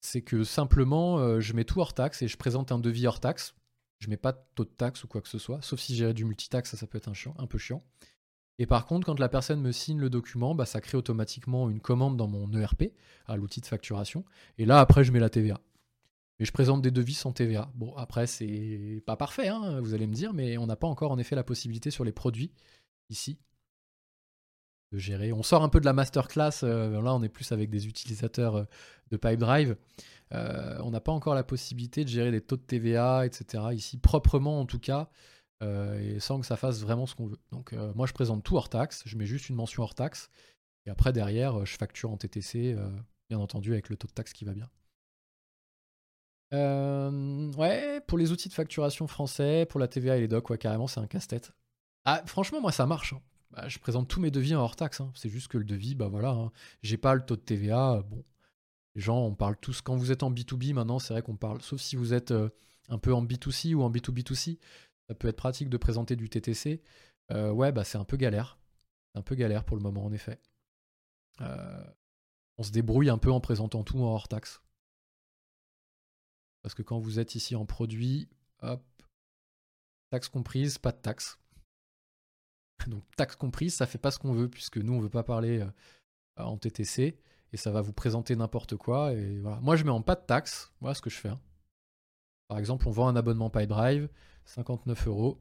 C'est 0.00 0.22
que 0.22 0.42
simplement, 0.42 1.40
je 1.40 1.52
mets 1.52 1.64
tout 1.64 1.80
hors 1.80 1.94
taxe 1.94 2.22
et 2.22 2.28
je 2.28 2.36
présente 2.36 2.72
un 2.72 2.80
devis 2.80 3.06
hors 3.06 3.20
taxe. 3.20 3.54
Je 4.04 4.10
mets 4.10 4.18
pas 4.18 4.32
de 4.32 4.38
taux 4.54 4.64
de 4.64 4.70
taxe 4.70 5.02
ou 5.02 5.08
quoi 5.08 5.22
que 5.22 5.28
ce 5.28 5.38
soit, 5.38 5.62
sauf 5.62 5.80
si 5.80 5.96
j'ai 5.96 6.12
du 6.12 6.26
multitaxe, 6.26 6.70
ça, 6.70 6.76
ça 6.76 6.86
peut 6.86 6.98
être 6.98 7.08
un, 7.08 7.14
chiant, 7.14 7.34
un 7.38 7.46
peu 7.46 7.56
chiant. 7.56 7.82
Et 8.58 8.66
par 8.66 8.84
contre, 8.84 9.06
quand 9.06 9.18
la 9.18 9.30
personne 9.30 9.62
me 9.62 9.72
signe 9.72 9.98
le 9.98 10.10
document, 10.10 10.54
bah, 10.54 10.66
ça 10.66 10.82
crée 10.82 10.98
automatiquement 10.98 11.70
une 11.70 11.80
commande 11.80 12.18
dans 12.18 12.28
mon 12.28 12.52
ERP, 12.52 12.92
à 13.26 13.36
l'outil 13.36 13.62
de 13.62 13.66
facturation. 13.66 14.26
Et 14.58 14.66
là, 14.66 14.78
après, 14.78 15.04
je 15.04 15.10
mets 15.10 15.20
la 15.20 15.30
TVA. 15.30 15.58
Mais 16.38 16.44
je 16.44 16.52
présente 16.52 16.82
des 16.82 16.90
devis 16.90 17.14
sans 17.14 17.32
TVA. 17.32 17.72
Bon, 17.74 17.96
après, 17.96 18.26
c'est 18.26 19.02
pas 19.06 19.16
parfait, 19.16 19.48
hein, 19.48 19.80
vous 19.80 19.94
allez 19.94 20.06
me 20.06 20.14
dire, 20.14 20.34
mais 20.34 20.58
on 20.58 20.66
n'a 20.66 20.76
pas 20.76 20.86
encore 20.86 21.12
en 21.12 21.18
effet 21.18 21.34
la 21.34 21.44
possibilité 21.44 21.90
sur 21.90 22.04
les 22.04 22.12
produits 22.12 22.52
ici 23.08 23.38
de 24.92 24.98
gérer. 24.98 25.32
On 25.32 25.42
sort 25.42 25.62
un 25.62 25.68
peu 25.68 25.80
de 25.80 25.84
la 25.84 25.92
masterclass. 25.92 26.62
Euh, 26.62 27.00
là, 27.02 27.14
on 27.14 27.22
est 27.22 27.28
plus 27.28 27.52
avec 27.52 27.70
des 27.70 27.86
utilisateurs 27.86 28.56
euh, 28.56 28.64
de 29.10 29.16
Pipedrive. 29.16 29.76
Euh, 30.34 30.78
on 30.82 30.90
n'a 30.90 31.00
pas 31.00 31.12
encore 31.12 31.34
la 31.34 31.44
possibilité 31.44 32.04
de 32.04 32.08
gérer 32.08 32.30
des 32.30 32.40
taux 32.40 32.56
de 32.56 32.62
TVA, 32.62 33.26
etc. 33.26 33.64
Ici, 33.72 33.98
proprement 33.98 34.60
en 34.60 34.66
tout 34.66 34.78
cas. 34.78 35.10
Euh, 35.62 36.16
et 36.16 36.20
sans 36.20 36.40
que 36.40 36.46
ça 36.46 36.56
fasse 36.56 36.80
vraiment 36.80 37.06
ce 37.06 37.14
qu'on 37.14 37.26
veut. 37.26 37.38
Donc 37.52 37.72
euh, 37.72 37.92
moi 37.94 38.06
je 38.06 38.12
présente 38.12 38.42
tout 38.42 38.56
hors 38.56 38.68
taxe, 38.68 39.02
je 39.06 39.16
mets 39.16 39.26
juste 39.26 39.48
une 39.48 39.54
mention 39.54 39.82
hors 39.82 39.94
taxe, 39.94 40.28
et 40.84 40.90
après 40.90 41.12
derrière 41.12 41.64
je 41.64 41.76
facture 41.76 42.10
en 42.10 42.16
TTC, 42.16 42.76
bien 43.30 43.38
entendu 43.38 43.72
avec 43.72 43.88
le 43.88 43.96
taux 43.96 44.08
de 44.08 44.12
taxe 44.12 44.32
qui 44.32 44.44
va 44.44 44.52
bien. 44.52 44.68
ouais, 47.56 48.00
pour 48.06 48.18
les 48.18 48.32
outils 48.32 48.48
de 48.48 48.54
facturation 48.54 49.06
français, 49.06 49.66
pour 49.70 49.78
la 49.80 49.88
TVA 49.88 50.16
et 50.16 50.20
les 50.20 50.28
docs, 50.28 50.50
ouais, 50.50 50.58
carrément 50.58 50.88
c'est 50.88 51.00
un 51.00 51.06
casse-tête. 51.06 51.52
Ah, 52.04 52.22
franchement 52.26 52.60
moi 52.60 52.72
ça 52.72 52.84
marche. 52.86 53.12
Hein. 53.12 53.22
Bah, 53.52 53.68
je 53.68 53.78
présente 53.78 54.08
tous 54.08 54.20
mes 54.20 54.32
devis 54.32 54.56
en 54.56 54.60
hors 54.60 54.76
taxe. 54.76 55.00
Hein. 55.00 55.12
C'est 55.14 55.28
juste 55.28 55.48
que 55.48 55.58
le 55.58 55.64
devis, 55.64 55.94
bah 55.94 56.08
voilà, 56.08 56.30
hein. 56.30 56.50
j'ai 56.82 56.96
pas 56.96 57.14
le 57.14 57.24
taux 57.24 57.36
de 57.36 57.40
TVA. 57.40 58.02
Bon, 58.10 58.24
les 58.94 59.00
gens, 59.00 59.18
on 59.18 59.34
parle 59.34 59.56
tous. 59.56 59.80
Quand 59.80 59.96
vous 59.96 60.12
êtes 60.12 60.22
en 60.22 60.30
B2B 60.30 60.74
maintenant, 60.74 60.98
c'est 60.98 61.14
vrai 61.14 61.22
qu'on 61.22 61.36
parle, 61.36 61.60
sauf 61.62 61.80
si 61.80 61.96
vous 61.96 62.14
êtes 62.14 62.32
un 62.88 62.98
peu 62.98 63.12
en 63.12 63.24
B2C 63.24 63.74
ou 63.74 63.82
en 63.82 63.90
B2B2C, 63.90 64.58
ça 65.08 65.14
peut 65.14 65.28
être 65.28 65.36
pratique 65.36 65.68
de 65.68 65.76
présenter 65.76 66.16
du 66.16 66.28
TTC. 66.28 66.82
Euh, 67.30 67.50
ouais, 67.50 67.72
bah 67.72 67.84
c'est 67.84 67.98
un 67.98 68.04
peu 68.04 68.16
galère. 68.16 68.58
Un 69.14 69.22
peu 69.22 69.34
galère 69.34 69.64
pour 69.64 69.76
le 69.76 69.82
moment, 69.82 70.04
en 70.04 70.12
effet. 70.12 70.40
Euh, 71.40 71.84
on 72.58 72.62
se 72.62 72.70
débrouille 72.70 73.10
un 73.10 73.18
peu 73.18 73.30
en 73.30 73.40
présentant 73.40 73.84
tout 73.84 73.98
en 73.98 74.14
hors 74.14 74.28
taxe. 74.28 74.60
Parce 76.62 76.74
que 76.74 76.82
quand 76.82 76.98
vous 76.98 77.18
êtes 77.18 77.34
ici 77.34 77.54
en 77.54 77.66
produit, 77.66 78.28
hop, 78.62 78.82
taxe 80.10 80.28
comprise, 80.28 80.78
pas 80.78 80.92
de 80.92 81.00
taxe. 81.00 81.38
Donc 82.86 83.04
taxe 83.16 83.36
comprise, 83.36 83.74
ça 83.74 83.86
fait 83.86 83.98
pas 83.98 84.10
ce 84.10 84.18
qu'on 84.18 84.32
veut, 84.32 84.48
puisque 84.48 84.78
nous, 84.78 84.94
on 84.94 85.00
veut 85.00 85.10
pas 85.10 85.24
parler 85.24 85.60
euh, 85.60 85.70
en 86.36 86.56
TTC, 86.56 87.18
et 87.54 87.56
ça 87.56 87.70
va 87.70 87.82
vous 87.82 87.92
présenter 87.92 88.34
n'importe 88.34 88.74
quoi. 88.76 89.12
Et 89.12 89.38
voilà. 89.38 89.60
Moi, 89.60 89.76
je 89.76 89.84
mets 89.84 89.90
en 89.90 90.02
pas 90.02 90.16
de 90.16 90.26
taxe, 90.26 90.72
voilà 90.80 90.92
ce 90.92 91.00
que 91.00 91.08
je 91.08 91.16
fais. 91.16 91.28
Hein. 91.28 91.40
Par 92.48 92.58
exemple, 92.58 92.88
on 92.88 92.90
vend 92.90 93.06
un 93.06 93.14
abonnement 93.14 93.48
PyDrive, 93.48 94.08
59 94.44 95.06
euros. 95.06 95.40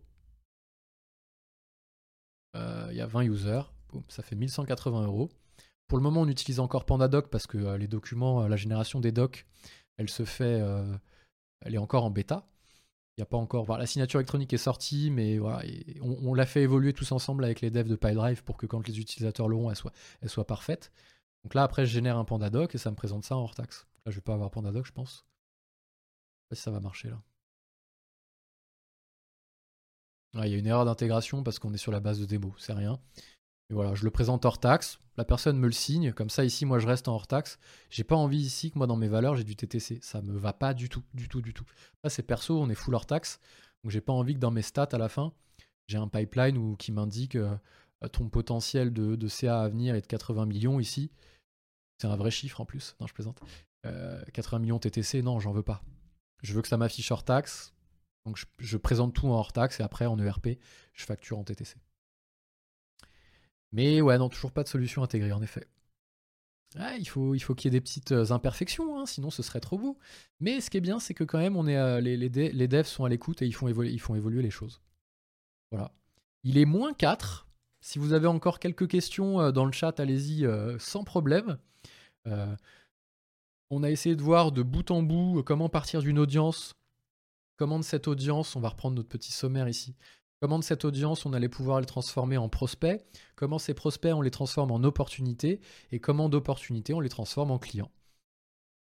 Euh, 2.56 2.88
il 2.92 2.98
y 2.98 3.02
a 3.02 3.08
20 3.08 3.24
users. 3.24 3.64
ça 4.10 4.22
fait 4.22 4.36
1180 4.36 5.08
euros. 5.08 5.32
Pour 5.88 5.98
le 5.98 6.04
moment, 6.04 6.22
on 6.22 6.28
utilise 6.28 6.60
encore 6.60 6.86
PandaDoc 6.86 7.30
parce 7.30 7.48
que 7.48 7.58
euh, 7.58 7.78
les 7.80 7.88
documents, 7.88 8.44
euh, 8.44 8.48
la 8.48 8.58
génération 8.58 9.00
des 9.00 9.12
docs, 9.12 9.48
elle 9.98 10.10
se 10.10 10.24
fait, 10.24 10.62
elle 11.62 11.74
est 11.74 11.80
encore 11.80 12.04
en 12.04 12.12
bêta. 12.12 12.48
Il 13.18 13.22
a 13.24 13.26
pas 13.26 13.38
encore. 13.38 13.78
la 13.78 13.86
signature 13.88 14.20
électronique 14.20 14.54
est 14.54 14.58
sortie, 14.58 15.10
mais 15.10 15.40
voilà, 15.40 15.64
on, 16.02 16.34
l'a 16.34 16.46
fait 16.48 16.62
évoluer 16.62 16.94
tous 16.94 17.12
ensemble 17.12 17.44
avec 17.44 17.62
les 17.62 17.70
devs 17.70 17.88
de 17.88 17.96
PyDrive 17.96 18.44
pour 18.44 18.58
que 18.58 18.66
quand 18.66 18.88
les 18.88 19.00
utilisateurs 19.00 19.48
l'auront, 19.48 19.70
elle 19.70 19.76
soit, 19.76 19.94
elle 20.22 20.30
soit 20.30 20.48
parfaite. 20.48 20.92
Donc 21.44 21.54
là, 21.54 21.64
après, 21.64 21.86
je 21.86 21.92
génère 21.92 22.18
un 22.18 22.26
PandaDoc 22.26 22.74
et 22.76 22.78
ça 22.78 22.90
me 22.92 22.96
présente 22.96 23.26
ça 23.26 23.36
en 23.36 23.42
hors 23.42 23.56
taxe. 23.56 23.88
Là, 24.06 24.12
je 24.12 24.16
vais 24.16 24.22
pas 24.22 24.34
avoir 24.34 24.50
PandaDoc, 24.52 24.86
je 24.86 24.92
pense. 24.92 25.12
Je 25.12 25.20
sais 25.20 26.50
pas 26.50 26.56
si 26.56 26.62
ça 26.62 26.72
va 26.72 26.80
marcher 26.80 27.10
là 27.10 27.22
il 30.42 30.52
y 30.52 30.56
a 30.56 30.58
une 30.58 30.68
erreur 30.68 30.86
d'intégration 30.86 31.44
parce 31.44 31.60
qu'on 31.60 31.74
est 31.74 31.78
sur 31.78 31.92
la 31.92 32.00
base 32.00 32.20
de 32.20 32.26
démo, 32.26 32.54
c'est 32.58 32.74
rien. 32.74 33.00
Voilà, 33.70 33.96
je 33.96 34.04
le 34.04 34.12
présente 34.12 34.46
hors 34.46 34.60
taxe, 34.60 35.00
la 35.18 35.26
personne 35.26 35.58
me 35.58 35.66
le 35.66 35.74
signe, 35.74 36.12
comme 36.12 36.30
ça 36.30 36.44
ici 36.44 36.66
moi 36.66 36.80
je 36.80 36.88
reste 36.88 37.08
en 37.08 37.16
hors 37.16 37.28
taxe. 37.28 37.58
J'ai 37.90 38.04
pas 38.04 38.16
envie 38.16 38.42
ici 38.42 38.72
que 38.72 38.78
moi 38.78 38.88
dans 38.88 38.96
mes 38.96 39.08
valeurs 39.08 39.36
j'ai 39.36 39.44
du 39.44 39.56
TTC, 39.56 40.00
ça 40.02 40.22
me 40.22 40.38
va 40.38 40.54
pas 40.54 40.74
du 40.74 40.90
tout, 40.90 41.04
du 41.14 41.28
tout, 41.28 41.42
du 41.42 41.54
tout. 41.54 41.66
Là 42.04 42.10
c'est 42.10 42.24
perso, 42.24 42.60
on 42.60 42.70
est 42.70 42.76
full 42.76 42.94
hors 42.94 43.06
taxe, 43.06 43.40
donc 43.84 43.92
j'ai 43.92 44.02
pas 44.02 44.14
envie 44.14 44.34
que 44.34 44.40
dans 44.40 44.52
mes 44.52 44.62
stats 44.62 44.90
à 44.92 44.98
la 44.98 45.10
fin, 45.10 45.34
j'ai 45.88 45.98
un 45.98 46.08
pipeline 46.08 46.78
qui 46.78 46.92
m'indique 46.92 47.36
euh, 47.36 47.56
ton 48.12 48.30
potentiel 48.30 48.92
de, 48.92 49.28
CA 49.28 49.62
à 49.62 49.70
venir 49.70 49.96
est 49.96 50.02
de 50.02 50.08
80 50.08 50.46
millions 50.46 50.80
ici. 50.80 51.12
C'est 52.00 52.08
un 52.08 52.16
vrai 52.16 52.32
chiffre 52.32 52.60
en 52.62 52.66
plus, 52.66 52.96
non 53.00 53.08
je 53.08 53.14
plaisante. 53.14 53.40
80 54.34 54.60
millions 54.60 54.80
TTC, 54.80 55.22
non, 55.22 55.40
j'en 55.40 55.52
veux 55.52 55.64
pas. 55.64 55.84
Je 56.42 56.54
veux 56.54 56.62
que 56.62 56.68
ça 56.68 56.78
m'affiche 56.78 57.12
hors 57.12 57.24
taxe. 57.24 57.74
Donc 58.26 58.42
je, 58.58 58.78
présente 58.78 59.14
tout 59.14 59.28
en 59.28 59.34
hors 59.34 59.52
taxe 59.52 59.80
et 59.80 59.84
après 59.84 60.06
en 60.06 60.18
ERP, 60.18 60.60
je 60.94 61.06
facture 61.06 61.38
en 61.38 61.44
TTC. 61.44 61.76
Mais 63.72 64.02
ouais, 64.02 64.18
non, 64.18 64.30
toujours 64.30 64.52
pas 64.52 64.64
de 64.64 64.70
solution 64.70 65.04
intégrée 65.04 65.32
en 65.32 65.42
effet. 65.42 65.68
il 66.98 67.08
faut, 67.08 67.36
il 67.36 67.40
faut 67.40 67.56
qu'il 67.56 67.72
y 67.74 67.76
ait 67.76 67.80
des 67.80 67.84
petites 67.84 68.12
euh, 68.14 68.32
imperfections, 68.32 69.00
hein, 69.00 69.06
sinon 69.06 69.30
ce 69.30 69.44
serait 69.44 69.60
trop 69.60 69.78
beau. 69.78 69.98
Mais 70.40 70.62
ce 70.62 70.70
qui 70.70 70.78
est 70.78 70.82
bien, 70.82 71.00
c'est 71.00 71.14
que 71.14 71.24
quand 71.24 71.40
même, 71.40 71.58
on 71.58 71.68
est, 71.68 71.78
euh, 71.78 72.00
les, 72.00 72.16
les, 72.16 72.68
devs 72.68 72.86
sont 72.86 73.04
à 73.04 73.10
l'écoute 73.10 73.42
et 73.42 73.46
ils 73.46 73.54
font, 73.54 73.68
évoluer, 73.68 73.92
ils 73.92 74.00
font 74.00 74.16
évoluer 74.16 74.42
les 74.42 74.52
choses. 74.52 74.82
Voilà. 75.72 75.92
Il 76.44 76.58
est 76.58 76.66
moins 76.66 76.94
4. 76.94 77.48
Si 77.84 78.00
vous 78.00 78.14
avez 78.14 78.28
encore 78.28 78.60
quelques 78.60 78.88
questions 78.88 79.42
euh, 79.42 79.52
dans 79.52 79.66
le 79.66 79.74
chat, 79.74 80.00
allez-y 80.00 80.48
sans 80.80 81.04
problème. 81.04 81.58
on 83.70 83.84
a 83.84 83.90
essayé 83.92 84.16
de 84.16 84.22
voir 84.22 84.52
de 84.52 84.64
bout 84.64 84.90
en 84.90 85.04
bout 85.04 85.44
comment 85.44 85.68
partir 85.68 86.02
d'une 86.02 86.18
audience, 86.18 86.76
comment 87.58 87.80
de 87.80 87.84
cette 87.84 88.08
audience, 88.08 88.56
on 88.56 88.62
va 88.62 88.70
reprendre 88.70 88.96
notre 88.96 89.10
petit 89.10 89.34
sommaire 89.34 89.68
ici, 89.68 89.96
comment 90.40 90.60
de 90.60 90.64
cette 90.64 90.86
audience 90.86 91.26
on 91.26 91.34
allait 91.34 91.50
pouvoir 91.50 91.82
les 91.82 91.86
transformer 91.86 92.38
en 92.38 92.48
prospects, 92.48 93.04
comment 93.36 93.60
ces 93.60 93.74
prospects 93.74 94.14
on 94.14 94.22
les 94.22 94.32
transforme 94.32 94.72
en 94.72 94.84
opportunités, 94.84 95.60
et 95.92 96.00
comment 96.00 96.30
d'opportunités 96.30 96.94
on 96.94 97.02
les 97.02 97.10
transforme 97.10 97.52
en 97.52 97.60
clients? 97.60 97.92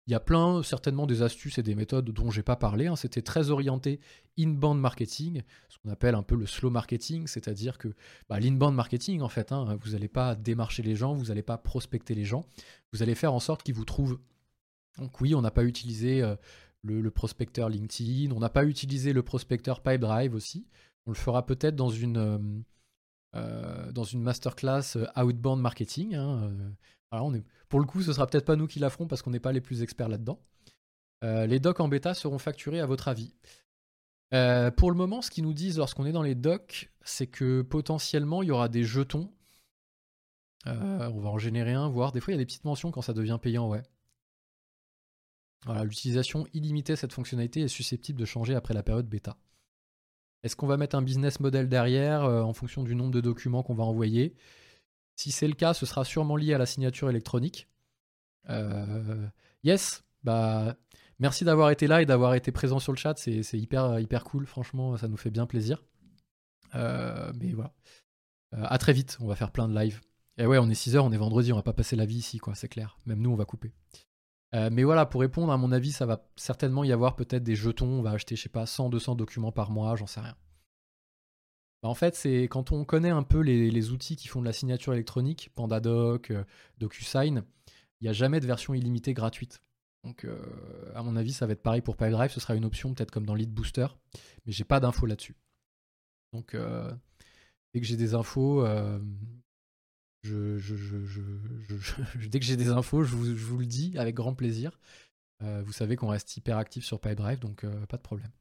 Il 0.08 0.12
y 0.12 0.16
a 0.16 0.22
plein, 0.22 0.64
certainement 0.64 1.06
des 1.06 1.22
astuces 1.22 1.58
et 1.58 1.64
des 1.64 1.76
méthodes 1.76 2.10
dont 2.12 2.32
j'ai 2.32 2.42
pas 2.42 2.56
parlé. 2.56 2.88
Hein. 2.88 2.96
C'était 2.96 3.22
très 3.22 3.50
orienté 3.50 4.00
in-band 4.40 4.76
marketing, 4.76 5.42
ce 5.68 5.78
qu'on 5.80 5.90
appelle 5.90 6.16
un 6.16 6.24
peu 6.24 6.36
le 6.36 6.46
slow 6.46 6.70
marketing, 6.70 7.28
c'est-à-dire 7.28 7.78
que 7.78 7.90
bah, 8.30 8.40
l'in-band 8.40 8.72
marketing, 8.72 9.22
en 9.22 9.28
fait, 9.28 9.52
hein, 9.52 9.78
vous 9.82 9.92
n'allez 9.92 10.08
pas 10.08 10.36
démarcher 10.36 10.82
les 10.82 10.96
gens, 10.96 11.14
vous 11.14 11.26
n'allez 11.26 11.42
pas 11.44 11.58
prospecter 11.58 12.16
les 12.16 12.24
gens, 12.24 12.46
vous 12.94 13.04
allez 13.04 13.16
faire 13.16 13.34
en 13.34 13.42
sorte 13.42 13.64
qu'ils 13.64 13.76
vous 13.76 13.84
trouvent. 13.84 14.18
Donc 14.98 15.20
oui, 15.20 15.36
on 15.36 15.42
n'a 15.42 15.52
pas 15.52 15.66
utilisé 15.66 16.22
euh, 16.22 16.36
le, 16.84 17.12
prospecteur 17.12 17.68
LinkedIn, 17.68 18.32
on 18.32 18.40
n'a 18.40 18.50
pas 18.50 18.64
utilisé 18.64 19.12
le 19.12 19.24
prospecteur 19.24 19.82
Pipedrive 19.82 20.34
aussi. 20.34 20.68
On 21.06 21.12
le 21.12 21.18
fera 21.18 21.46
peut-être 21.46 21.76
dans 21.76 21.90
une, 21.90 22.18
euh, 22.18 22.38
euh, 23.36 23.92
dans 23.92 24.06
une 24.06 24.22
masterclass 24.22 24.98
outbound 25.18 25.62
marketing. 25.62 26.16
Hein, 26.16 26.54
est, 27.12 27.44
pour 27.70 27.80
le 27.80 27.86
coup, 27.86 28.02
ce 28.02 28.14
sera 28.14 28.28
peut-être 28.28 28.46
pas 28.46 28.56
nous 28.56 28.68
qui 28.68 28.80
la 28.80 28.90
ferons 28.90 29.08
parce 29.08 29.22
qu'on 29.22 29.32
n'est 29.32 29.40
pas 29.40 29.52
les 29.52 29.62
plus 29.62 29.82
experts 29.82 30.10
là-dedans. 30.10 30.40
Euh, 31.24 31.46
les 31.48 31.60
docs 31.60 31.80
en 31.80 31.88
bêta 31.88 32.14
seront 32.14 32.40
facturés 32.40 32.80
à 32.80 32.86
votre 32.86 33.08
avis. 33.08 33.34
Euh, 34.34 34.72
pour 34.72 34.92
le 34.92 34.98
moment, 34.98 35.22
ce 35.22 35.32
qu'ils 35.32 35.44
nous 35.44 35.54
disent 35.54 35.78
lorsqu'on 35.78 36.06
est 36.06 36.12
dans 36.12 36.22
les 36.22 36.36
docs, 36.36 36.92
c'est 37.02 37.28
que 37.28 37.62
potentiellement 37.62 38.44
il 38.44 38.48
y 38.48 38.52
aura 38.52 38.70
des 38.70 38.84
jetons. 38.84 39.32
Euh, 40.68 41.10
on 41.14 41.20
va 41.20 41.30
en 41.30 41.38
générer 41.38 41.74
un, 41.74 41.88
voire 41.88 42.12
des 42.12 42.20
fois 42.20 42.34
il 42.34 42.36
y 42.36 42.40
a 42.40 42.42
des 42.42 42.46
petites 42.46 42.66
mentions 42.66 42.92
quand 42.92 43.02
ça 43.02 43.14
devient 43.14 43.40
payant, 43.42 43.70
ouais. 43.70 43.84
Voilà, 45.66 45.84
l'utilisation 45.86 46.46
illimitée 46.54 46.94
de 46.94 46.98
cette 46.98 47.14
fonctionnalité 47.14 47.62
est 47.62 47.68
susceptible 47.68 48.20
de 48.20 48.26
changer 48.26 48.54
après 48.54 48.74
la 48.74 48.84
période 48.84 49.08
bêta. 49.08 49.38
Est-ce 50.44 50.56
qu'on 50.56 50.68
va 50.68 50.78
mettre 50.78 50.96
un 50.96 51.02
business 51.02 51.40
model 51.40 51.68
derrière 51.68 52.24
en 52.24 52.54
fonction 52.54 52.84
du 52.84 52.96
nombre 52.96 53.12
de 53.12 53.22
documents 53.22 53.64
qu'on 53.64 53.74
va 53.74 53.84
envoyer? 53.84 54.36
Si 55.18 55.32
c'est 55.32 55.48
le 55.48 55.56
cas, 55.56 55.74
ce 55.74 55.86
sera 55.86 56.06
sûrement 56.06 56.36
lié 56.36 56.54
à 56.54 56.58
la 56.60 56.68
signature 56.68 57.10
électronique. 57.10 57.68
Euh, 58.50 59.28
yes, 59.64 60.06
bah 60.24 60.78
merci 61.20 61.44
d'avoir 61.44 61.72
été 61.72 61.88
là 61.88 62.04
et 62.04 62.06
d'avoir 62.06 62.36
été 62.36 62.52
présent 62.52 62.80
sur 62.80 62.94
le 62.94 62.98
chat. 62.98 63.18
C'est 63.18 63.42
hyper, 63.54 64.24
cool, 64.24 64.46
franchement, 64.46 64.96
ça 64.96 65.08
nous 65.08 65.18
fait 65.18 65.32
bien 65.32 65.48
plaisir. 65.48 65.84
Euh, 66.76 67.34
mais 67.40 67.52
voilà. 67.54 67.74
Euh, 68.54 68.64
à 68.64 68.78
très 68.78 68.94
vite, 68.94 69.18
on 69.20 69.28
va 69.28 69.36
faire 69.36 69.52
plein 69.52 69.68
de 69.68 69.78
live. 69.78 70.02
Et 70.38 70.46
ouais, 70.46 70.60
on 70.60 70.70
est 70.70 70.80
6h, 70.80 71.00
on 71.00 71.12
est 71.12 71.18
vendredi, 71.18 71.52
on 71.52 71.56
va 71.56 71.64
pas 71.64 71.74
passer 71.74 71.96
la 71.96 72.06
vie 72.06 72.18
ici, 72.18 72.38
quoi, 72.38 72.54
c'est 72.54 72.70
clair. 72.70 73.00
Même 73.08 73.20
nous, 73.20 73.32
on 73.32 73.36
va 73.36 73.46
couper. 73.46 73.74
mais 74.54 74.84
voilà, 74.84 75.08
pour 75.08 75.22
répondre, 75.22 75.52
à 75.52 75.58
mon 75.58 75.72
avis, 75.72 75.92
ça 75.92 76.06
va 76.06 76.30
certainement 76.36 76.84
y 76.84 76.92
avoir 76.92 77.16
peut-être 77.16 77.44
des 77.44 77.56
jetons. 77.56 77.88
On 77.88 78.02
va 78.04 78.12
acheter, 78.12 78.36
je 78.36 78.44
sais 78.44 78.50
pas, 78.50 78.68
100, 78.68 78.90
200 78.90 79.16
documents 79.16 79.52
par 79.52 79.72
mois, 79.72 79.96
j'en 79.96 80.06
sais 80.06 80.20
rien. 80.20 80.36
Bah, 81.84 81.90
en 81.90 81.94
fait, 81.94 82.16
c'est 82.16 82.44
quand 82.44 82.72
on 82.72 82.86
connaît 82.86 83.10
un 83.10 83.24
peu 83.24 83.40
les, 83.40 83.92
outils 83.92 84.16
qui 84.16 84.28
font 84.28 84.42
de 84.42 84.46
la 84.46 84.54
signature 84.54 84.94
électronique, 84.94 85.52
PandaDoc, 85.56 86.32
euh, 86.32 86.44
DocuSign, 86.80 87.44
il 88.02 88.04
n'y 88.04 88.10
a 88.10 88.14
jamais 88.14 88.40
de 88.40 88.48
version 88.48 88.74
illimitée 88.74 89.14
gratuite. 89.14 89.62
Donc, 90.04 90.26
euh, 90.26 90.40
à 90.96 91.04
mon 91.04 91.16
avis, 91.16 91.34
ça 91.34 91.46
va 91.46 91.54
être 91.54 91.62
pareil 91.62 91.82
pour 91.82 91.98
PipeDrive. 91.98 92.32
Ce 92.32 92.40
sera 92.40 92.56
une 92.56 92.66
option 92.66 92.94
peut-être 92.94 93.12
comme 93.12 93.26
dans 93.26 93.36
Lead 93.36 93.52
Booster, 93.52 93.88
mais 94.46 94.52
j'ai 94.52 94.64
pas 94.64 94.80
d'infos 94.80 95.06
là-dessus. 95.06 95.36
Donc, 96.34 96.54
euh, 96.54 96.92
dès 97.74 97.82
que 97.82 97.86
j'ai 97.86 97.98
des 97.98 98.14
infos, 98.14 98.66
je, 100.24 100.58
dès 102.30 102.40
que 102.40 102.46
j'ai 102.46 102.58
des 102.58 102.70
infos, 102.70 103.04
je 103.04 103.16
vous, 103.16 103.58
le 103.58 103.66
dis 103.66 103.98
avec 103.98 104.16
grand 104.16 104.34
plaisir. 104.34 104.80
vous 105.42 105.74
savez 105.74 105.96
qu'on 105.96 106.08
reste 106.08 106.36
hyper 106.38 106.58
actif 106.58 106.86
sur 106.86 107.00
PipeDrive, 107.00 107.40
donc 107.40 107.66
pas 107.88 107.98
de 107.98 108.02
problème. 108.02 108.32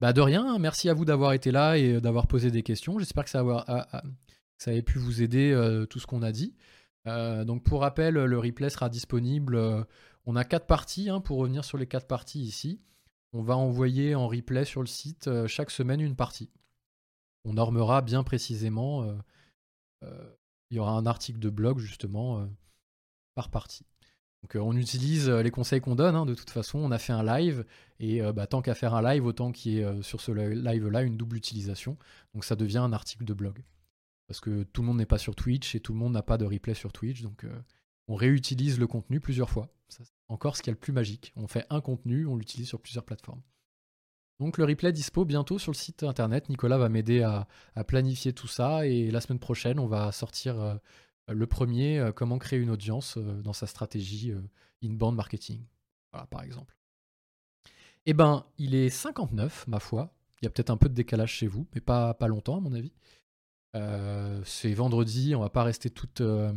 Bah 0.00 0.12
de 0.12 0.20
rien, 0.20 0.46
hein. 0.46 0.58
merci 0.60 0.88
à 0.88 0.94
vous 0.94 1.04
d'avoir 1.04 1.32
été 1.32 1.50
là 1.50 1.76
et 1.76 1.94
euh, 1.94 2.00
d'avoir 2.00 2.28
posé 2.28 2.52
des 2.52 2.62
questions. 2.62 3.00
J'espère 3.00 3.24
que 3.24 3.30
ça, 3.30 4.72
ait 4.72 4.82
pu 4.82 4.98
vous 4.98 5.22
aider 5.22 5.50
euh, 5.50 5.86
tout 5.86 5.98
ce 5.98 6.06
qu'on 6.06 6.22
a 6.22 6.30
dit. 6.30 6.54
Euh, 7.08 7.44
donc 7.44 7.64
pour 7.64 7.80
rappel, 7.80 8.14
le 8.14 8.38
replay 8.38 8.70
sera 8.70 8.88
disponible. 8.88 9.58
on 10.24 10.36
a 10.36 10.44
quatre 10.44 10.66
parties, 10.66 11.10
hein, 11.10 11.20
pour 11.20 11.38
revenir 11.38 11.64
sur 11.64 11.78
les 11.78 11.86
quatre 11.86 12.06
parties 12.06 12.42
ici. 12.42 12.80
On 13.32 13.42
va 13.42 13.56
envoyer 13.56 14.14
en 14.14 14.28
replay 14.28 14.64
sur 14.64 14.82
le 14.82 14.86
site 14.86 15.28
chaque 15.46 15.70
semaine 15.70 16.00
une 16.00 16.16
partie. 16.16 16.50
On 17.44 17.54
normera 17.54 18.00
bien 18.00 18.22
précisément. 18.22 19.04
il 20.02 20.76
y 20.76 20.78
aura 20.78 20.92
un 20.92 21.06
article 21.06 21.40
de 21.40 21.50
blog 21.50 21.78
justement 21.78 22.48
par 23.34 23.50
partie. 23.50 23.84
Donc 24.42 24.54
on 24.54 24.76
utilise 24.76 25.28
les 25.28 25.50
conseils 25.50 25.80
qu'on 25.80 25.96
donne, 25.96 26.14
hein, 26.14 26.24
de 26.24 26.34
toute 26.34 26.50
façon, 26.50 26.78
on 26.78 26.92
a 26.92 26.98
fait 26.98 27.12
un 27.12 27.24
live, 27.24 27.64
et 28.00 28.22
euh, 28.22 28.32
bah, 28.32 28.46
tant 28.46 28.62
qu'à 28.62 28.74
faire 28.74 28.94
un 28.94 29.02
live, 29.02 29.24
autant 29.24 29.52
qu'il 29.52 29.72
y 29.72 29.78
ait 29.80 30.02
sur 30.02 30.20
ce 30.20 30.32
live-là 30.32 31.02
une 31.02 31.16
double 31.16 31.36
utilisation. 31.36 31.96
Donc 32.34 32.44
ça 32.44 32.56
devient 32.56 32.78
un 32.78 32.92
article 32.92 33.24
de 33.24 33.34
blog. 33.34 33.62
Parce 34.26 34.40
que 34.40 34.62
tout 34.64 34.82
le 34.82 34.88
monde 34.88 34.98
n'est 34.98 35.06
pas 35.06 35.18
sur 35.18 35.34
Twitch 35.34 35.74
et 35.74 35.80
tout 35.80 35.92
le 35.92 35.98
monde 35.98 36.12
n'a 36.12 36.22
pas 36.22 36.38
de 36.38 36.44
replay 36.44 36.74
sur 36.74 36.92
Twitch, 36.92 37.22
donc 37.22 37.46
on 38.08 38.14
réutilise 38.14 38.78
le 38.78 38.86
contenu 38.86 39.20
plusieurs 39.20 39.48
fois. 39.48 39.72
Encore 40.28 40.56
ce 40.56 40.62
qu'il 40.62 40.70
y 40.70 40.72
a 40.72 40.74
le 40.74 40.78
plus 40.78 40.92
magique. 40.92 41.32
On 41.34 41.46
fait 41.46 41.64
un 41.70 41.80
contenu, 41.80 42.26
on 42.26 42.36
l'utilise 42.36 42.68
sur 42.68 42.78
plusieurs 42.78 43.04
plateformes. 43.04 43.40
Donc 44.38 44.58
le 44.58 44.64
replay 44.66 44.92
dispo 44.92 45.24
bientôt 45.24 45.58
sur 45.58 45.72
le 45.72 45.76
site 45.76 46.02
internet. 46.02 46.50
Nicolas 46.50 46.76
va 46.76 46.90
m'aider 46.90 47.22
à, 47.22 47.48
planifier 47.84 48.34
tout 48.34 48.48
ça 48.48 48.86
et 48.86 49.10
la 49.10 49.22
semaine 49.22 49.38
prochaine, 49.38 49.78
on 49.78 49.86
va 49.86 50.12
sortir 50.12 50.78
le 51.28 51.46
premier, 51.46 51.98
euh, 51.98 52.12
comment 52.12 52.38
créer 52.38 52.58
une 52.58 52.70
audience 52.70 53.16
euh, 53.16 53.42
dans 53.42 53.52
sa 53.52 53.66
stratégie 53.66 54.32
euh, 54.32 54.40
in-band 54.82 55.12
marketing. 55.12 55.64
Voilà, 56.12 56.26
par 56.26 56.42
exemple. 56.42 56.77
Eh 58.10 58.14
ben, 58.14 58.46
il 58.56 58.74
est 58.74 58.88
59, 58.88 59.66
ma 59.68 59.80
foi. 59.80 60.14
Il 60.40 60.46
y 60.46 60.48
a 60.48 60.50
peut-être 60.50 60.70
un 60.70 60.78
peu 60.78 60.88
de 60.88 60.94
décalage 60.94 61.32
chez 61.32 61.46
vous, 61.46 61.66
mais 61.74 61.82
pas, 61.82 62.16
longtemps, 62.26 62.56
à 62.56 62.60
mon 62.60 62.72
avis. 62.72 62.94
c'est 64.44 64.72
vendredi, 64.72 65.34
on 65.34 65.40
va 65.40 65.50
pas 65.50 65.62
rester 65.62 65.90
toute. 65.90 66.22
on 66.22 66.54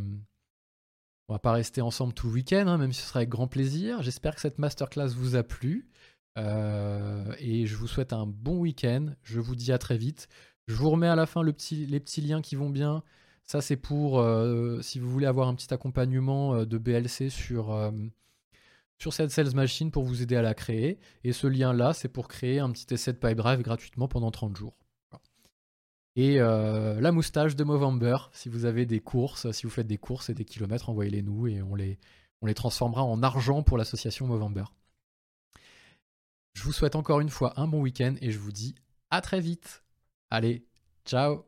va 1.28 1.38
pas 1.38 1.52
rester 1.52 1.82
ensemble 1.82 2.14
tout 2.14 2.28
le 2.28 2.32
week-end, 2.32 2.64
hein, 2.68 2.78
même 2.78 2.94
si 2.94 3.02
ce 3.02 3.08
sera 3.08 3.18
avec 3.18 3.28
grand 3.28 3.48
plaisir. 3.48 4.02
J'espère 4.02 4.34
que 4.34 4.40
cette 4.40 4.58
masterclass 4.58 5.08
vous 5.08 5.36
a 5.36 5.42
plu. 5.42 5.90
et 6.38 7.66
je 7.66 7.76
vous 7.76 7.86
souhaite 7.86 8.14
un 8.14 8.26
bon 8.26 8.58
week-end. 8.60 9.08
Je 9.22 9.38
vous 9.38 9.54
dis 9.54 9.72
à 9.72 9.78
très 9.78 9.98
vite. 9.98 10.28
Je 10.68 10.74
vous 10.74 10.88
remets 10.88 11.08
à 11.08 11.16
la 11.16 11.26
fin 11.26 11.42
les 11.44 11.52
petits 11.52 12.20
liens 12.22 12.40
qui 12.40 12.56
vont 12.56 12.70
bien. 12.70 13.02
Ça, 13.44 13.60
c'est 13.60 13.76
pour 13.76 14.20
euh, 14.20 14.80
si 14.82 14.98
vous 14.98 15.10
voulez 15.10 15.26
avoir 15.26 15.48
un 15.48 15.54
petit 15.54 15.72
accompagnement 15.74 16.54
euh, 16.54 16.64
de 16.64 16.78
BLC 16.78 17.28
sur, 17.28 17.72
euh, 17.72 17.90
sur 19.02 19.12
cette 19.12 19.32
Sales 19.32 19.54
Machine 19.54 19.90
pour 19.90 20.04
vous 20.04 20.22
aider 20.22 20.36
à 20.36 20.42
la 20.42 20.54
créer. 20.54 21.00
Et 21.24 21.32
ce 21.32 21.48
lien-là, 21.48 21.92
c'est 21.92 22.08
pour 22.08 22.28
créer 22.28 22.60
un 22.60 22.70
petit 22.70 22.94
essai 22.94 23.12
de 23.12 23.18
Pipedrive 23.18 23.60
gratuitement 23.60 24.06
pendant 24.06 24.30
30 24.30 24.56
jours. 24.56 24.76
Et 26.14 26.36
la 26.36 27.12
moustache 27.12 27.56
de 27.56 27.64
Movember, 27.64 28.16
si 28.32 28.48
vous 28.48 28.64
avez 28.64 28.86
des 28.86 29.00
courses, 29.00 29.50
si 29.50 29.64
vous 29.64 29.70
faites 29.70 29.86
des 29.86 29.98
courses 29.98 30.30
et 30.30 30.34
des 30.34 30.44
kilomètres, 30.44 30.88
envoyez-les 30.88 31.22
nous 31.22 31.48
et 31.48 31.62
on 31.62 31.74
les, 31.74 31.98
on 32.42 32.46
les 32.46 32.54
transformera 32.54 33.02
en 33.02 33.22
argent 33.22 33.62
pour 33.62 33.76
l'association 33.76 34.26
Movember. 34.26 34.64
Je 36.54 36.62
vous 36.62 36.72
souhaite 36.72 36.94
encore 36.94 37.20
une 37.20 37.30
fois 37.30 37.58
un 37.60 37.66
bon 37.66 37.80
week-end 37.80 38.14
et 38.20 38.30
je 38.30 38.38
vous 38.38 38.52
dis 38.52 38.76
à 39.10 39.20
très 39.20 39.40
vite. 39.40 39.82
Allez, 40.30 40.64
ciao 41.04 41.40